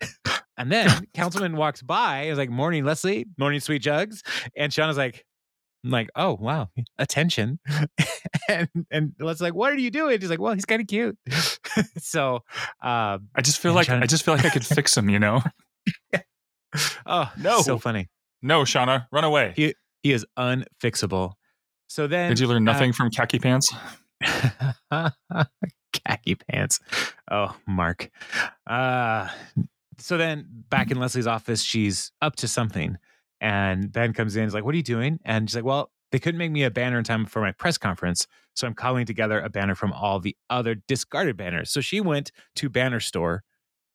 and 0.57 0.73
then 0.73 1.07
Councilman 1.15 1.57
walks 1.57 1.83
by. 1.83 2.27
He's 2.27 2.39
like, 2.39 2.51
morning, 2.51 2.85
Leslie. 2.85 3.27
Morning, 3.39 3.61
sweet 3.61 3.83
jugs. 3.83 4.23
And 4.57 4.73
Shauna's 4.73 4.97
like, 4.97 5.25
I'm 5.85 5.91
like, 5.91 6.11
oh 6.15 6.37
wow, 6.39 6.69
attention. 6.99 7.59
and 8.49 8.69
and 8.91 9.13
let's 9.19 9.41
like, 9.41 9.55
what 9.55 9.73
are 9.73 9.79
you 9.79 9.91
doing? 9.91 10.21
He's 10.21 10.31
like, 10.31 10.41
well, 10.41 10.55
he's 10.55 10.67
kind 10.67 10.81
of 10.81 10.89
cute. 10.89 11.17
so 11.99 12.37
um, 12.83 13.29
I 13.35 13.41
just 13.43 13.61
feel 13.61 13.73
like 13.73 13.87
to... 13.87 13.97
I 13.97 14.07
just 14.07 14.25
feel 14.25 14.35
like 14.35 14.45
I 14.45 14.51
could 14.51 14.67
fix 14.67 14.97
him, 14.97 15.09
you 15.09 15.19
know? 15.19 15.43
oh 17.07 17.33
no, 17.39 17.63
so 17.63 17.79
funny. 17.79 18.09
No, 18.43 18.63
Shauna, 18.63 19.07
run 19.11 19.25
away. 19.25 19.55
He 19.57 19.75
he 20.03 20.13
is 20.13 20.27
unfixable. 20.39 21.33
So 21.89 22.07
then, 22.07 22.29
did 22.31 22.41
you 22.41 22.47
learn 22.47 22.69
uh, 22.69 22.73
nothing 22.73 22.91
uh, 22.91 22.95
from 22.95 23.11
khaki 23.11 23.39
pants? 23.39 23.73
khaki 26.07 26.35
pants. 26.35 26.81
Oh, 27.31 27.57
Mark. 27.67 28.11
Uh, 28.67 29.29
so 29.99 30.19
then, 30.19 30.47
back 30.69 30.91
in 30.91 30.99
Leslie's 30.99 31.27
office, 31.27 31.63
she's 31.63 32.13
up 32.21 32.37
to 32.37 32.49
something 32.49 32.99
and 33.41 33.91
Ben 33.91 34.13
comes 34.13 34.37
in, 34.37 34.45
he's 34.45 34.55
like, 34.55 34.65
What 34.65 34.75
are 34.75 34.77
you 34.77 34.83
doing? 34.83 35.19
And 35.25 35.49
she's 35.49 35.57
like, 35.57 35.65
Well, 35.65 35.91
they 36.13 36.19
couldn't 36.19 36.39
make 36.39 36.51
me 36.51 36.65
a 36.65 36.71
banner 36.71 36.99
in 36.99 37.05
time 37.05 37.27
for 37.27 37.41
my 37.41 37.53
press 37.53 37.79
conference. 37.79 38.27
So 38.55 38.67
I'm 38.67 38.75
calling 38.75 39.07
together 39.07 39.41
a 39.41 39.49
banner 39.49 39.75
from 39.75 39.93
all 39.93 40.19
the 40.19 40.37
other 40.51 40.75
discarded 40.75 41.37
banners. 41.37 41.71
So 41.71 41.81
she 41.81 42.01
went 42.01 42.33
to 42.57 42.69
Banner 42.69 43.01
Store 43.01 43.45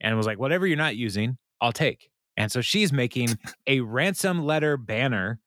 and 0.02 0.16
was 0.18 0.26
like, 0.26 0.40
Whatever 0.40 0.66
you're 0.68 0.78
not 0.78 0.96
using, 0.96 1.38
I'll 1.62 1.74
take. 1.74 2.10
And 2.38 2.52
so 2.52 2.62
she's 2.62 2.92
making 2.92 3.38
a 3.68 3.82
ransom 3.82 4.44
letter 4.46 4.78
banner 4.78 5.40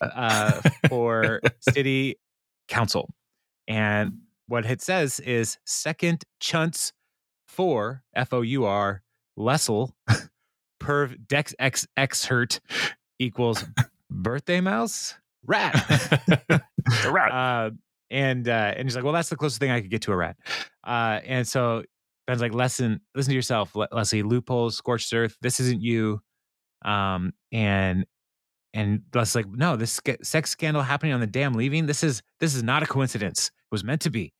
uh, 0.00 0.60
for 0.88 1.40
city 1.60 2.16
council. 2.68 3.12
And 3.66 4.18
what 4.46 4.64
it 4.64 4.80
says 4.80 5.18
is 5.20 5.58
second 5.64 6.22
chunts 6.40 6.92
for 7.48 8.02
F 8.14 8.32
O 8.32 8.42
U 8.42 8.64
R 8.64 9.02
Lessel 9.36 9.96
perv 10.80 11.16
dex 11.26 11.54
x 11.58 11.86
x 11.96 12.24
hurt 12.26 12.60
equals 13.18 13.64
birthday 14.10 14.60
mouse 14.60 15.14
rat. 15.46 15.74
a 17.04 17.10
rat. 17.10 17.32
Uh, 17.32 17.70
and 18.10 18.48
uh, 18.48 18.74
and 18.76 18.86
he's 18.86 18.94
like, 18.94 19.04
well, 19.04 19.12
that's 19.12 19.28
the 19.28 19.36
closest 19.36 19.60
thing 19.60 19.70
I 19.70 19.80
could 19.80 19.90
get 19.90 20.02
to 20.02 20.12
a 20.12 20.16
rat. 20.16 20.36
Uh, 20.84 21.20
and 21.24 21.46
so 21.46 21.82
Ben's 22.26 22.40
like, 22.40 22.54
listen, 22.54 23.00
listen 23.14 23.30
to 23.30 23.34
yourself, 23.34 23.74
Leslie. 23.92 24.22
Loopholes, 24.22 24.76
scorched 24.76 25.12
earth. 25.12 25.36
This 25.40 25.60
isn't 25.60 25.80
you. 25.82 26.20
Um, 26.84 27.32
and 27.52 28.06
and 28.74 29.02
Leslie's 29.14 29.46
like, 29.46 29.54
no, 29.54 29.76
this 29.76 30.00
sex 30.22 30.50
scandal 30.50 30.82
happening 30.82 31.14
on 31.14 31.20
the 31.20 31.26
damn 31.26 31.54
leaving. 31.54 31.86
This 31.86 32.04
is 32.04 32.22
this 32.40 32.54
is 32.54 32.62
not 32.62 32.82
a 32.82 32.86
coincidence. 32.86 33.48
It 33.48 33.72
was 33.72 33.84
meant 33.84 34.02
to 34.02 34.10
be. 34.10 34.32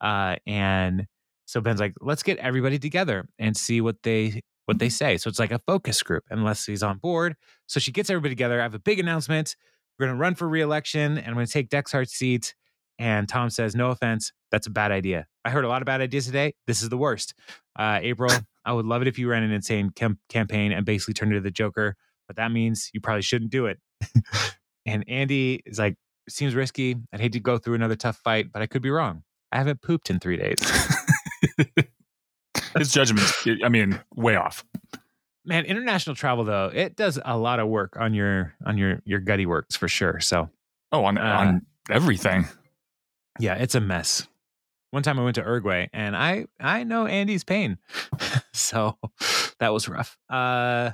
Uh, 0.00 0.36
and 0.46 1.06
so 1.46 1.60
Ben's 1.60 1.80
like, 1.80 1.94
let's 2.00 2.22
get 2.22 2.38
everybody 2.38 2.78
together 2.78 3.28
and 3.38 3.56
see 3.56 3.80
what 3.80 3.96
they 4.02 4.42
what 4.66 4.78
they 4.78 4.88
say. 4.88 5.16
So 5.16 5.28
it's 5.28 5.38
like 5.38 5.52
a 5.52 5.58
focus 5.58 6.02
group, 6.02 6.24
unless 6.30 6.66
he's 6.66 6.82
on 6.82 6.98
board. 6.98 7.36
So 7.66 7.80
she 7.80 7.92
gets 7.92 8.10
everybody 8.10 8.34
together. 8.34 8.60
I 8.60 8.62
have 8.62 8.74
a 8.74 8.78
big 8.78 8.98
announcement. 8.98 9.56
We're 9.98 10.06
going 10.06 10.16
to 10.16 10.20
run 10.20 10.34
for 10.34 10.48
reelection 10.48 11.18
and 11.18 11.26
I'm 11.26 11.34
going 11.34 11.46
to 11.46 11.52
take 11.52 11.68
Dexhart's 11.68 12.12
seat. 12.12 12.54
And 12.98 13.28
Tom 13.28 13.50
says, 13.50 13.74
No 13.74 13.90
offense, 13.90 14.32
that's 14.50 14.66
a 14.66 14.70
bad 14.70 14.92
idea. 14.92 15.26
I 15.44 15.50
heard 15.50 15.64
a 15.64 15.68
lot 15.68 15.82
of 15.82 15.86
bad 15.86 16.00
ideas 16.00 16.26
today. 16.26 16.54
This 16.66 16.82
is 16.82 16.88
the 16.88 16.96
worst. 16.96 17.34
Uh, 17.76 17.98
April, 18.02 18.30
I 18.64 18.72
would 18.72 18.86
love 18.86 19.02
it 19.02 19.08
if 19.08 19.18
you 19.18 19.28
ran 19.28 19.42
an 19.42 19.50
insane 19.50 19.90
cam- 19.90 20.20
campaign 20.28 20.72
and 20.72 20.86
basically 20.86 21.14
turned 21.14 21.32
into 21.32 21.42
the 21.42 21.50
Joker, 21.50 21.96
but 22.28 22.36
that 22.36 22.52
means 22.52 22.90
you 22.92 23.00
probably 23.00 23.22
shouldn't 23.22 23.50
do 23.50 23.66
it. 23.66 23.78
and 24.86 25.04
Andy 25.08 25.62
is 25.66 25.78
like, 25.78 25.96
Seems 26.28 26.54
risky. 26.54 26.96
I'd 27.12 27.20
hate 27.20 27.32
to 27.32 27.40
go 27.40 27.58
through 27.58 27.74
another 27.74 27.96
tough 27.96 28.18
fight, 28.18 28.52
but 28.52 28.62
I 28.62 28.66
could 28.66 28.82
be 28.82 28.90
wrong. 28.90 29.24
I 29.50 29.58
haven't 29.58 29.82
pooped 29.82 30.08
in 30.08 30.20
three 30.20 30.36
days. 30.36 30.56
his 32.76 32.92
judgment, 32.92 33.30
I 33.64 33.68
mean, 33.68 34.00
way 34.14 34.36
off. 34.36 34.64
Man, 35.44 35.64
international 35.64 36.14
travel 36.14 36.44
though, 36.44 36.70
it 36.72 36.96
does 36.96 37.18
a 37.24 37.36
lot 37.36 37.58
of 37.58 37.68
work 37.68 37.96
on 37.98 38.14
your 38.14 38.54
on 38.64 38.78
your 38.78 39.02
your 39.04 39.18
gutty 39.18 39.46
works 39.46 39.74
for 39.74 39.88
sure. 39.88 40.20
So, 40.20 40.48
oh, 40.92 41.04
on 41.04 41.18
uh, 41.18 41.22
on 41.22 41.66
everything. 41.90 42.46
Yeah, 43.40 43.54
it's 43.54 43.74
a 43.74 43.80
mess. 43.80 44.28
One 44.92 45.02
time 45.02 45.18
I 45.18 45.24
went 45.24 45.36
to 45.36 45.40
Uruguay 45.40 45.88
and 45.92 46.16
I 46.16 46.46
I 46.60 46.84
know 46.84 47.06
Andy's 47.06 47.44
pain. 47.44 47.78
so, 48.52 48.98
that 49.58 49.72
was 49.72 49.88
rough. 49.88 50.16
Uh 50.30 50.92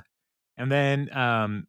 and 0.57 0.71
then 0.71 1.15
um 1.15 1.67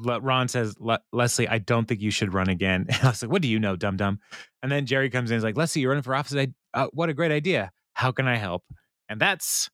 Ron 0.00 0.48
says, 0.48 0.74
Leslie, 1.12 1.48
I 1.48 1.58
don't 1.58 1.86
think 1.86 2.00
you 2.00 2.10
should 2.10 2.34
run 2.34 2.48
again. 2.48 2.86
And 2.88 2.98
I 3.04 3.08
was 3.08 3.22
like, 3.22 3.30
what 3.30 3.42
do 3.42 3.48
you 3.48 3.58
know, 3.58 3.76
dum 3.76 3.96
dum? 3.96 4.18
And 4.62 4.72
then 4.72 4.86
Jerry 4.86 5.10
comes 5.10 5.30
in 5.30 5.34
and 5.34 5.38
is 5.38 5.44
like, 5.44 5.56
Leslie, 5.56 5.82
you're 5.82 5.90
running 5.90 6.02
for 6.02 6.14
office. 6.14 6.34
I, 6.36 6.48
uh, 6.74 6.88
what 6.92 7.08
a 7.08 7.14
great 7.14 7.32
idea. 7.32 7.70
How 7.92 8.12
can 8.12 8.26
I 8.26 8.36
help? 8.36 8.64
And 9.08 9.20
that's 9.20 9.70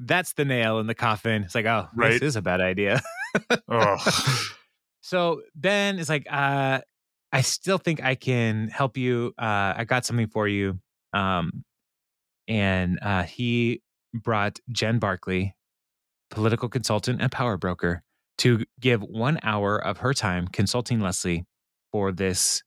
that's 0.00 0.34
the 0.34 0.44
nail 0.44 0.78
in 0.78 0.86
the 0.86 0.94
coffin. 0.94 1.42
It's 1.42 1.54
like, 1.54 1.66
oh, 1.66 1.88
right. 1.94 2.12
this 2.12 2.22
is 2.22 2.36
a 2.36 2.42
bad 2.42 2.60
idea. 2.60 3.00
so 5.02 5.42
Ben 5.54 5.98
is 5.98 6.08
like, 6.08 6.26
uh, 6.30 6.80
I 7.32 7.40
still 7.40 7.78
think 7.78 8.02
I 8.02 8.14
can 8.14 8.68
help 8.68 8.96
you. 8.96 9.34
Uh, 9.38 9.74
I 9.76 9.84
got 9.84 10.04
something 10.06 10.28
for 10.28 10.46
you. 10.46 10.78
Um, 11.12 11.64
and 12.46 12.98
uh, 13.02 13.24
he 13.24 13.82
brought 14.14 14.58
Jen 14.70 14.98
Barkley, 14.98 15.54
political 16.30 16.68
consultant 16.68 17.20
and 17.20 17.30
power 17.30 17.56
broker, 17.56 18.02
to 18.38 18.64
give 18.80 19.02
one 19.02 19.38
hour 19.42 19.76
of 19.76 19.98
her 19.98 20.14
time 20.14 20.46
consulting 20.48 21.00
Leslie 21.00 21.44
for 21.92 22.12
this 22.12 22.62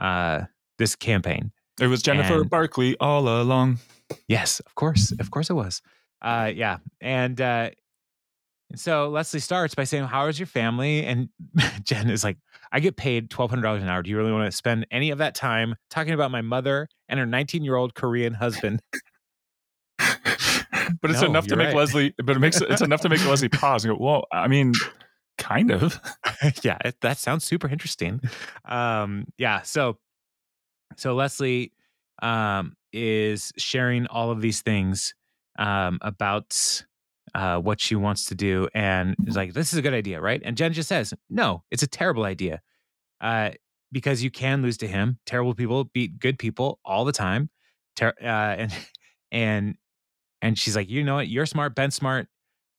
uh, 0.00 0.42
this 0.78 0.96
campaign. 0.96 1.52
It 1.80 1.86
was 1.86 2.02
Jennifer 2.02 2.40
and, 2.42 2.50
Barkley 2.50 2.96
all 2.98 3.28
along. 3.28 3.78
Yes, 4.28 4.60
of 4.60 4.74
course, 4.74 5.12
of 5.18 5.30
course 5.30 5.50
it 5.50 5.54
was. 5.54 5.82
Uh, 6.20 6.50
yeah, 6.54 6.78
and 7.00 7.40
uh, 7.40 7.70
so 8.74 9.08
Leslie 9.08 9.40
starts 9.40 9.74
by 9.74 9.84
saying, 9.84 10.04
How 10.04 10.26
is 10.26 10.38
your 10.38 10.46
family? 10.46 11.04
And 11.04 11.28
Jen 11.84 12.10
is 12.10 12.24
like, 12.24 12.38
I 12.70 12.80
get 12.80 12.96
paid 12.96 13.28
$1,200 13.30 13.82
an 13.82 13.88
hour. 13.88 14.02
Do 14.02 14.10
you 14.10 14.16
really 14.16 14.32
want 14.32 14.50
to 14.50 14.56
spend 14.56 14.86
any 14.90 15.10
of 15.10 15.18
that 15.18 15.34
time 15.34 15.76
talking 15.90 16.14
about 16.14 16.30
my 16.30 16.40
mother 16.40 16.88
and 17.08 17.20
her 17.20 17.26
19 17.26 17.64
year 17.64 17.76
old 17.76 17.94
Korean 17.94 18.34
husband? 18.34 18.80
but 19.98 21.10
it's 21.10 21.20
No, 21.20 21.28
enough 21.28 21.46
to 21.48 21.56
make 21.56 21.68
right. 21.68 21.76
Leslie. 21.76 22.14
But 22.18 22.36
it 22.36 22.40
makes 22.40 22.60
it's 22.60 22.82
enough 22.82 23.00
to 23.02 23.08
make 23.08 23.24
Leslie 23.26 23.48
pause 23.50 23.84
and 23.84 23.96
go, 23.96 24.02
"Well, 24.02 24.24
I 24.32 24.48
mean, 24.48 24.72
kind 25.38 25.70
of." 25.70 26.00
yeah, 26.62 26.78
it, 26.84 27.00
that 27.02 27.18
sounds 27.18 27.44
super 27.44 27.68
interesting. 27.68 28.20
Um, 28.64 29.26
yeah, 29.38 29.62
so 29.62 29.98
so 30.96 31.14
Leslie 31.14 31.72
um, 32.20 32.74
is 32.92 33.52
sharing 33.56 34.06
all 34.06 34.30
of 34.30 34.40
these 34.40 34.62
things 34.62 35.14
um, 35.58 35.98
about 36.02 36.84
uh, 37.34 37.58
what 37.58 37.80
she 37.80 37.94
wants 37.94 38.26
to 38.26 38.34
do, 38.34 38.68
and 38.74 39.16
is 39.26 39.36
like, 39.36 39.54
"This 39.54 39.72
is 39.72 39.78
a 39.78 39.82
good 39.82 39.94
idea, 39.94 40.20
right?" 40.20 40.40
And 40.44 40.56
Jen 40.56 40.72
just 40.72 40.88
says, 40.88 41.14
"No, 41.30 41.64
it's 41.70 41.82
a 41.82 41.86
terrible 41.86 42.24
idea, 42.24 42.60
uh, 43.20 43.50
because 43.92 44.22
you 44.22 44.30
can 44.30 44.62
lose 44.62 44.76
to 44.78 44.88
him. 44.88 45.18
Terrible 45.26 45.54
people 45.54 45.84
beat 45.84 46.18
good 46.18 46.38
people 46.38 46.78
all 46.84 47.04
the 47.04 47.12
time, 47.12 47.50
Ter- 47.96 48.14
uh, 48.22 48.26
and 48.26 48.72
and 49.32 49.76
and 50.42 50.58
she's 50.58 50.76
like, 50.76 50.90
you 50.90 51.04
know 51.04 51.16
what? 51.16 51.28
You're 51.28 51.46
smart, 51.46 51.74
Ben's 51.74 51.94
smart. 51.94 52.28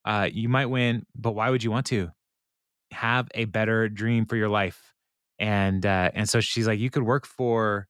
Uh, 0.06 0.30
you 0.32 0.50
might 0.50 0.68
win, 0.68 1.06
but 1.16 1.34
why 1.34 1.50
would 1.50 1.64
you 1.64 1.72
want 1.72 1.86
to?" 1.88 2.12
have 2.92 3.28
a 3.34 3.46
better 3.46 3.90
dream 3.90 4.26
for 4.26 4.36
your 4.36 4.50
life 4.50 4.94
and 5.40 5.86
uh 5.86 6.12
and 6.14 6.30
so 6.30 6.40
she's 6.40 6.68
like 6.68 6.80
you 6.80 6.90
could 6.90 7.04
work 7.04 7.26
for 7.26 7.88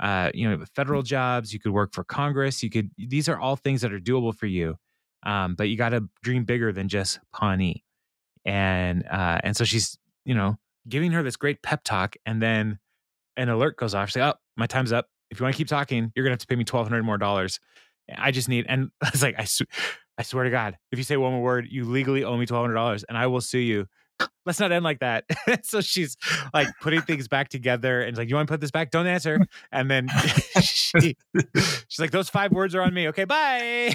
uh 0.00 0.30
you 0.34 0.48
know 0.48 0.62
federal 0.74 1.02
jobs 1.02 1.52
you 1.52 1.58
could 1.58 1.72
work 1.72 1.94
for 1.94 2.04
congress 2.04 2.62
you 2.62 2.68
could 2.68 2.90
these 2.98 3.28
are 3.28 3.38
all 3.38 3.56
things 3.56 3.80
that 3.80 3.92
are 3.92 3.98
doable 3.98 4.34
for 4.34 4.46
you 4.46 4.76
um 5.24 5.54
but 5.54 5.68
you 5.68 5.76
got 5.76 5.90
to 5.90 6.08
dream 6.22 6.44
bigger 6.44 6.72
than 6.72 6.88
just 6.88 7.18
pawnee. 7.32 7.82
And 8.44 9.04
uh 9.10 9.40
and 9.42 9.56
so 9.56 9.64
she's 9.64 9.98
you 10.24 10.34
know 10.34 10.56
giving 10.88 11.10
her 11.12 11.22
this 11.22 11.36
great 11.36 11.62
pep 11.62 11.82
talk 11.84 12.16
and 12.24 12.40
then 12.40 12.78
an 13.36 13.48
alert 13.48 13.76
goes 13.76 13.94
off 13.94 14.08
she's 14.08 14.16
like 14.16 14.34
oh 14.34 14.38
my 14.56 14.66
time's 14.66 14.92
up. 14.92 15.08
If 15.30 15.40
you 15.40 15.44
want 15.44 15.54
to 15.54 15.58
keep 15.58 15.68
talking 15.68 16.12
you're 16.14 16.24
gonna 16.24 16.34
have 16.34 16.38
to 16.40 16.46
pay 16.46 16.54
me 16.56 16.60
1200 16.60 17.02
more 17.02 17.18
dollars. 17.18 17.58
I 18.16 18.30
just 18.30 18.48
need 18.48 18.66
and 18.68 18.90
i 19.02 19.10
was 19.10 19.22
like 19.22 19.34
i, 19.38 19.46
I 20.18 20.22
swear 20.22 20.44
to 20.44 20.50
god 20.50 20.78
if 20.92 20.98
you 20.98 21.04
say 21.04 21.16
one 21.16 21.32
more 21.32 21.42
word 21.42 21.66
you 21.68 21.84
legally 21.84 22.22
owe 22.22 22.32
me 22.32 22.46
1200 22.46 22.74
dollars 22.74 23.02
and 23.04 23.18
i 23.18 23.26
will 23.26 23.40
sue 23.40 23.58
you 23.58 23.86
let's 24.46 24.60
not 24.60 24.72
end 24.72 24.84
like 24.84 25.00
that. 25.00 25.24
so 25.64 25.80
she's 25.80 26.16
like 26.54 26.68
putting 26.80 27.02
things 27.02 27.28
back 27.28 27.48
together 27.48 28.00
and 28.00 28.16
like, 28.16 28.28
you 28.28 28.34
want 28.34 28.48
to 28.48 28.52
put 28.52 28.60
this 28.60 28.70
back? 28.70 28.90
Don't 28.90 29.06
answer. 29.06 29.38
And 29.72 29.90
then 29.90 30.08
she, 30.60 31.16
she's 31.88 31.98
like, 31.98 32.10
those 32.10 32.28
five 32.28 32.52
words 32.52 32.74
are 32.74 32.82
on 32.82 32.94
me. 32.94 33.08
Okay, 33.08 33.24
bye. 33.24 33.94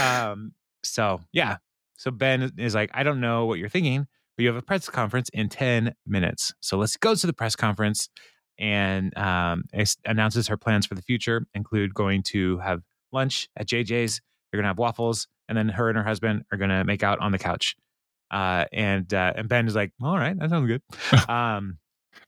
um, 0.00 0.52
so 0.82 1.20
yeah. 1.32 1.56
So 1.96 2.10
Ben 2.10 2.52
is 2.58 2.74
like, 2.74 2.90
I 2.94 3.02
don't 3.02 3.20
know 3.20 3.46
what 3.46 3.58
you're 3.58 3.68
thinking, 3.68 4.06
but 4.36 4.42
you 4.42 4.48
have 4.48 4.56
a 4.56 4.62
press 4.62 4.88
conference 4.88 5.28
in 5.32 5.48
10 5.48 5.94
minutes. 6.06 6.52
So 6.60 6.76
let's 6.76 6.96
go 6.96 7.14
to 7.14 7.26
the 7.26 7.32
press 7.32 7.54
conference 7.54 8.08
and 8.58 9.16
um, 9.16 9.64
es- 9.72 9.96
announces 10.04 10.48
her 10.48 10.56
plans 10.56 10.86
for 10.86 10.94
the 10.94 11.02
future 11.02 11.46
include 11.54 11.94
going 11.94 12.22
to 12.24 12.58
have 12.58 12.82
lunch 13.12 13.48
at 13.56 13.68
JJ's. 13.68 14.20
They're 14.50 14.58
going 14.58 14.64
to 14.64 14.68
have 14.68 14.78
waffles. 14.78 15.28
And 15.48 15.56
then 15.56 15.68
her 15.68 15.88
and 15.88 15.96
her 15.96 16.04
husband 16.04 16.44
are 16.50 16.58
going 16.58 16.70
to 16.70 16.84
make 16.84 17.02
out 17.02 17.18
on 17.20 17.32
the 17.32 17.38
couch. 17.38 17.76
Uh, 18.32 18.64
and 18.72 19.12
uh, 19.12 19.34
and 19.36 19.48
Ben 19.48 19.68
is 19.68 19.74
like, 19.74 19.92
all 20.02 20.16
right, 20.18 20.36
that 20.38 20.50
sounds 20.50 20.66
good. 20.66 20.82
Um, 21.28 21.78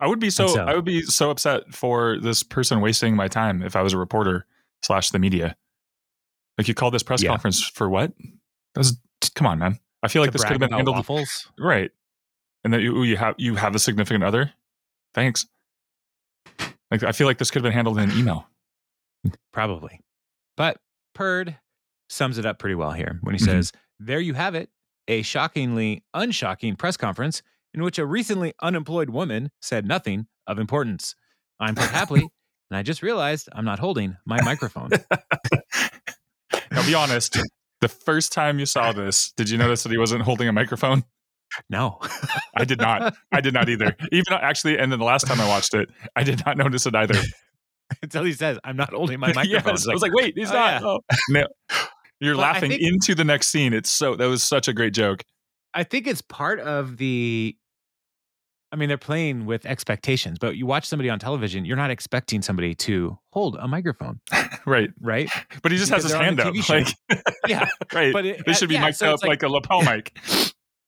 I 0.01 0.07
would 0.07 0.21
be 0.21 0.29
so, 0.31 0.47
so- 0.49 0.65
I 0.65 0.75
would 0.75 0.85
be 0.85 1.03
so 1.03 1.31
upset 1.31 1.73
for 1.75 2.19
this 2.21 2.43
person 2.43 2.81
wasting 2.81 3.17
my 3.17 3.27
time 3.29 3.63
if 3.63 3.75
I 3.77 3.83
was 3.83 3.93
a 3.93 3.99
reporter 3.99 4.45
slash 4.83 5.11
the 5.11 5.19
media. 5.19 5.57
Like 6.59 6.69
you 6.69 6.75
called 6.75 6.95
this 6.95 7.03
press 7.03 7.23
Yeah. 7.23 7.31
conference 7.31 7.65
for 7.67 7.89
what? 7.89 8.13
That 8.75 8.79
was 8.81 8.99
come 9.35 9.47
on, 9.47 9.59
man. 9.59 9.79
I 10.03 10.09
feel 10.09 10.21
like 10.23 10.33
this 10.33 10.43
could 10.43 10.53
have 10.53 10.61
been 10.61 10.73
handled 10.73 10.97
waffles. 10.97 11.49
right. 11.59 11.91
And 12.65 12.73
that 12.73 12.81
you, 12.83 13.03
you 13.03 13.17
have 13.17 13.35
you 13.39 13.55
have 13.57 13.75
a 13.75 13.79
significant 13.79 14.25
other. 14.25 14.53
Thanks. 15.15 15.47
Like 16.91 17.03
I 17.03 17.13
feel 17.13 17.27
like 17.27 17.39
this 17.39 17.51
could 17.51 17.61
have 17.63 17.65
been 17.71 17.73
handled 17.73 17.99
in 17.99 18.11
an 18.11 18.19
email. 18.19 18.47
Probably. 19.53 20.01
But 20.57 20.79
Perd 21.15 21.57
sums 22.09 22.39
it 22.39 22.47
up 22.47 22.59
pretty 22.59 22.75
well 22.75 22.93
here 22.93 23.19
when 23.23 23.35
he 23.35 23.41
Mhm. 23.41 23.47
says, 23.47 23.73
There 23.99 24.21
you 24.21 24.35
have 24.35 24.55
it, 24.55 24.71
a 25.09 25.23
shockingly 25.23 26.05
unshocking 26.15 26.77
press 26.77 26.97
conference 26.97 27.43
in 27.73 27.83
which 27.83 27.99
a 27.99 28.07
recently 28.07 28.53
unemployed 28.63 29.11
woman 29.11 29.51
said 29.61 29.87
nothing 29.87 30.27
of 30.47 30.59
importance. 30.59 31.17
I'm 31.61 31.75
Perd 31.75 31.91
Hapley, 31.91 32.21
and 32.71 32.77
I 32.77 32.83
just 32.83 33.03
realized 33.03 33.49
I'm 33.53 33.65
not 33.65 33.79
holding 33.79 34.17
my 34.25 34.41
microphone. 34.43 34.91
I'll 36.71 36.87
be 36.87 36.95
honest. 36.95 37.39
The 37.81 37.89
first 37.89 38.33
time 38.33 38.59
you 38.59 38.67
saw 38.67 38.93
this, 38.93 39.33
did 39.37 39.51
you 39.51 39.59
notice 39.59 39.83
that 39.83 39.93
he 39.93 39.99
wasn't 39.99 40.23
holding 40.23 40.49
a 40.49 40.53
microphone? 40.53 41.05
No. 41.69 42.01
I 42.57 42.65
did 42.65 42.79
not. 42.79 43.15
I 43.33 43.41
did 43.41 43.55
not 43.55 43.69
either. 43.69 43.97
Even 44.11 44.33
actually, 44.33 44.79
and 44.79 44.91
then 44.91 44.99
the 44.99 45.05
last 45.05 45.27
time 45.27 45.41
I 45.41 45.47
watched 45.47 45.75
it, 45.75 45.89
I 46.17 46.23
did 46.23 46.45
not 46.45 46.57
notice 46.57 46.87
it 46.87 46.95
either. 46.95 47.21
Until 48.03 48.25
he 48.25 48.33
says, 48.33 48.59
I'm 48.65 48.77
not 48.77 48.93
holding 48.93 49.21
my 49.21 49.29
microphone. 49.29 49.75
yes, 49.75 49.87
I 49.89 49.93
was 49.93 50.03
like, 50.03 50.15
wait, 50.15 50.35
he's 50.37 50.51
oh, 50.51 50.55
not. 50.55 50.83
yeah. 50.83 50.89
Oh. 50.89 51.01
No. 51.29 51.47
You're 52.25 52.35
But 52.37 52.41
laughing 52.43 52.71
think- 52.71 52.83
into 52.83 53.15
the 53.15 53.25
next 53.25 53.49
scene. 53.49 53.73
It's 53.73 53.91
so 53.91 54.17
that 54.17 54.27
was 54.27 54.43
such 54.43 54.69
a 54.69 54.73
great 54.73 54.95
joke. 54.95 55.23
I 55.75 55.83
think 55.85 56.07
it's 56.07 56.23
part 56.23 56.61
of 56.61 56.97
the. 56.99 57.57
I 58.73 58.77
mean, 58.77 58.89
they're 58.89 58.99
playing 58.99 59.47
with 59.47 59.67
expectations, 59.67 60.39
but 60.41 60.57
you 60.57 60.67
watch 60.67 60.85
somebody 60.87 61.09
on 61.09 61.21
television, 61.21 61.65
you're 61.65 61.77
not 61.77 61.91
expecting 61.93 62.43
somebody 62.43 62.75
to 62.77 63.17
hold 63.33 63.55
a 63.61 63.69
microphone, 63.69 64.21
Right. 64.67 64.91
right? 65.01 65.31
But 65.63 65.71
he 65.71 65.79
just 65.79 65.93
has 65.93 66.03
his 66.03 66.13
hand 66.13 66.41
up. 66.41 66.53
Like 66.69 66.89
Yeah. 67.47 67.69
right. 67.95 68.13
But 68.13 68.27
it, 68.27 68.45
this 68.45 68.59
should 68.59 68.69
be 68.69 68.75
yeah, 68.75 68.87
mic'd 68.87 68.97
so 68.97 69.11
up 69.11 69.15
it's 69.15 69.23
like, 69.23 69.45
a 69.45 69.49
lapel 69.49 69.83
mic. 69.83 70.19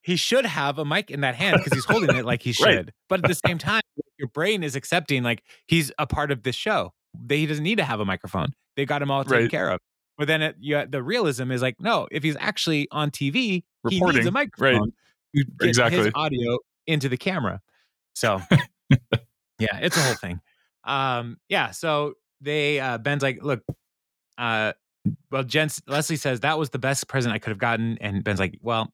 he 0.03 0.16
should 0.16 0.47
have 0.47 0.80
a 0.80 0.84
mic 0.84 1.12
in 1.12 1.20
that 1.20 1.37
hand 1.37 1.59
because 1.59 1.74
he's 1.74 1.84
holding 1.84 2.16
it 2.16 2.24
like 2.24 2.43
he 2.43 2.53
should. 2.53 2.66
Right. 2.66 2.89
But 3.09 3.22
at 3.22 3.28
the 3.28 3.41
same 3.47 3.59
time, 3.59 3.82
your 4.18 4.28
brain 4.28 4.64
is 4.64 4.74
accepting 4.74 5.22
like 5.22 5.45
he's 5.68 5.93
a 5.97 6.09
part 6.09 6.32
of 6.32 6.43
this 6.43 6.57
show. 6.57 6.93
They, 7.16 7.39
he 7.39 7.47
doesn't 7.47 7.62
need 7.62 7.76
to 7.78 7.84
have 7.84 8.01
a 8.01 8.05
microphone. 8.05 8.49
They 8.76 8.84
got 8.84 9.01
him 9.01 9.12
all 9.12 9.22
taken 9.22 9.43
Right. 9.43 9.51
care 9.51 9.70
of. 9.70 9.78
But 10.18 10.28
then 10.28 10.42
it, 10.42 10.56
you, 10.58 10.84
the 10.86 11.02
realism 11.02 11.50
is 11.50 11.62
like, 11.62 11.80
no, 11.80 12.08
if 12.10 12.22
he's 12.22 12.36
actually 12.38 12.88
on 12.90 13.10
TV, 13.10 13.64
he 13.88 14.00
needs 14.00 14.26
a 14.26 14.30
microphone. 14.30 14.92
You 15.32 15.44
get 15.60 15.68
Exactly. 15.68 16.04
his 16.04 16.12
audio 16.14 16.58
into 16.86 17.08
the 17.08 17.16
camera. 17.18 17.60
So, 18.14 18.40
yeah, 19.58 19.78
it's 19.80 19.96
a 19.96 20.00
whole 20.00 20.14
thing. 20.14 20.40
Um, 20.84 21.36
yeah. 21.48 21.72
So 21.72 22.14
they 22.40 22.80
uh, 22.80 22.98
Ben's 22.98 23.22
like, 23.22 23.42
look, 23.42 23.62
uh, 24.38 24.72
well, 25.30 25.44
Jen 25.44 25.68
Leslie 25.86 26.16
says 26.16 26.40
that 26.40 26.58
was 26.58 26.70
the 26.70 26.78
best 26.78 27.08
present 27.08 27.34
I 27.34 27.38
could 27.38 27.50
have 27.50 27.58
gotten, 27.58 27.98
and 28.00 28.24
Ben's 28.24 28.40
like, 28.40 28.58
well, 28.62 28.92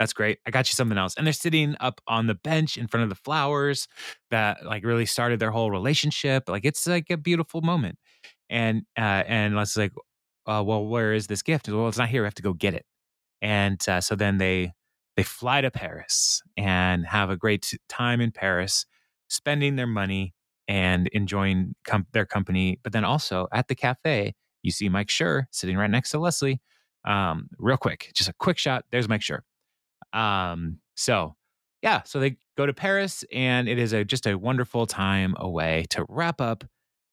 that's 0.00 0.12
great. 0.14 0.38
I 0.46 0.50
got 0.50 0.68
you 0.68 0.74
something 0.74 0.96
else. 0.96 1.14
And 1.16 1.26
they're 1.26 1.32
sitting 1.34 1.76
up 1.78 2.00
on 2.08 2.26
the 2.26 2.34
bench 2.34 2.78
in 2.78 2.88
front 2.88 3.04
of 3.04 3.10
the 3.10 3.16
flowers 3.16 3.86
that 4.30 4.64
like 4.64 4.82
really 4.82 5.04
started 5.04 5.38
their 5.40 5.50
whole 5.50 5.70
relationship. 5.70 6.48
Like 6.48 6.64
it's 6.64 6.86
like 6.86 7.10
a 7.10 7.18
beautiful 7.18 7.60
moment. 7.60 7.98
And 8.48 8.82
uh, 8.98 9.24
and 9.26 9.54
Leslie's 9.54 9.84
like, 9.84 9.92
uh, 10.50 10.62
well, 10.62 10.84
where 10.84 11.12
is 11.12 11.28
this 11.28 11.42
gift? 11.42 11.68
Well, 11.68 11.88
it's 11.88 11.98
not 11.98 12.08
here. 12.08 12.22
We 12.22 12.26
have 12.26 12.34
to 12.34 12.42
go 12.42 12.52
get 12.52 12.74
it. 12.74 12.84
And 13.40 13.80
uh, 13.88 14.00
so 14.00 14.16
then 14.16 14.38
they 14.38 14.72
they 15.16 15.22
fly 15.22 15.60
to 15.60 15.70
Paris 15.70 16.42
and 16.56 17.06
have 17.06 17.30
a 17.30 17.36
great 17.36 17.74
time 17.88 18.20
in 18.20 18.32
Paris, 18.32 18.86
spending 19.28 19.76
their 19.76 19.86
money 19.86 20.34
and 20.68 21.08
enjoying 21.08 21.74
com- 21.84 22.06
their 22.12 22.26
company. 22.26 22.78
But 22.82 22.92
then 22.92 23.04
also 23.04 23.48
at 23.52 23.68
the 23.68 23.74
cafe, 23.74 24.34
you 24.62 24.70
see 24.70 24.88
Mike 24.88 25.08
Schur 25.08 25.44
sitting 25.50 25.76
right 25.76 25.90
next 25.90 26.10
to 26.10 26.18
Leslie. 26.18 26.60
Um, 27.04 27.48
real 27.58 27.76
quick, 27.76 28.10
just 28.14 28.28
a 28.28 28.34
quick 28.34 28.58
shot. 28.58 28.84
There's 28.90 29.08
Mike 29.08 29.22
Schur. 29.22 29.40
Um, 30.12 30.80
so 30.96 31.36
yeah, 31.82 32.02
so 32.02 32.20
they 32.20 32.36
go 32.56 32.66
to 32.66 32.74
Paris, 32.74 33.24
and 33.32 33.68
it 33.68 33.78
is 33.78 33.92
a 33.92 34.04
just 34.04 34.26
a 34.26 34.36
wonderful 34.36 34.86
time 34.86 35.34
away 35.38 35.86
to 35.90 36.04
wrap 36.08 36.40
up 36.40 36.64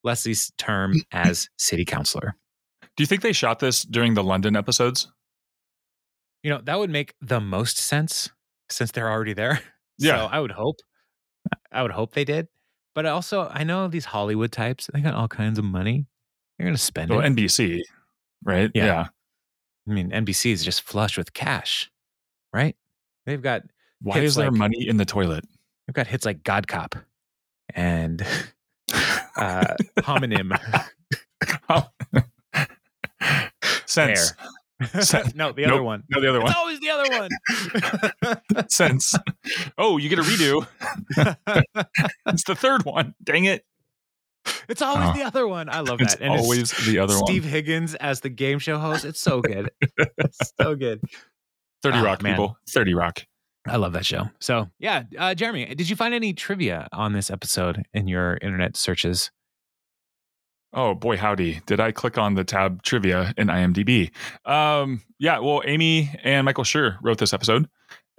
Leslie's 0.04 0.52
term 0.58 0.94
as 1.12 1.50
city 1.58 1.86
councilor. 1.86 2.36
Do 2.98 3.04
you 3.04 3.08
think 3.08 3.22
they 3.22 3.32
shot 3.34 3.60
this 3.60 3.84
during 3.84 4.14
the 4.16 4.24
London 4.24 4.56
episodes? 4.56 5.08
You 6.44 6.50
know, 6.50 6.62
that 6.64 6.78
would 6.80 6.90
make 6.90 7.14
the 7.22 7.40
most 7.40 7.78
sense 7.78 8.30
since 8.70 8.92
they're 8.92 9.10
already 9.10 9.34
there. 9.34 9.62
Yeah. 10.00 10.18
So 10.18 10.26
I 10.32 10.40
would 10.40 10.52
hope. 10.52 10.76
I 11.72 11.82
would 11.82 11.90
hope 11.90 12.14
they 12.14 12.24
did. 12.24 12.48
But 12.94 13.08
also, 13.08 13.50
I 13.52 13.64
know 13.64 13.88
these 13.88 14.06
Hollywood 14.06 14.52
types, 14.52 14.88
they 14.94 15.02
got 15.02 15.16
all 15.16 15.28
kinds 15.28 15.58
of 15.58 15.66
money. 15.66 16.06
They're 16.58 16.66
going 16.66 16.76
to 16.76 16.80
spend 16.82 17.10
Well, 17.10 17.22
it. 17.22 17.34
NBC, 17.34 17.82
right? 18.46 18.70
Yeah. 18.76 19.08
I 19.90 19.92
mean, 19.92 20.12
NBC 20.12 20.52
is 20.52 20.64
just 20.64 20.84
flush 20.84 21.18
with 21.18 21.34
cash, 21.34 21.90
right? 22.54 22.76
They've 23.26 23.42
got 23.42 23.64
Why 24.02 24.20
is 24.20 24.36
there 24.36 24.52
like- 24.52 24.60
money 24.60 24.88
in 24.88 24.98
the 24.98 25.06
toilet? 25.06 25.46
they've 25.88 25.96
got 25.96 26.06
hits 26.06 26.26
like 26.28 26.44
God 26.44 26.68
Cop 26.68 26.94
and 27.74 28.22
uh 29.36 29.74
homonym 30.02 30.52
Sense. 33.88 34.34
Sen- 35.00 35.32
no, 35.36 35.52
the 35.54 35.64
Nope. 35.64 35.72
other 35.74 35.84
one. 35.84 36.04
No, 36.10 36.22
the 36.22 36.30
other 36.30 36.40
one. 36.40 36.50
It's 36.52 36.58
always 36.58 36.80
the 36.80 36.90
other 36.92 37.30
one. 38.54 38.70
Sense. 38.70 39.16
Oh, 39.78 39.98
you 39.98 40.08
get 40.10 40.20
a 40.20 40.22
redo. 40.22 40.68
it's 42.28 42.44
the 42.44 42.56
third 42.56 42.86
one. 42.86 43.16
Dang 43.24 43.46
it. 43.46 43.64
it's 44.70 44.82
always 44.82 45.10
Oh. 45.10 45.14
the 45.14 45.24
other 45.24 45.48
one. 45.48 45.68
I 45.70 45.80
love 45.80 46.00
It's 46.02 46.16
that. 46.16 46.24
And 46.24 46.34
it's 46.34 46.44
always 46.44 46.72
the 46.86 47.00
other 47.00 47.14
Steve 47.14 47.22
one. 47.22 47.28
Steve 47.32 47.44
Higgins 47.46 47.96
as 47.96 48.22
the 48.22 48.30
game 48.30 48.60
show 48.60 48.78
host. 48.78 49.04
It's 49.04 49.20
so 49.20 49.42
good. 49.42 49.70
it's 50.18 50.52
so 50.62 50.76
good. 50.76 51.02
30 51.84 51.98
Ah, 51.98 52.02
Rock, 52.04 52.22
man. 52.24 52.34
people. 52.34 52.58
30 52.70 52.94
Rock. 52.94 53.26
I 53.68 53.76
love 53.78 53.94
that 53.94 54.06
show. 54.06 54.30
So 54.40 54.70
yeah, 54.80 55.04
uh, 55.18 55.34
Jeremy, 55.36 55.66
did 55.76 55.90
you 55.90 55.96
find 55.96 56.14
any 56.14 56.34
trivia 56.34 56.88
on 56.94 57.14
this 57.14 57.30
episode 57.30 57.84
in 57.94 58.08
your 58.08 58.38
internet 58.42 58.78
searches? 58.78 59.32
Oh 60.74 60.94
boy, 60.94 61.18
howdy! 61.18 61.62
Did 61.66 61.80
I 61.80 61.92
click 61.92 62.18
on 62.18 62.36
the 62.36 62.44
tab 62.44 62.84
trivia 62.84 63.34
in 63.38 63.48
IMDb? 63.48 64.12
Um, 64.46 65.02
yeah. 65.18 65.40
Well, 65.40 65.62
Amy 65.66 66.14
and 66.24 66.46
Michael 66.46 66.66
Schur 66.66 66.98
wrote 67.02 67.18
this 67.18 67.34
episode, 67.34 67.70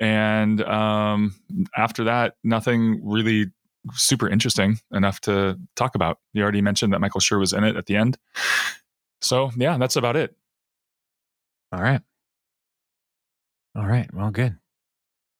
and 0.00 0.62
um, 0.62 1.34
after 1.76 2.04
that, 2.04 2.36
nothing 2.42 3.00
really 3.04 3.46
super 3.92 4.28
interesting 4.28 4.80
enough 4.92 5.20
to 5.22 5.58
talk 5.76 5.94
about. 5.94 6.18
You 6.32 6.42
already 6.42 6.62
mentioned 6.62 6.92
that 6.92 7.00
Michael 7.00 7.20
Schur 7.20 7.38
was 7.38 7.52
in 7.52 7.64
it 7.64 7.76
at 7.76 7.86
the 7.86 7.96
end, 7.96 8.16
so 9.20 9.50
yeah, 9.56 9.76
that's 9.76 9.96
about 9.96 10.16
it. 10.16 10.34
All 11.72 11.82
right. 11.82 12.00
All 13.76 13.86
right. 13.86 14.12
Well, 14.12 14.30
good. 14.30 14.56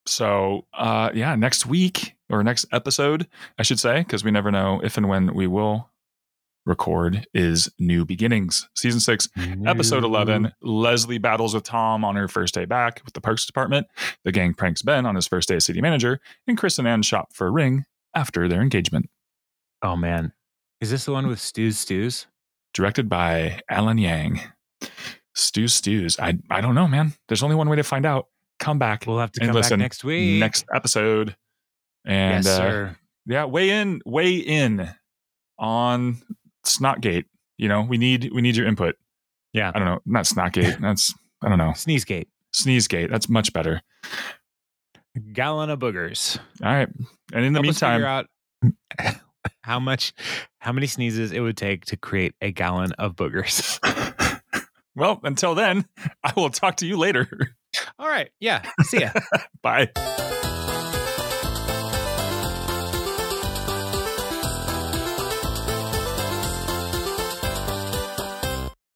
So, 0.06 0.66
uh, 0.72 1.10
yeah, 1.14 1.34
next 1.34 1.66
week 1.66 2.14
or 2.30 2.42
next 2.42 2.66
episode, 2.72 3.26
I 3.58 3.62
should 3.62 3.80
say, 3.80 3.98
because 3.98 4.24
we 4.24 4.30
never 4.30 4.50
know 4.50 4.80
if 4.82 4.96
and 4.96 5.08
when 5.08 5.34
we 5.34 5.46
will 5.46 5.90
record, 6.68 7.26
is 7.34 7.68
New 7.78 8.04
Beginnings, 8.04 8.68
season 8.76 9.00
six, 9.00 9.28
episode 9.66 10.04
11. 10.04 10.52
Leslie 10.62 11.18
battles 11.18 11.54
with 11.54 11.64
Tom 11.64 12.04
on 12.04 12.14
her 12.14 12.28
first 12.28 12.54
day 12.54 12.66
back 12.66 13.00
with 13.04 13.14
the 13.14 13.20
Parks 13.20 13.46
Department. 13.46 13.86
The 14.24 14.30
gang 14.30 14.54
pranks 14.54 14.82
Ben 14.82 15.06
on 15.06 15.14
his 15.14 15.26
first 15.26 15.48
day 15.48 15.56
as 15.56 15.64
city 15.64 15.80
manager, 15.80 16.20
and 16.46 16.56
Chris 16.56 16.78
and 16.78 16.86
Ann 16.86 17.02
shop 17.02 17.32
for 17.32 17.46
a 17.46 17.50
ring 17.50 17.84
after 18.14 18.46
their 18.46 18.60
engagement. 18.60 19.08
Oh 19.82 19.96
man, 19.96 20.32
is 20.80 20.90
this 20.90 21.06
the 21.06 21.12
one 21.12 21.26
with 21.26 21.40
Stews 21.40 21.78
Stews? 21.78 22.26
Directed 22.74 23.08
by 23.08 23.60
Alan 23.68 23.98
Yang. 23.98 24.40
Stews 25.34 25.72
Stews. 25.74 26.18
I, 26.18 26.38
I 26.50 26.60
don't 26.60 26.74
know, 26.74 26.86
man. 26.86 27.14
There's 27.28 27.42
only 27.42 27.56
one 27.56 27.68
way 27.68 27.76
to 27.76 27.82
find 27.82 28.04
out. 28.04 28.26
Come 28.60 28.78
back 28.78 29.04
We'll 29.06 29.20
have 29.20 29.32
to 29.32 29.40
come 29.40 29.48
back 29.48 29.54
listen 29.54 29.78
next 29.78 30.04
week. 30.04 30.40
next 30.40 30.66
episode. 30.74 31.36
And 32.04 32.44
yes, 32.44 32.58
uh, 32.58 32.92
yeah 33.26 33.44
weigh 33.44 33.70
in 33.70 34.00
weigh 34.04 34.36
in 34.36 34.90
on 35.58 36.22
snotgate 36.68 37.24
you 37.56 37.68
know 37.68 37.82
we 37.82 37.98
need 37.98 38.30
we 38.34 38.40
need 38.42 38.56
your 38.56 38.66
input 38.66 38.96
Yeah. 39.52 39.70
i 39.74 39.78
don't 39.78 39.86
know 39.88 40.00
not 40.06 40.24
snotgate 40.24 40.78
that's 40.80 41.14
i 41.42 41.48
don't 41.48 41.58
know 41.58 41.72
Sneezegate. 41.74 42.26
sneezegate 42.54 43.10
that's 43.10 43.28
much 43.28 43.52
better 43.52 43.82
Gallon 45.32 45.68
of 45.70 45.80
boogers. 45.80 46.38
all 46.62 46.72
right 46.72 46.88
and 47.32 47.44
in 47.44 47.52
the 47.52 47.58
Help 47.58 47.64
meantime 47.64 48.04
out 48.04 48.26
how 49.62 49.78
much, 49.80 50.12
how 50.58 50.72
many 50.72 50.86
sneezes 50.86 51.32
it 51.32 51.40
would 51.40 51.56
take 51.56 51.84
to 51.86 51.96
create 51.96 52.34
a 52.40 52.50
gallon 52.50 52.92
of 52.98 53.14
boogers. 53.16 53.78
well 54.96 55.20
until 55.24 55.54
then 55.54 55.84
i 56.24 56.32
will 56.36 56.50
talk 56.50 56.76
to 56.76 56.86
you 56.86 56.96
later 56.96 57.28
All 57.98 58.08
right. 58.08 58.30
Yeah. 58.40 58.62
See 58.82 59.00
ya. 59.00 59.10
bye 59.62 59.90